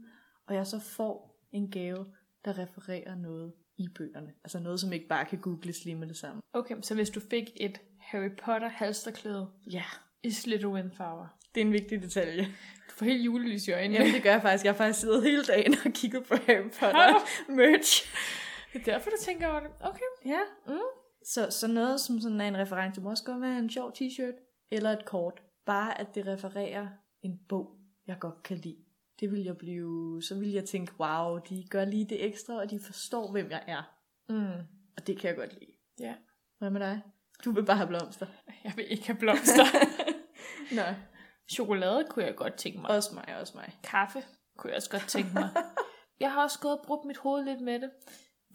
og 0.47 0.55
jeg 0.55 0.67
så 0.67 0.79
får 0.79 1.39
en 1.51 1.71
gave, 1.71 2.05
der 2.45 2.57
refererer 2.57 3.15
noget 3.15 3.53
i 3.77 3.87
bøgerne. 3.97 4.33
Altså 4.43 4.59
noget, 4.59 4.79
som 4.79 4.93
ikke 4.93 5.07
bare 5.07 5.25
kan 5.25 5.39
googles 5.39 5.85
lige 5.85 5.95
med 5.95 6.07
det 6.07 6.17
samme. 6.17 6.41
Okay, 6.53 6.75
så 6.81 6.95
hvis 6.95 7.09
du 7.09 7.19
fik 7.19 7.43
et 7.55 7.81
Harry 7.99 8.29
Potter 8.45 8.67
halsterklæde 8.69 9.47
Ja, 9.71 9.83
i 10.23 10.31
Slytherin 10.31 10.91
farver. 10.91 11.27
det 11.55 11.61
er 11.61 11.65
en 11.65 11.71
vigtig 11.73 12.01
detalje. 12.01 12.43
Du 12.89 12.93
får 12.97 13.05
helt 13.05 13.25
julelys 13.25 13.67
i 13.67 13.71
øjnene. 13.71 13.95
Jamen, 13.99 14.13
det 14.13 14.23
gør 14.23 14.31
jeg 14.31 14.41
faktisk. 14.41 14.65
Jeg 14.65 14.73
har 14.73 14.77
faktisk 14.77 14.99
siddet 14.99 15.23
hele 15.23 15.43
dagen 15.43 15.75
og 15.85 15.91
kigget 15.91 16.23
på 16.23 16.35
Harry 16.35 16.69
Potter 16.79 17.51
merch. 17.51 18.03
Det 18.73 18.79
er 18.79 18.85
derfor, 18.93 19.09
du 19.09 19.15
tænker 19.21 19.47
over 19.47 19.59
det. 19.59 19.69
Okay. 19.79 20.05
Ja. 20.25 20.39
Mm. 20.67 20.79
Så, 21.25 21.47
så 21.51 21.67
noget 21.67 21.99
som 21.99 22.19
sådan 22.19 22.41
er 22.41 22.47
en 22.47 22.57
reference, 22.57 22.95
det 22.95 23.03
må 23.03 23.09
også 23.09 23.23
godt 23.23 23.41
være 23.41 23.59
en 23.59 23.69
sjov 23.69 23.93
t-shirt, 23.95 24.67
eller 24.71 24.89
et 24.89 25.05
kort. 25.05 25.41
Bare 25.65 26.01
at 26.01 26.15
det 26.15 26.27
refererer 26.27 26.87
en 27.21 27.39
bog, 27.49 27.77
jeg 28.07 28.17
godt 28.19 28.43
kan 28.43 28.57
lide. 28.57 28.85
Det 29.19 29.31
vil 29.31 29.43
jeg 29.43 29.57
blive, 29.57 30.21
så 30.21 30.39
vil 30.39 30.51
jeg 30.51 30.65
tænke, 30.65 30.93
wow, 30.99 31.37
de 31.37 31.67
gør 31.69 31.85
lige 31.85 32.05
det 32.05 32.25
ekstra, 32.25 32.53
og 32.53 32.69
de 32.69 32.79
forstår, 32.79 33.31
hvem 33.31 33.51
jeg 33.51 33.63
er. 33.67 33.83
Mm. 34.29 34.67
Og 34.97 35.07
det 35.07 35.19
kan 35.19 35.27
jeg 35.27 35.37
godt 35.37 35.53
lide. 35.53 35.71
Ja. 35.99 36.15
Hvad 36.57 36.69
med 36.69 36.79
dig? 36.79 37.01
Du 37.45 37.51
vil 37.51 37.65
bare 37.65 37.77
have 37.77 37.87
blomster. 37.87 38.25
Jeg 38.63 38.73
vil 38.75 38.91
ikke 38.91 39.07
have 39.07 39.17
blomster. 39.17 39.63
Nå, 40.77 40.81
Chokolade 41.49 42.05
kunne 42.09 42.25
jeg 42.25 42.35
godt 42.35 42.55
tænke 42.55 42.79
mig. 42.79 42.89
også 42.89 43.13
mig, 43.13 43.39
også 43.39 43.53
mig. 43.55 43.79
Kaffe 43.83 44.23
kunne 44.57 44.69
jeg 44.69 44.75
også 44.75 44.89
godt 44.89 45.07
tænke 45.07 45.29
mig. 45.33 45.49
jeg 46.19 46.31
har 46.31 46.43
også 46.43 46.59
gået 46.59 46.79
og 46.79 46.83
brugt 46.85 47.05
mit 47.05 47.17
hoved 47.17 47.45
lidt 47.45 47.61
med 47.61 47.79
det. 47.79 47.91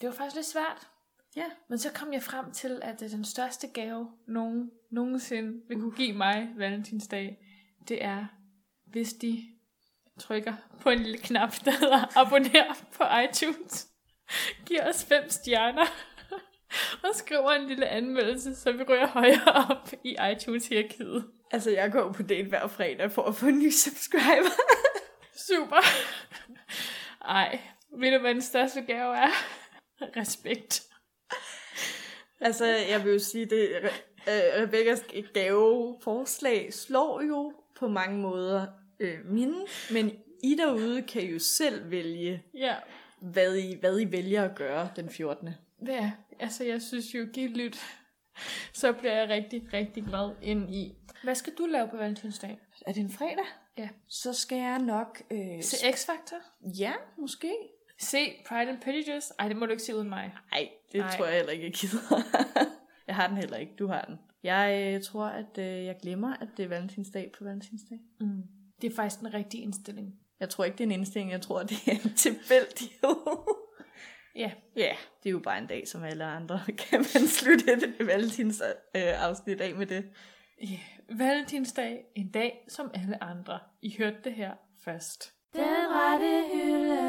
Det 0.00 0.08
var 0.08 0.14
faktisk 0.14 0.37
lidt 0.37 0.46
svært. 0.46 0.88
Ja. 1.37 1.44
Men 1.68 1.78
så 1.78 1.92
kom 1.92 2.12
jeg 2.12 2.22
frem 2.22 2.52
til, 2.52 2.80
at 2.82 3.00
det 3.00 3.06
er 3.06 3.16
den 3.16 3.24
største 3.24 3.68
gave, 3.68 4.11
nogen 4.26 4.70
nogensinde 4.90 5.62
vil 5.68 5.80
kunne 5.80 5.96
give 5.96 6.12
mig 6.12 6.48
valentinsdag. 6.56 7.38
Det 7.88 8.04
er, 8.04 8.26
hvis 8.87 9.12
de 9.12 9.44
trykker 10.18 10.54
på 10.80 10.90
en 10.90 10.98
lille 10.98 11.18
knap, 11.18 11.54
der 11.64 11.70
hedder 11.70 12.18
abonner 12.18 12.74
på 12.92 13.04
iTunes. 13.24 13.88
Giver 14.66 14.88
os 14.88 15.04
fem 15.04 15.30
stjerner. 15.30 15.87
og 17.02 17.14
skriver 17.14 17.50
en 17.50 17.66
lille 17.66 17.88
anmeldelse, 17.88 18.56
så 18.56 18.72
vi 18.72 18.82
ryger 18.82 19.06
højere 19.06 19.66
op 19.70 19.90
i 20.04 20.16
iTunes-hierarkiet. 20.32 21.24
Altså, 21.50 21.70
jeg 21.70 21.92
går 21.92 22.12
på 22.12 22.22
date 22.22 22.48
hver 22.48 22.66
fredag 22.66 23.12
for 23.12 23.22
at 23.22 23.34
få 23.34 23.46
en 23.46 23.58
ny 23.58 23.70
subscriber. 23.70 24.50
Super. 25.48 25.80
Ej, 27.24 27.61
ved 27.98 28.12
du, 28.12 28.18
hvad 28.18 28.34
den 28.34 28.42
største 28.42 28.82
gave 28.82 29.16
er? 29.16 29.30
Respekt. 30.00 30.82
Altså, 32.40 32.66
jeg 32.66 33.04
vil 33.04 33.12
jo 33.12 33.18
sige, 33.18 33.46
det 33.46 33.68
øh, 33.82 33.92
Rebekkas 34.26 35.04
gaveforslag 35.34 36.74
slår 36.74 37.22
jo 37.22 37.52
på 37.78 37.88
mange 37.88 38.18
måder 38.18 38.66
øh, 39.00 39.18
mine, 39.24 39.56
men 39.92 40.12
I 40.42 40.54
derude 40.54 41.02
kan 41.02 41.22
jo 41.22 41.38
selv 41.38 41.90
vælge, 41.90 42.42
Ja, 42.54 42.74
hvad 43.20 43.56
I, 43.56 43.76
hvad 43.80 44.00
I 44.00 44.12
vælger 44.12 44.44
at 44.44 44.54
gøre 44.56 44.90
den 44.96 45.11
14. 45.11 45.48
det 45.87 45.94
er. 45.94 46.11
Altså, 46.40 46.64
jeg 46.64 46.82
synes 46.82 47.14
jo, 47.14 47.26
giv 47.32 47.48
lyt. 47.48 47.78
Så 48.72 48.92
bliver 48.92 49.14
jeg 49.14 49.28
rigtig, 49.28 49.62
rigtig 49.72 50.04
glad 50.04 50.30
ind 50.42 50.74
i. 50.74 50.94
Hvad 51.22 51.34
skal 51.34 51.52
du 51.58 51.66
lave 51.66 51.88
på 51.88 51.96
valentinsdag? 51.96 52.58
Er 52.87 52.92
det 52.92 53.00
en 53.00 53.11
fredag? 53.11 53.44
Ja. 53.78 53.88
Så 54.08 54.32
skal 54.32 54.58
jeg 54.58 54.78
nok... 54.78 55.22
Øh, 55.30 55.62
Se 55.62 55.76
X-Factor? 55.76 56.68
ja, 56.78 56.92
måske. 57.18 57.52
Se 57.98 58.42
Pride 58.48 58.70
and 58.70 58.80
Prejudice? 58.80 59.34
Ej, 59.38 59.48
det 59.48 59.56
må 59.56 59.66
du 59.66 59.70
ikke 59.70 59.82
se 59.82 59.96
uden 59.96 60.08
mig. 60.08 60.34
Nej, 60.52 60.68
det. 60.92 61.00
Ej. 61.00 61.16
tror 61.16 61.26
jeg 61.26 61.34
heller 61.34 61.52
ikke, 61.52 61.64
jeg 61.64 61.72
gider. 61.72 62.22
jeg 63.06 63.16
har 63.16 63.26
den 63.26 63.37
heller 63.37 63.56
ikke, 63.56 63.72
du 63.78 63.87
har 63.87 64.02
den. 64.02 64.18
Jeg 64.42 64.94
øh, 64.94 65.02
tror, 65.02 65.26
at 65.26 65.58
øh, 65.58 65.84
jeg 65.84 65.96
glemmer, 66.02 66.37
at 66.40 66.48
det 66.56 66.64
er 66.64 66.68
valentinsdag 66.68 67.32
på 67.38 67.44
valentinsdag. 67.44 67.98
Mm. 68.20 68.42
Det 68.82 68.92
er 68.92 68.96
faktisk 68.96 69.20
en 69.20 69.34
rigtig 69.34 69.62
indstilling. 69.62 70.14
Jeg 70.40 70.48
tror 70.48 70.64
ikke, 70.64 70.78
det 70.78 70.84
er 70.84 70.88
en 70.88 70.92
indstilling. 70.92 71.30
Jeg 71.30 71.40
tror, 71.40 71.62
det 71.62 71.76
er 71.87 71.92
en 72.04 72.14
tilfældighed. 72.14 73.16
Ja. 74.34 74.52
Ja, 74.76 74.96
det 75.22 75.28
er 75.28 75.30
jo 75.30 75.38
bare 75.38 75.58
en 75.58 75.66
dag 75.66 75.88
som 75.88 76.02
alle 76.02 76.24
andre. 76.24 76.61
Kan 76.88 76.98
man 76.98 77.26
slutte 77.26 77.72
et 77.72 78.06
valentins 78.06 78.62
øh, 78.96 79.24
afsnit 79.24 79.61
af 79.61 79.74
med 79.74 79.87
det? 79.87 80.04
Yeah. 80.62 81.18
Valentinsdag, 81.18 82.04
en 82.14 82.30
dag 82.30 82.64
som 82.68 82.90
alle 82.94 83.22
andre. 83.22 83.58
I 83.82 83.96
hørte 83.98 84.16
det 84.24 84.32
her 84.32 84.52
først. 84.84 85.34
Den 85.54 85.62
rette 85.90 86.44
hylde. 86.52 87.08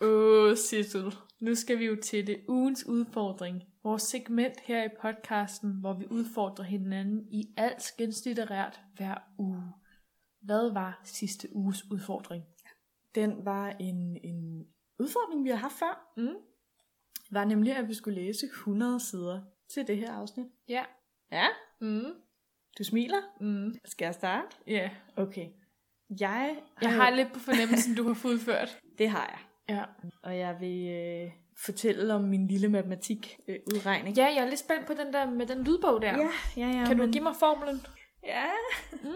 Åh, 0.00 0.56
Sissel. 0.56 1.12
Nu 1.40 1.54
skal 1.54 1.78
vi 1.78 1.84
jo 1.84 1.96
til 2.02 2.26
det 2.26 2.40
ugens 2.48 2.86
udfordring. 2.86 3.62
Vores 3.82 4.02
segment 4.02 4.60
her 4.60 4.84
i 4.84 4.88
podcasten, 5.02 5.70
hvor 5.80 5.92
vi 5.94 6.06
udfordrer 6.10 6.64
hinanden 6.64 7.26
i 7.30 7.54
alt 7.56 7.82
skønslitterært 7.82 8.80
hver 8.96 9.14
uge. 9.38 9.62
Hvad 10.40 10.72
var 10.72 11.00
sidste 11.04 11.48
uges 11.56 11.90
udfordring? 11.90 12.44
Den 13.14 13.44
var 13.44 13.68
en, 13.70 14.16
en 14.24 14.66
udfordring, 14.98 15.44
vi 15.44 15.48
har 15.50 15.56
haft 15.56 15.74
før. 15.78 16.12
Mm. 16.16 16.34
Var 17.30 17.44
nemlig, 17.44 17.76
at 17.76 17.88
vi 17.88 17.94
skulle 17.94 18.22
læse 18.22 18.46
100 18.46 19.00
sider 19.00 19.42
til 19.68 19.86
det 19.86 19.96
her 19.96 20.12
afsnit. 20.12 20.46
Ja. 20.68 20.84
Ja, 21.32 21.46
Mm. 21.80 22.12
du 22.78 22.84
smiler. 22.84 23.20
Mm. 23.40 23.74
Skal 23.84 24.04
jeg 24.04 24.14
starte? 24.14 24.56
Ja. 24.66 24.90
Okay. 25.16 25.48
Jeg 26.20 26.62
Jeg 26.82 26.92
har 26.94 27.10
lidt 27.10 27.32
på 27.32 27.38
fornemmelsen, 27.38 27.94
du 27.94 28.06
har 28.06 28.14
fuldført. 28.26 28.78
Det 28.98 29.08
har 29.08 29.26
jeg. 29.26 29.38
Ja. 29.68 29.84
Og 30.22 30.38
jeg 30.38 30.56
vil 30.60 30.88
øh, 30.88 31.30
fortælle 31.64 32.14
om 32.14 32.20
min 32.24 32.46
lille 32.48 32.68
matematikudregning. 32.68 33.40
Øh, 33.48 33.74
udregning. 33.74 34.16
Ja, 34.16 34.24
jeg 34.26 34.36
er 34.44 34.48
lidt 34.48 34.58
spændt 34.60 34.86
på 34.86 34.92
den 35.04 35.12
der 35.12 35.30
med 35.30 35.46
den 35.46 35.64
lydbog 35.64 36.02
der. 36.02 36.16
ja, 36.18 36.28
ja. 36.56 36.66
ja 36.78 36.84
Kan 36.86 36.96
du 36.96 37.02
men- 37.02 37.12
give 37.12 37.22
mig 37.22 37.36
formlen? 37.40 37.86
Ja, 38.24 38.44
Mm. 38.92 39.08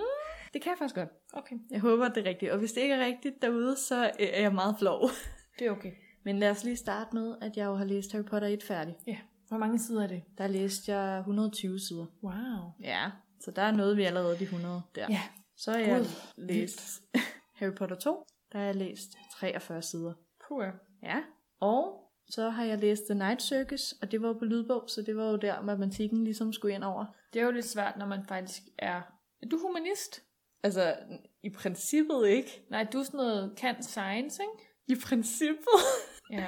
det 0.52 0.62
kan 0.62 0.70
jeg 0.70 0.78
faktisk 0.78 0.94
godt. 0.94 1.08
Okay. 1.32 1.56
Jeg 1.70 1.80
håber, 1.80 2.08
det 2.08 2.26
er 2.26 2.28
rigtigt. 2.30 2.52
Og 2.52 2.58
hvis 2.58 2.72
det 2.72 2.80
ikke 2.80 2.94
er 2.94 3.06
rigtigt 3.06 3.42
derude, 3.42 3.76
så 3.76 4.04
øh, 4.04 4.26
er 4.32 4.40
jeg 4.40 4.52
meget 4.54 4.76
flov. 4.78 5.10
Det 5.58 5.66
er 5.66 5.70
okay. 5.70 5.92
Men 6.24 6.38
lad 6.38 6.50
os 6.50 6.64
lige 6.64 6.76
starte 6.76 7.14
med, 7.16 7.36
at 7.42 7.56
jeg 7.56 7.64
jo 7.64 7.74
har 7.74 7.84
læst 7.84 8.12
Harry 8.12 8.24
Potter 8.24 8.48
1 8.48 8.62
færdig. 8.62 8.94
Ja. 9.06 9.16
Hvor 9.48 9.58
mange 9.58 9.78
sider 9.78 10.02
er 10.02 10.06
det? 10.06 10.22
Der 10.38 10.46
læste 10.46 10.92
jeg 10.96 11.18
120 11.18 11.80
sider. 11.80 12.06
Wow. 12.22 12.72
Ja, 12.82 13.10
så 13.40 13.50
der 13.50 13.62
er 13.62 13.70
noget, 13.72 13.96
vi 13.96 14.04
allerede 14.04 14.38
de 14.38 14.44
100 14.44 14.82
der. 14.94 15.06
Ja. 15.10 15.20
Så 15.56 15.70
har 15.72 15.78
jeg 15.78 15.98
Gud, 15.98 16.06
læst 16.36 17.02
Harry 17.58 17.74
Potter 17.74 17.96
2. 17.96 18.24
Der 18.52 18.58
har 18.58 18.64
jeg 18.66 18.74
læst 18.74 19.08
43 19.34 19.82
sider. 19.82 20.12
Puh. 20.48 20.64
Ja. 21.02 21.16
Og 21.60 22.04
Så 22.30 22.50
har 22.50 22.64
jeg 22.64 22.78
læst 22.78 23.02
The 23.10 23.14
Night 23.14 23.42
Circus, 23.42 23.92
og 24.02 24.12
det 24.12 24.22
var 24.22 24.32
på 24.32 24.44
lydbog, 24.44 24.84
så 24.86 25.02
det 25.02 25.16
var 25.16 25.30
jo 25.30 25.36
der, 25.36 25.60
matematikken 25.62 26.24
ligesom 26.24 26.52
skulle 26.52 26.74
ind 26.74 26.84
over. 26.84 27.04
Det 27.32 27.40
er 27.40 27.44
jo 27.44 27.50
lidt 27.50 27.66
svært, 27.66 27.96
når 27.98 28.06
man 28.06 28.24
faktisk 28.28 28.62
er... 28.78 29.00
Er 29.42 29.46
du 29.50 29.58
humanist? 29.58 30.22
Altså, 30.62 30.96
i 31.42 31.50
princippet 31.50 32.26
ikke. 32.28 32.62
Nej, 32.70 32.84
du 32.92 32.98
er 32.98 33.02
sådan 33.02 33.18
noget 33.18 33.52
kant 33.56 33.84
science, 33.84 34.42
ikke? 34.42 34.68
I 34.86 35.00
princippet. 35.06 35.78
Ja. 36.30 36.46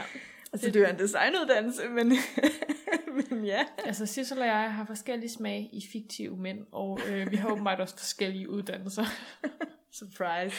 altså, 0.53 0.67
Det- 0.67 0.75
det, 0.75 0.75
det 0.75 0.83
er 0.83 0.89
jo 0.89 0.95
en 0.95 0.99
designuddannelse, 1.01 1.89
men, 1.89 2.13
men 3.31 3.45
ja. 3.45 3.67
Altså, 3.85 4.07
Sissel 4.07 4.39
og 4.39 4.47
jeg 4.47 4.75
har 4.75 4.85
forskellige 4.85 5.31
smag 5.31 5.71
i 5.73 5.81
fiktive 5.93 6.37
mænd, 6.37 6.67
og 6.73 6.99
øh, 7.09 7.31
vi 7.31 7.37
har 7.37 7.53
åbenbart 7.53 7.81
også 7.81 7.97
forskellige 7.99 8.51
uddannelser. 8.51 9.05
Surprise. 9.99 10.57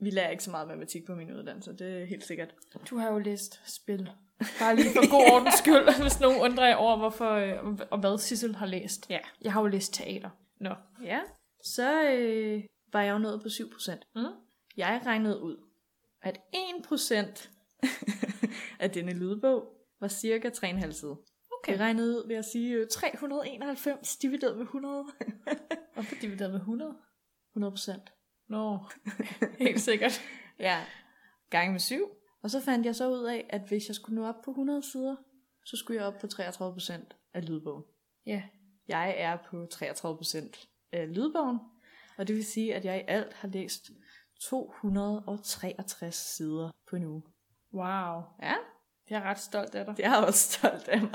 Vi 0.00 0.10
lærer 0.10 0.30
ikke 0.30 0.44
så 0.44 0.50
meget 0.50 0.68
matematik 0.68 1.06
på 1.06 1.14
min 1.14 1.32
uddannelse, 1.32 1.72
det 1.72 2.02
er 2.02 2.04
helt 2.04 2.24
sikkert. 2.24 2.54
Du 2.90 2.96
har 2.96 3.12
jo 3.12 3.18
læst 3.18 3.60
spil. 3.74 4.10
Bare 4.60 4.76
lige 4.76 4.90
for 4.94 5.10
god 5.10 5.34
ordens 5.34 5.54
skyld, 5.54 6.00
hvis 6.02 6.20
nogen 6.20 6.40
undrer 6.40 6.66
jer 6.66 6.76
over, 6.76 6.96
hvorfor 6.96 7.30
øh, 7.30 7.78
og 7.90 7.98
hvad 7.98 8.18
Sissel 8.18 8.54
har 8.54 8.66
læst. 8.66 9.10
Ja. 9.10 9.18
Jeg 9.40 9.52
har 9.52 9.60
jo 9.60 9.66
læst 9.66 9.94
teater. 9.94 10.30
Nå. 10.60 10.74
Ja. 11.04 11.20
Så 11.62 12.10
øh, 12.10 12.64
var 12.92 13.02
jeg 13.02 13.12
jo 13.12 13.18
nået 13.18 13.42
på 13.42 13.48
7%. 13.48 14.12
Mm. 14.14 14.24
Jeg 14.76 15.02
regnede 15.06 15.40
ud, 15.40 15.56
at 16.22 16.38
1% 16.54 17.48
af 18.84 18.90
denne 18.90 19.12
lydbog 19.12 19.64
var 20.00 20.08
cirka 20.08 20.48
3,5 20.48 20.90
side. 20.90 21.16
Okay. 21.58 21.72
Jeg 21.72 21.80
regnede 21.80 22.08
ud 22.08 22.28
ved 22.28 22.36
at 22.36 22.44
sige 22.44 22.74
øh, 22.74 22.86
391 22.88 24.16
divideret 24.16 24.56
med 24.56 24.64
100. 24.64 25.04
Hvorfor 25.94 26.14
divideret 26.14 26.50
med 26.50 26.60
100? 26.60 26.94
100%. 27.56 28.13
Nå, 28.48 28.78
helt 29.58 29.80
sikkert. 29.80 30.20
Ja. 30.58 30.80
Gange 31.50 31.72
med 31.72 31.80
7. 31.80 32.08
Og 32.42 32.50
så 32.50 32.60
fandt 32.60 32.86
jeg 32.86 32.96
så 32.96 33.08
ud 33.10 33.24
af, 33.24 33.46
at 33.50 33.60
hvis 33.68 33.88
jeg 33.88 33.94
skulle 33.94 34.20
nå 34.20 34.28
op 34.28 34.42
på 34.44 34.50
100 34.50 34.82
sider, 34.82 35.16
så 35.64 35.76
skulle 35.76 36.00
jeg 36.00 36.06
op 36.06 36.14
på 36.20 36.26
33% 36.26 36.92
af 37.34 37.46
lydbogen. 37.48 37.84
Ja. 38.26 38.42
Jeg 38.88 39.14
er 39.18 39.36
på 39.50 39.66
33% 39.74 40.66
af 40.92 41.14
lydbogen, 41.14 41.58
og 42.18 42.28
det 42.28 42.36
vil 42.36 42.44
sige, 42.44 42.74
at 42.74 42.84
jeg 42.84 42.98
i 42.98 43.04
alt 43.08 43.34
har 43.34 43.48
læst 43.48 43.90
263 44.40 46.14
sider 46.14 46.70
på 46.90 46.96
en 46.96 47.04
uge. 47.04 47.22
Wow. 47.74 48.22
Ja, 48.42 48.54
Jeg 49.10 49.18
er 49.18 49.22
ret 49.22 49.38
stolt 49.38 49.74
af 49.74 49.84
dig. 49.84 49.96
det 49.96 50.04
er 50.04 50.10
jeg 50.16 50.24
også 50.26 50.52
stolt 50.52 50.88
af 50.88 51.00
mig. 51.00 51.10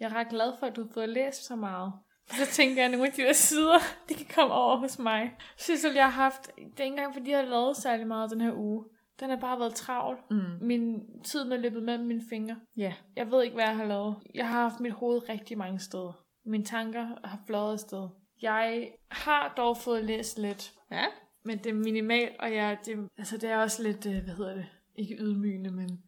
Jeg 0.00 0.10
er 0.10 0.14
ret 0.14 0.28
glad 0.28 0.52
for, 0.58 0.66
at 0.66 0.76
du 0.76 0.82
har 0.84 0.90
fået 0.94 1.08
læst 1.08 1.44
så 1.44 1.56
meget. 1.56 1.92
Så 2.30 2.46
tænker 2.52 2.76
jeg, 2.76 2.84
at 2.84 2.90
nogle 2.90 3.06
af 3.06 3.12
de 3.12 3.22
der 3.22 3.32
sider, 3.32 3.78
de 4.08 4.14
kan 4.14 4.26
komme 4.34 4.54
over 4.54 4.76
hos 4.76 4.98
mig. 4.98 5.36
Sissel, 5.56 5.94
jeg 5.94 6.04
har 6.04 6.22
haft, 6.22 6.46
det 6.56 6.62
er 6.62 6.84
ikke 6.84 6.84
engang, 6.84 7.14
fordi 7.14 7.30
jeg 7.30 7.38
har 7.38 7.46
lavet 7.46 7.76
særlig 7.76 8.06
meget 8.06 8.30
den 8.30 8.40
her 8.40 8.52
uge. 8.54 8.84
Den 9.20 9.30
har 9.30 9.36
bare 9.36 9.60
været 9.60 9.74
travl. 9.74 10.18
Mm. 10.30 10.40
Min 10.60 11.00
tid 11.24 11.40
er 11.40 11.56
løbet 11.56 11.82
mellem 11.82 12.06
mine 12.06 12.22
fingre. 12.28 12.56
Ja, 12.76 12.94
Jeg 13.16 13.30
ved 13.30 13.42
ikke, 13.42 13.54
hvad 13.54 13.64
jeg 13.64 13.76
har 13.76 13.84
lavet. 13.84 14.16
Jeg 14.34 14.48
har 14.48 14.60
haft 14.60 14.80
mit 14.80 14.92
hoved 14.92 15.28
rigtig 15.28 15.58
mange 15.58 15.78
steder. 15.80 16.24
Mine 16.44 16.64
tanker 16.64 17.06
har 17.24 17.38
fløjet 17.46 17.72
afsted. 17.72 18.08
Jeg 18.42 18.90
har 19.10 19.54
dog 19.56 19.76
fået 19.76 20.04
læst 20.04 20.38
lidt, 20.38 20.72
ja. 20.92 21.04
men 21.44 21.58
det 21.58 21.66
er 21.66 21.74
minimalt, 21.74 22.36
og 22.38 22.54
jeg, 22.54 22.78
det, 22.84 23.08
altså 23.18 23.36
det 23.36 23.50
er 23.50 23.56
også 23.56 23.82
lidt, 23.82 24.06
øh, 24.06 24.24
hvad 24.24 24.34
hedder 24.34 24.54
det, 24.54 24.66
ikke 24.96 25.16
ydmygende, 25.20 25.70
men 25.70 26.02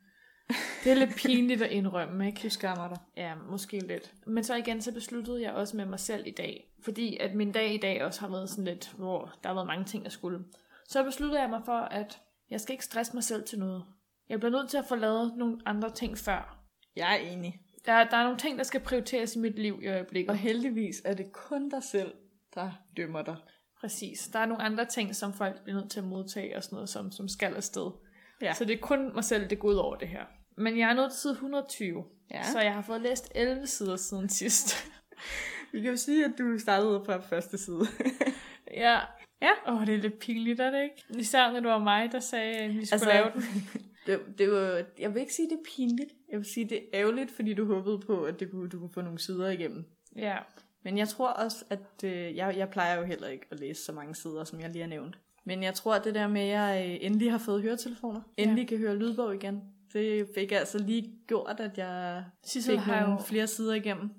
det 0.84 0.92
er 0.92 0.96
lidt 0.96 1.16
pinligt 1.16 1.62
at 1.62 1.70
indrømme, 1.70 2.26
ikke? 2.26 2.40
Du 2.42 2.48
skammer 2.48 2.88
dig. 2.88 2.98
Ja, 3.16 3.34
måske 3.50 3.78
lidt. 3.78 4.12
Men 4.26 4.44
så 4.44 4.55
igen, 4.55 4.82
så 4.82 4.92
besluttede 4.92 5.42
jeg 5.42 5.53
også 5.53 5.76
med 5.76 5.86
mig 5.86 6.00
selv 6.00 6.26
i 6.26 6.30
dag, 6.30 6.72
fordi 6.80 7.16
at 7.16 7.34
min 7.34 7.53
dag 7.53 7.74
i 7.74 7.78
dag 7.78 8.05
også 8.05 8.20
har 8.20 8.28
været 8.28 8.50
sådan 8.50 8.64
lidt, 8.64 8.92
hvor 8.96 9.34
der 9.42 9.48
har 9.48 9.55
været 9.55 9.66
mange 9.66 9.84
ting, 9.84 10.05
jeg 10.05 10.12
skulle. 10.12 10.44
Så 10.88 11.05
besluttede 11.05 11.40
jeg 11.40 11.50
mig 11.50 11.62
for, 11.64 11.78
at 11.78 12.20
jeg 12.50 12.61
skal 12.61 12.72
ikke 12.72 12.84
stresse 12.84 13.14
mig 13.14 13.24
selv 13.24 13.44
til 13.44 13.59
noget. 13.59 13.84
Jeg 14.28 14.40
bliver 14.40 14.50
nødt 14.53 14.70
til 14.70 14.78
at 14.78 14.84
få 14.88 14.94
lavet 14.94 15.32
nogle 15.36 15.59
andre 15.66 15.90
ting 15.90 16.18
før. 16.18 16.59
Jeg 16.96 17.12
er 17.12 17.16
enig. 17.16 17.61
Der, 17.86 18.05
der 18.05 18.16
er 18.16 18.22
nogle 18.22 18.38
ting, 18.38 18.59
der 18.59 18.64
skal 18.64 18.80
prioriteres 18.80 19.36
i 19.36 19.38
mit 19.38 19.59
liv 19.59 19.80
i 19.82 19.88
øjeblikket. 19.88 20.30
Og 20.30 20.36
heldigvis 20.36 21.03
er 21.05 21.14
det 21.14 21.32
kun 21.32 21.68
dig 21.68 21.82
selv, 21.82 22.14
der 22.55 22.70
dømmer 22.96 23.22
dig. 23.22 23.36
Præcis. 23.80 24.28
Der 24.32 24.38
er 24.38 24.46
nogle 24.46 24.62
andre 24.62 24.84
ting, 24.84 25.16
som 25.16 25.32
folk 25.32 25.62
bliver 25.62 25.80
nødt 25.80 25.90
til 25.90 26.00
at 26.00 26.07
modtage 26.07 26.57
og 26.57 26.62
sådan 26.62 26.76
noget, 26.76 26.88
som, 26.88 27.12
som 27.12 27.28
skal 27.28 27.55
afsted. 27.55 27.90
Ja. 28.42 28.55
Så 28.55 28.64
det 28.64 28.74
er 28.74 28.80
kun 28.80 29.14
mig 29.14 29.24
selv, 29.24 29.50
det 29.50 29.59
går 29.59 29.68
ud 29.68 29.74
over 29.74 29.96
det 29.96 30.09
her. 30.09 30.24
Men 30.57 30.78
jeg 30.78 30.90
er 30.90 30.94
nået 30.94 31.11
til 31.12 31.20
side 31.20 31.32
120, 31.32 32.05
Ja. 32.30 32.42
så 32.53 32.61
jeg 32.61 32.74
har 32.74 32.82
fået 32.82 33.00
læst 33.00 33.32
11 33.34 33.66
sider 33.66 33.96
siden 33.96 34.28
sidst. 34.28 34.74
Vi 35.72 35.80
kan 35.80 35.90
jo 35.90 35.96
sige, 35.96 36.24
at 36.24 36.32
du 36.38 36.59
startede 36.59 37.03
fra 37.07 37.20
første 37.20 37.59
side. 37.59 37.80
ja. 38.84 38.98
Ja. 39.42 39.50
Åh, 39.68 39.80
oh, 39.80 39.86
det 39.86 39.94
er 39.94 39.98
lidt 39.98 40.18
pinligt, 40.18 40.61
er 40.61 40.70
det 40.70 40.82
ikke? 40.82 41.20
Især 41.20 41.53
når 41.53 41.61
det 41.61 41.68
var 41.68 41.78
mig, 41.78 42.12
der 42.12 42.20
sagde, 42.20 42.57
at 42.57 42.74
vi 42.74 42.84
skulle 42.86 42.92
Altså, 42.92 43.09
lave 43.09 43.30
den. 43.34 43.42
det, 44.07 44.38
det 44.38 44.50
var, 44.53 44.82
jeg 44.98 45.14
vil 45.14 45.20
ikke 45.20 45.34
sige, 45.34 45.48
det 45.50 45.55
er 45.57 45.70
pinligt. 45.76 46.12
Jeg 46.30 46.38
vil 46.38 46.46
sige, 46.46 46.68
det 46.68 46.76
er 46.76 47.00
ærgerligt, 47.00 47.30
fordi 47.30 47.55
du 47.55 47.66
håbede 47.74 47.98
på, 47.98 48.22
at 48.24 48.40
det 48.40 48.50
kunne, 48.50 48.68
du 48.68 48.78
kunne 48.78 48.92
få 48.94 49.00
nogle 49.00 49.18
sider 49.18 49.48
igennem. 49.48 49.84
Ja. 50.16 50.36
Men 50.84 50.98
jeg 50.98 51.09
tror 51.09 51.28
også, 51.28 51.64
at 51.70 52.05
øh, 52.05 52.36
jeg, 52.36 52.57
jeg 52.57 52.68
plejer 52.70 52.98
jo 52.98 53.05
heller 53.05 53.28
ikke 53.28 53.46
at 53.50 53.61
læse 53.61 53.84
så 53.84 53.92
mange 53.92 54.14
sider, 54.14 54.44
som 54.44 54.61
jeg 54.61 54.70
lige 54.70 54.82
har 54.82 54.88
nævnt. 54.88 55.18
Men 55.44 55.62
jeg 55.62 55.74
tror, 55.74 55.94
at 55.94 56.05
det 56.05 56.14
der 56.14 56.28
med, 56.28 56.40
at 56.40 56.48
jeg 56.48 56.86
øh, 56.90 57.07
endelig 57.07 57.30
har 57.30 57.38
fået 57.38 57.62
høretelefoner, 57.62 58.20
endelig 58.36 58.68
kan 58.68 58.78
høre 58.78 58.96
lydbog 58.96 59.34
igen, 59.34 59.62
det 59.93 60.28
fik 60.34 60.53
altså 60.53 60.78
lige 60.78 61.14
gjort, 61.26 61.61
at 61.61 61.78
jeg 61.78 62.24
Sissel 62.45 62.72
fik 62.74 62.80
har 62.80 63.01
nogle 63.01 63.14
jo... 63.14 63.22
flere 63.22 63.47
sider 63.47 63.74
igennem. 63.74 64.11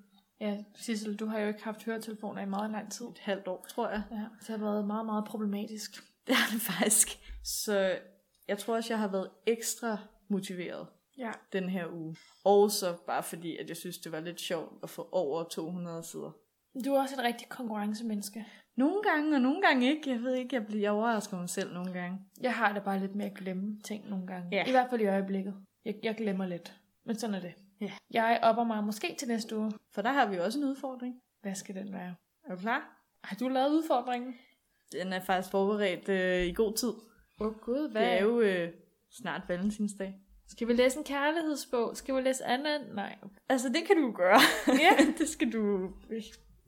Ja, 0.41 0.63
Sissel, 0.75 1.15
du 1.15 1.25
har 1.25 1.39
jo 1.39 1.47
ikke 1.47 1.63
haft 1.63 1.83
høretelefoner 1.83 2.41
i 2.41 2.45
meget 2.45 2.71
lang 2.71 2.91
tid. 2.91 3.05
Et 3.05 3.19
halvt 3.19 3.47
år, 3.47 3.65
tror 3.69 3.89
jeg. 3.89 4.03
Ja, 4.11 4.25
det 4.39 4.47
har 4.47 4.57
været 4.57 4.87
meget, 4.87 5.05
meget 5.05 5.25
problematisk. 5.25 5.91
Det 6.27 6.33
er 6.33 6.53
det 6.53 6.61
faktisk. 6.61 7.07
Så 7.43 7.95
jeg 8.47 8.57
tror 8.57 8.75
også, 8.75 8.93
jeg 8.93 8.99
har 8.99 9.07
været 9.07 9.29
ekstra 9.47 9.97
motiveret 10.29 10.87
Ja. 11.17 11.31
den 11.53 11.69
her 11.69 11.87
uge. 11.93 12.15
Og 12.43 12.71
så 12.71 12.97
bare 13.07 13.23
fordi, 13.23 13.57
at 13.57 13.69
jeg 13.69 13.77
synes, 13.77 13.97
det 13.97 14.11
var 14.11 14.19
lidt 14.19 14.39
sjovt 14.41 14.73
at 14.83 14.89
få 14.89 15.09
over 15.11 15.43
200 15.43 16.03
sider. 16.03 16.31
Du 16.85 16.93
er 16.93 17.01
også 17.01 17.15
et 17.15 17.23
rigtig 17.23 17.49
konkurrencemenneske. 17.49 18.45
Nogle 18.75 19.01
gange, 19.03 19.35
og 19.35 19.41
nogle 19.41 19.61
gange 19.61 19.89
ikke. 19.89 20.09
Jeg 20.09 20.21
ved 20.21 20.35
ikke, 20.35 20.55
jeg 20.55 20.65
bliver 20.65 20.81
jeg 20.81 20.91
overrasker 20.91 21.37
mig 21.37 21.49
selv 21.49 21.73
nogle 21.73 21.93
gange. 21.93 22.19
Jeg 22.41 22.53
har 22.53 22.73
det 22.73 22.83
bare 22.83 22.99
lidt 22.99 23.15
med 23.15 23.25
at 23.25 23.33
glemme 23.33 23.79
ting 23.83 24.09
nogle 24.09 24.27
gange. 24.27 24.49
Ja. 24.51 24.65
I 24.67 24.71
hvert 24.71 24.89
fald 24.89 25.01
i 25.01 25.05
øjeblikket. 25.05 25.55
Jeg, 25.85 25.95
jeg 26.03 26.15
glemmer 26.15 26.45
lidt. 26.45 26.73
Men 27.05 27.15
sådan 27.15 27.35
er 27.35 27.39
det. 27.39 27.53
Ja. 27.81 27.91
Jeg 28.11 28.39
opper 28.43 28.63
mig 28.63 28.83
måske 28.83 29.15
til 29.17 29.27
næste 29.27 29.57
uge. 29.57 29.71
For 29.91 30.01
der 30.01 30.11
har 30.11 30.25
vi 30.25 30.37
også 30.37 30.59
en 30.59 30.65
udfordring. 30.65 31.15
Hvad 31.41 31.55
skal 31.55 31.75
den 31.75 31.93
være? 31.93 32.15
Er 32.45 32.55
du 32.55 32.61
klar? 32.61 33.05
Har 33.23 33.35
du 33.35 33.47
lavet 33.47 33.69
udfordringen? 33.69 34.35
Den 34.91 35.13
er 35.13 35.19
faktisk 35.19 35.51
forberedt 35.51 36.09
øh, 36.09 36.47
i 36.47 36.53
god 36.53 36.73
tid. 36.73 36.93
Åh 37.41 37.47
oh, 37.47 37.53
gud, 37.53 37.91
hvad? 37.91 38.01
Det 38.01 38.13
er 38.13 38.21
jo 38.21 38.41
øh, 38.41 38.69
snart 39.11 39.41
valentinsdag. 39.47 40.15
Skal 40.47 40.67
vi 40.67 40.73
læse 40.73 40.97
en 40.97 41.03
kærlighedsbog? 41.03 41.97
Skal 41.97 42.15
vi 42.15 42.21
læse 42.21 42.45
Anna? 42.45 42.77
Nej. 42.93 43.15
Altså, 43.49 43.69
det 43.69 43.87
kan 43.87 43.95
du 43.95 44.11
gøre. 44.11 44.39
Ja. 44.67 45.05
det 45.19 45.29
skal 45.29 45.53
du 45.53 45.91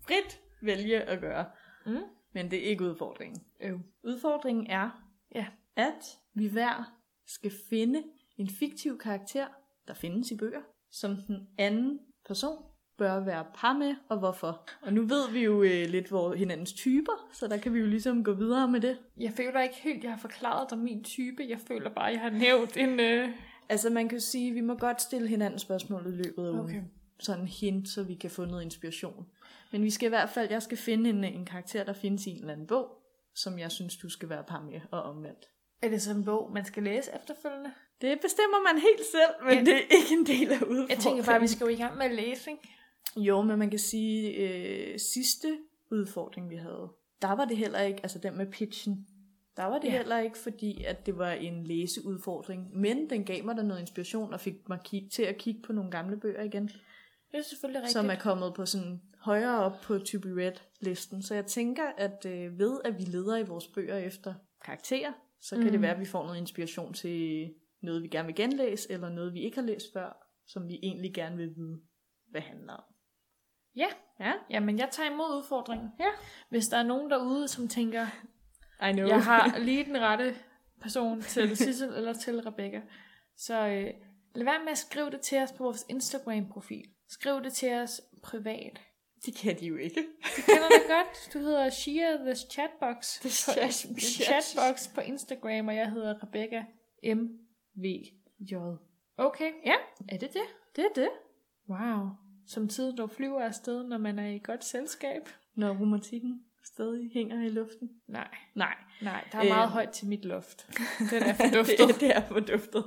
frit 0.07 0.39
vælge 0.61 1.01
at 1.01 1.19
gøre. 1.21 1.45
Mm. 1.85 1.97
Men 2.33 2.51
det 2.51 2.65
er 2.65 2.69
ikke 2.69 2.83
udfordringen. 2.83 3.41
Øv. 3.61 3.79
Udfordringen 4.03 4.67
er, 4.67 4.89
Ja. 5.35 5.45
at 5.75 6.17
vi 6.33 6.47
hver 6.47 6.97
skal 7.27 7.51
finde 7.69 8.03
en 8.37 8.49
fiktiv 8.59 8.97
karakter, 8.97 9.47
der 9.87 9.93
findes 9.93 10.31
i 10.31 10.37
bøger, 10.37 10.61
som 10.91 11.15
den 11.27 11.47
anden 11.57 11.99
person 12.27 12.57
bør 12.97 13.19
være 13.19 13.45
par 13.55 13.73
med, 13.73 13.95
og 14.09 14.19
hvorfor. 14.19 14.67
Og 14.81 14.93
nu 14.93 15.01
ved 15.01 15.31
vi 15.31 15.43
jo 15.43 15.63
øh, 15.63 15.85
lidt 15.89 16.07
hvor 16.07 16.33
hinandens 16.33 16.73
typer, 16.73 17.29
så 17.33 17.47
der 17.47 17.57
kan 17.57 17.73
vi 17.73 17.79
jo 17.79 17.85
ligesom 17.85 18.23
gå 18.23 18.33
videre 18.33 18.67
med 18.67 18.79
det. 18.81 18.97
Jeg 19.19 19.33
føler 19.33 19.61
ikke 19.61 19.75
helt, 19.75 20.03
jeg 20.03 20.11
har 20.11 20.17
forklaret 20.19 20.69
dig 20.69 20.77
min 20.77 21.03
type. 21.03 21.43
Jeg 21.49 21.59
føler 21.59 21.89
bare, 21.89 22.05
jeg 22.05 22.21
har 22.21 22.29
nævnt 22.29 22.77
en... 22.77 22.99
Øh... 22.99 23.29
Altså 23.69 23.89
man 23.89 24.09
kan 24.09 24.17
jo 24.17 24.23
sige, 24.23 24.49
at 24.49 24.55
vi 24.55 24.61
må 24.61 24.75
godt 24.75 25.01
stille 25.01 25.27
hinanden 25.27 25.59
spørgsmål 25.59 26.05
i 26.07 26.11
løbet 26.15 26.45
af 26.47 26.51
ugen. 26.51 26.59
Okay. 26.59 26.81
Sådan 27.19 27.47
hint, 27.47 27.89
så 27.89 28.03
vi 28.03 28.15
kan 28.15 28.31
få 28.31 28.45
noget 28.45 28.63
inspiration. 28.63 29.25
Men 29.71 29.83
vi 29.83 29.89
skal 29.89 30.05
i 30.05 30.09
hvert 30.09 30.29
fald, 30.29 30.49
jeg 30.51 30.61
skal 30.61 30.77
finde 30.77 31.09
en, 31.09 31.23
en 31.23 31.45
karakter, 31.45 31.83
der 31.83 31.93
findes 31.93 32.27
i 32.27 32.29
en 32.29 32.39
eller 32.39 32.53
anden 32.53 32.67
bog, 32.67 32.87
som 33.35 33.59
jeg 33.59 33.71
synes, 33.71 33.97
du 33.97 34.09
skal 34.09 34.29
være 34.29 34.43
par 34.43 34.61
med 34.61 34.81
og 34.91 35.03
omvendt. 35.03 35.49
Er 35.81 35.89
det 35.89 36.01
sådan 36.01 36.19
en 36.21 36.25
bog, 36.25 36.51
man 36.53 36.65
skal 36.65 36.83
læse 36.83 37.11
efterfølgende? 37.15 37.71
Det 38.01 38.19
bestemmer 38.21 38.73
man 38.73 38.81
helt 38.81 39.05
selv, 39.11 39.45
men 39.47 39.53
Ja. 39.53 39.71
det 39.71 39.73
er 39.73 39.95
ikke 39.99 40.13
en 40.13 40.25
del 40.25 40.51
af 40.51 40.61
udfordringen. 40.61 40.89
Jeg 40.89 40.97
tænker 40.97 41.23
bare, 41.25 41.35
at 41.35 41.41
vi 41.41 41.47
skal 41.47 41.65
jo 41.65 41.69
i 41.69 41.75
gang 41.75 41.97
med 41.97 42.09
ikke? 42.09 42.57
Jo, 43.17 43.41
men 43.41 43.59
man 43.59 43.69
kan 43.69 43.79
sige, 43.79 44.31
øh, 44.31 44.99
sidste 44.99 45.57
udfordring, 45.91 46.49
vi 46.49 46.55
havde, 46.55 46.91
der 47.21 47.35
var 47.35 47.45
det 47.45 47.57
heller 47.57 47.81
ikke, 47.81 47.99
altså 48.03 48.19
den 48.19 48.37
med 48.37 48.45
pitchen, 48.45 49.07
der 49.57 49.63
var 49.63 49.79
det 49.79 49.87
ja. 49.87 49.97
heller 49.97 50.19
ikke, 50.19 50.37
fordi 50.37 50.83
at 50.83 51.05
det 51.05 51.17
var 51.17 51.31
en 51.31 51.63
læseudfordring, 51.63 52.77
men 52.77 53.09
den 53.09 53.23
gav 53.23 53.43
mig 53.43 53.57
da 53.57 53.61
noget 53.61 53.81
inspiration 53.81 54.33
og 54.33 54.39
fik 54.39 54.69
mig 54.69 54.79
kig, 54.83 55.09
til 55.11 55.23
at 55.23 55.37
kigge 55.37 55.61
på 55.61 55.73
nogle 55.73 55.91
gamle 55.91 56.17
bøger 56.17 56.43
igen, 56.43 56.69
Det 57.35 57.41
er 57.41 57.45
selvfølgelig 57.49 57.81
rigtigt. 57.81 57.93
som 57.93 58.09
er 58.09 58.15
kommet 58.15 58.53
på 58.53 58.65
sådan 58.65 59.01
højere 59.19 59.59
op 59.63 59.81
på 59.83 59.97
To 59.99 60.19
Be 60.19 60.29
Read-listen. 60.41 61.21
Så 61.23 61.35
jeg 61.35 61.45
tænker, 61.45 61.83
at 61.97 62.25
øh, 62.25 62.59
ved 62.59 62.79
at 62.85 62.97
vi 62.97 63.03
leder 63.03 63.37
i 63.37 63.43
vores 63.43 63.67
bøger 63.67 63.97
efter 63.97 64.33
karakterer, 64.65 65.11
så 65.41 65.55
kan 65.55 65.65
Mm. 65.65 65.71
det 65.71 65.81
være, 65.81 65.93
at 65.93 65.99
vi 65.99 66.05
får 66.05 66.23
noget 66.23 66.37
inspiration 66.37 66.93
til 66.93 67.53
noget, 67.81 68.03
vi 68.03 68.07
gerne 68.07 68.25
vil 68.25 68.35
genlæse, 68.35 68.91
eller 68.91 69.09
noget, 69.09 69.33
vi 69.33 69.39
ikke 69.41 69.57
har 69.57 69.65
læst 69.65 69.85
før, 69.93 70.27
som 70.47 70.67
vi 70.67 70.79
egentlig 70.83 71.13
gerne 71.13 71.37
vil 71.37 71.55
vide, 71.55 71.81
hvad 72.31 72.41
handler 72.41 72.73
om. 72.73 72.83
Ja. 73.75 73.87
Ja, 74.19 74.33
Jamen, 74.49 74.79
jeg 74.79 74.89
tager 74.91 75.09
imod 75.11 75.37
udfordringen. 75.37 75.89
Ja. 75.99 76.09
Hvis 76.49 76.67
der 76.67 76.77
er 76.77 76.83
nogen 76.83 77.11
derude, 77.11 77.47
som 77.47 77.67
tænker, 77.67 78.05
I 78.89 78.91
know. 78.91 79.07
jeg 79.07 79.23
har 79.23 79.57
lige 79.67 79.85
den 79.85 79.99
rette 80.01 80.35
person 80.81 81.21
til 81.21 81.57
Sissel 81.57 81.89
eller 81.89 82.13
til 82.13 82.41
Rebecca, 82.41 82.81
så 83.37 83.67
øh, 83.67 83.93
Lad 84.35 84.45
være 84.45 84.59
med 84.63 84.71
at 84.71 84.77
skrive 84.77 85.09
det 85.09 85.21
til 85.21 85.37
os 85.37 85.51
på 85.51 85.63
vores 85.63 85.85
Instagram-profil. 85.89 86.85
Skriv 87.09 87.43
det 87.43 87.53
til 87.53 87.73
os 87.73 88.01
privat. 88.23 88.81
Det 89.25 89.35
kan 89.35 89.59
de 89.59 89.65
jo 89.65 89.75
ikke. 89.75 90.01
Du 90.37 90.41
kender 90.45 90.67
det 90.69 90.83
godt. 90.95 91.29
Du 91.33 91.39
hedder 91.39 91.69
Shia 91.69 92.17
The 92.17 92.35
Chatbox. 92.35 93.19
The 93.19 93.29
på, 93.29 93.59
chat- 93.59 93.87
The 93.99 94.23
Chatbox 94.23 94.87
på 94.95 95.01
Instagram, 95.01 95.67
og 95.67 95.75
jeg 95.75 95.91
hedder 95.91 96.15
Rebecca 96.23 96.65
M.V. 97.15 97.85
J. 98.39 98.53
Okay, 99.17 99.51
ja. 99.65 99.75
Er 100.09 100.17
det 100.17 100.33
det? 100.33 100.41
Det 100.75 100.83
er 100.85 100.93
det. 100.95 101.09
Wow. 101.69 102.07
Som 102.47 102.67
tid, 102.67 102.93
der 102.93 103.07
flyver 103.07 103.41
afsted, 103.41 103.83
når 103.83 103.97
man 103.97 104.19
er 104.19 104.27
i 104.27 104.39
godt 104.43 104.63
selskab. 104.65 105.29
Når 105.55 105.69
romantikken 105.79 106.41
stadig 106.65 107.09
hænger 107.13 107.45
i 107.45 107.49
luften. 107.49 107.89
Nej, 108.07 108.27
Nej. 108.55 108.75
nej, 109.01 109.23
der 109.31 109.37
er 109.37 109.43
meget 109.47 109.65
Øh. 109.67 109.71
højt 109.71 109.89
til 109.89 110.07
mit 110.07 110.25
loft. 110.25 110.67
Den 111.11 111.23
er 111.23 111.33
forduftet. 111.33 111.87
det, 111.87 111.99
det 112.01 112.15
er 112.15 112.27
forduftet. 112.27 112.85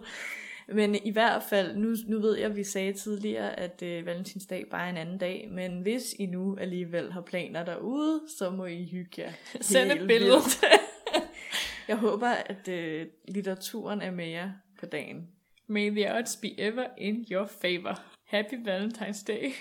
Men 0.72 0.94
i 0.94 1.10
hvert 1.10 1.42
fald, 1.42 1.76
nu, 1.76 1.94
nu 2.06 2.20
ved 2.20 2.36
jeg, 2.36 2.46
at 2.46 2.56
vi 2.56 2.64
sagde 2.64 2.92
tidligere, 2.92 3.58
at 3.58 3.82
øh, 3.82 4.06
valentinsdag 4.06 4.66
bare 4.70 4.86
er 4.86 4.90
en 4.90 4.96
anden 4.96 5.18
dag, 5.18 5.48
men 5.50 5.80
hvis 5.80 6.14
I 6.18 6.26
nu 6.26 6.56
alligevel 6.60 7.12
har 7.12 7.20
planer 7.20 7.64
derude, 7.64 8.20
så 8.38 8.50
må 8.50 8.64
I 8.66 8.84
hygge 8.90 9.22
jer. 9.22 9.32
Send 9.60 9.92
et 9.92 10.06
billede. 10.06 10.40
jeg 11.88 11.96
håber, 11.96 12.28
at 12.28 12.68
øh, 12.68 13.06
litteraturen 13.28 14.02
er 14.02 14.10
med 14.10 14.26
jer 14.28 14.50
på 14.80 14.86
dagen. 14.86 15.28
May 15.66 15.90
the 15.90 16.14
odds 16.14 16.36
be 16.36 16.60
ever 16.60 16.86
in 16.98 17.26
your 17.30 17.46
favor. 17.46 18.00
Happy 18.26 18.54
Valentine's 18.54 19.24
Day. 19.26 19.52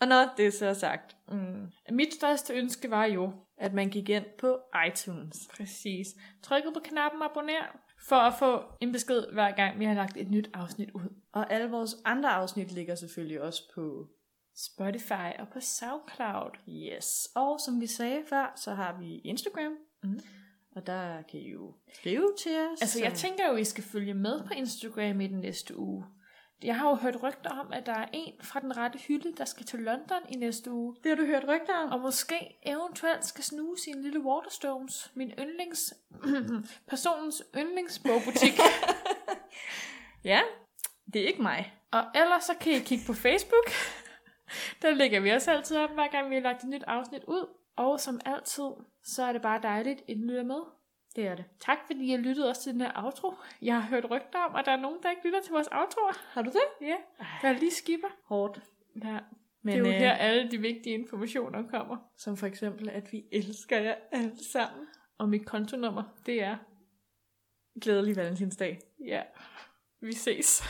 Og 0.00 0.08
når 0.08 0.34
det 0.36 0.52
så 0.54 0.66
er 0.66 0.72
sagt, 0.72 1.16
Mm. 1.32 1.66
Mit 1.90 2.14
største 2.14 2.54
ønske 2.54 2.90
var 2.90 3.04
jo, 3.04 3.32
at 3.58 3.74
man 3.74 3.88
gik 3.90 4.08
ind 4.08 4.24
på 4.38 4.58
iTunes. 4.88 5.48
præcis, 5.56 6.06
trykket 6.42 6.72
på 6.74 6.80
knappen 6.84 7.22
abonner, 7.22 7.76
for 8.02 8.16
at 8.16 8.34
få 8.38 8.62
en 8.80 8.92
besked 8.92 9.32
hver 9.32 9.50
gang, 9.50 9.78
vi 9.78 9.84
har 9.84 9.94
lagt 9.94 10.16
et 10.16 10.30
nyt 10.30 10.50
afsnit 10.54 10.90
ud. 10.90 11.14
Og 11.32 11.52
alle 11.52 11.70
vores 11.70 11.96
andre 12.04 12.30
afsnit 12.30 12.72
ligger 12.72 12.94
selvfølgelig 12.94 13.40
også 13.40 13.62
på 13.74 14.08
Spotify 14.56 15.38
og 15.38 15.48
på 15.48 15.60
SoundCloud. 15.60 16.50
Yes. 16.68 17.28
Og 17.34 17.60
som 17.60 17.80
vi 17.80 17.86
sagde 17.86 18.22
før, 18.28 18.52
så 18.56 18.74
har 18.74 18.98
vi 18.98 19.18
Instagram. 19.18 19.76
Mm. 20.02 20.20
Og 20.76 20.86
der 20.86 21.22
kan 21.22 21.40
I 21.40 21.50
jo 21.50 21.74
skrive 21.94 22.32
til 22.38 22.52
os. 22.52 22.80
Altså, 22.80 23.02
jeg 23.02 23.12
tænker 23.12 23.50
jo, 23.50 23.56
I 23.56 23.64
skal 23.64 23.84
følge 23.84 24.14
med 24.14 24.44
på 24.46 24.54
Instagram 24.54 25.20
i 25.20 25.26
den 25.26 25.40
næste 25.40 25.78
uge. 25.78 26.04
Jeg 26.62 26.78
har 26.78 26.88
jo 26.90 26.94
hørt 26.94 27.22
rygter 27.22 27.50
om, 27.50 27.72
at 27.72 27.86
der 27.86 27.92
er 27.92 28.08
en 28.12 28.32
fra 28.42 28.60
den 28.60 28.76
rette 28.76 28.98
hylde, 28.98 29.32
der 29.36 29.44
skal 29.44 29.66
til 29.66 29.78
London 29.78 30.22
i 30.28 30.36
næste 30.36 30.70
uge. 30.70 30.96
Det 31.02 31.08
har 31.08 31.16
du 31.16 31.24
hørt 31.26 31.44
rygter 31.48 31.76
om. 31.76 31.92
Og 31.92 32.00
måske 32.00 32.58
eventuelt 32.66 33.24
skal 33.24 33.44
snuse 33.44 33.90
i 33.90 33.92
en 33.92 34.02
lille 34.02 34.20
Waterstones, 34.20 35.10
min 35.14 35.30
yndlings... 35.30 35.94
personens 36.90 37.42
yndlingsbogbutik. 37.56 38.52
Ja, 40.24 40.40
det 41.12 41.22
er 41.22 41.26
ikke 41.26 41.42
mig. 41.42 41.74
og 41.90 42.04
ellers 42.14 42.44
så 42.44 42.54
kan 42.60 42.72
I 42.72 42.78
kigge 42.78 43.04
på 43.06 43.12
Facebook. 43.12 43.70
Der 44.82 44.90
lægger 44.90 45.20
vi 45.20 45.30
også 45.30 45.50
altid 45.50 45.76
op, 45.76 45.90
hver 45.90 46.08
gang 46.08 46.30
vi 46.30 46.34
har 46.34 46.42
lagt 46.42 46.62
et 46.62 46.68
nyt 46.68 46.84
afsnit 46.86 47.24
ud. 47.24 47.46
Og 47.76 48.00
som 48.00 48.20
altid, 48.24 48.70
så 49.04 49.22
er 49.22 49.32
det 49.32 49.42
bare 49.42 49.60
dejligt, 49.62 50.00
at 50.00 50.04
I 50.08 50.14
lytter 50.14 50.44
med. 50.44 50.60
Det 51.16 51.26
er 51.26 51.34
det. 51.34 51.44
Tak 51.60 51.78
fordi 51.86 52.04
I 52.06 52.10
har 52.10 52.18
lyttet 52.18 52.48
også 52.48 52.62
til 52.62 52.72
den 52.72 52.80
her 52.80 52.92
outro. 53.04 53.34
Jeg 53.62 53.82
har 53.82 53.88
hørt 53.88 54.10
rygter 54.10 54.38
om, 54.38 54.56
at 54.56 54.66
der 54.66 54.72
er 54.72 54.80
nogen, 54.80 54.98
der 55.02 55.10
ikke 55.10 55.22
lytter 55.24 55.42
til 55.42 55.52
vores 55.52 55.68
outroer. 55.72 56.12
Har 56.32 56.42
du 56.42 56.50
det? 56.50 56.86
Ja, 56.88 56.96
der 57.42 57.52
lige 57.52 57.70
skipper. 57.70 58.08
Hårdt. 58.24 58.60
Ja, 59.04 59.18
Men, 59.62 59.72
det 59.72 59.74
er 59.74 59.78
jo 59.78 59.94
øh, 59.94 60.00
her, 60.00 60.12
alle 60.12 60.50
de 60.50 60.58
vigtige 60.58 60.94
informationer 60.94 61.68
kommer. 61.70 61.96
Som 62.16 62.36
for 62.36 62.46
eksempel, 62.46 62.88
at 62.88 63.12
vi 63.12 63.24
elsker 63.32 63.78
jer 63.78 63.94
alle 64.12 64.44
sammen. 64.52 64.86
Og 65.18 65.28
mit 65.28 65.46
kontonummer, 65.46 66.02
det 66.26 66.42
er... 66.42 66.56
Glædelig 67.80 68.16
valentinsdag. 68.16 68.78
Ja, 69.04 69.22
vi 70.00 70.12
ses. 70.12 70.62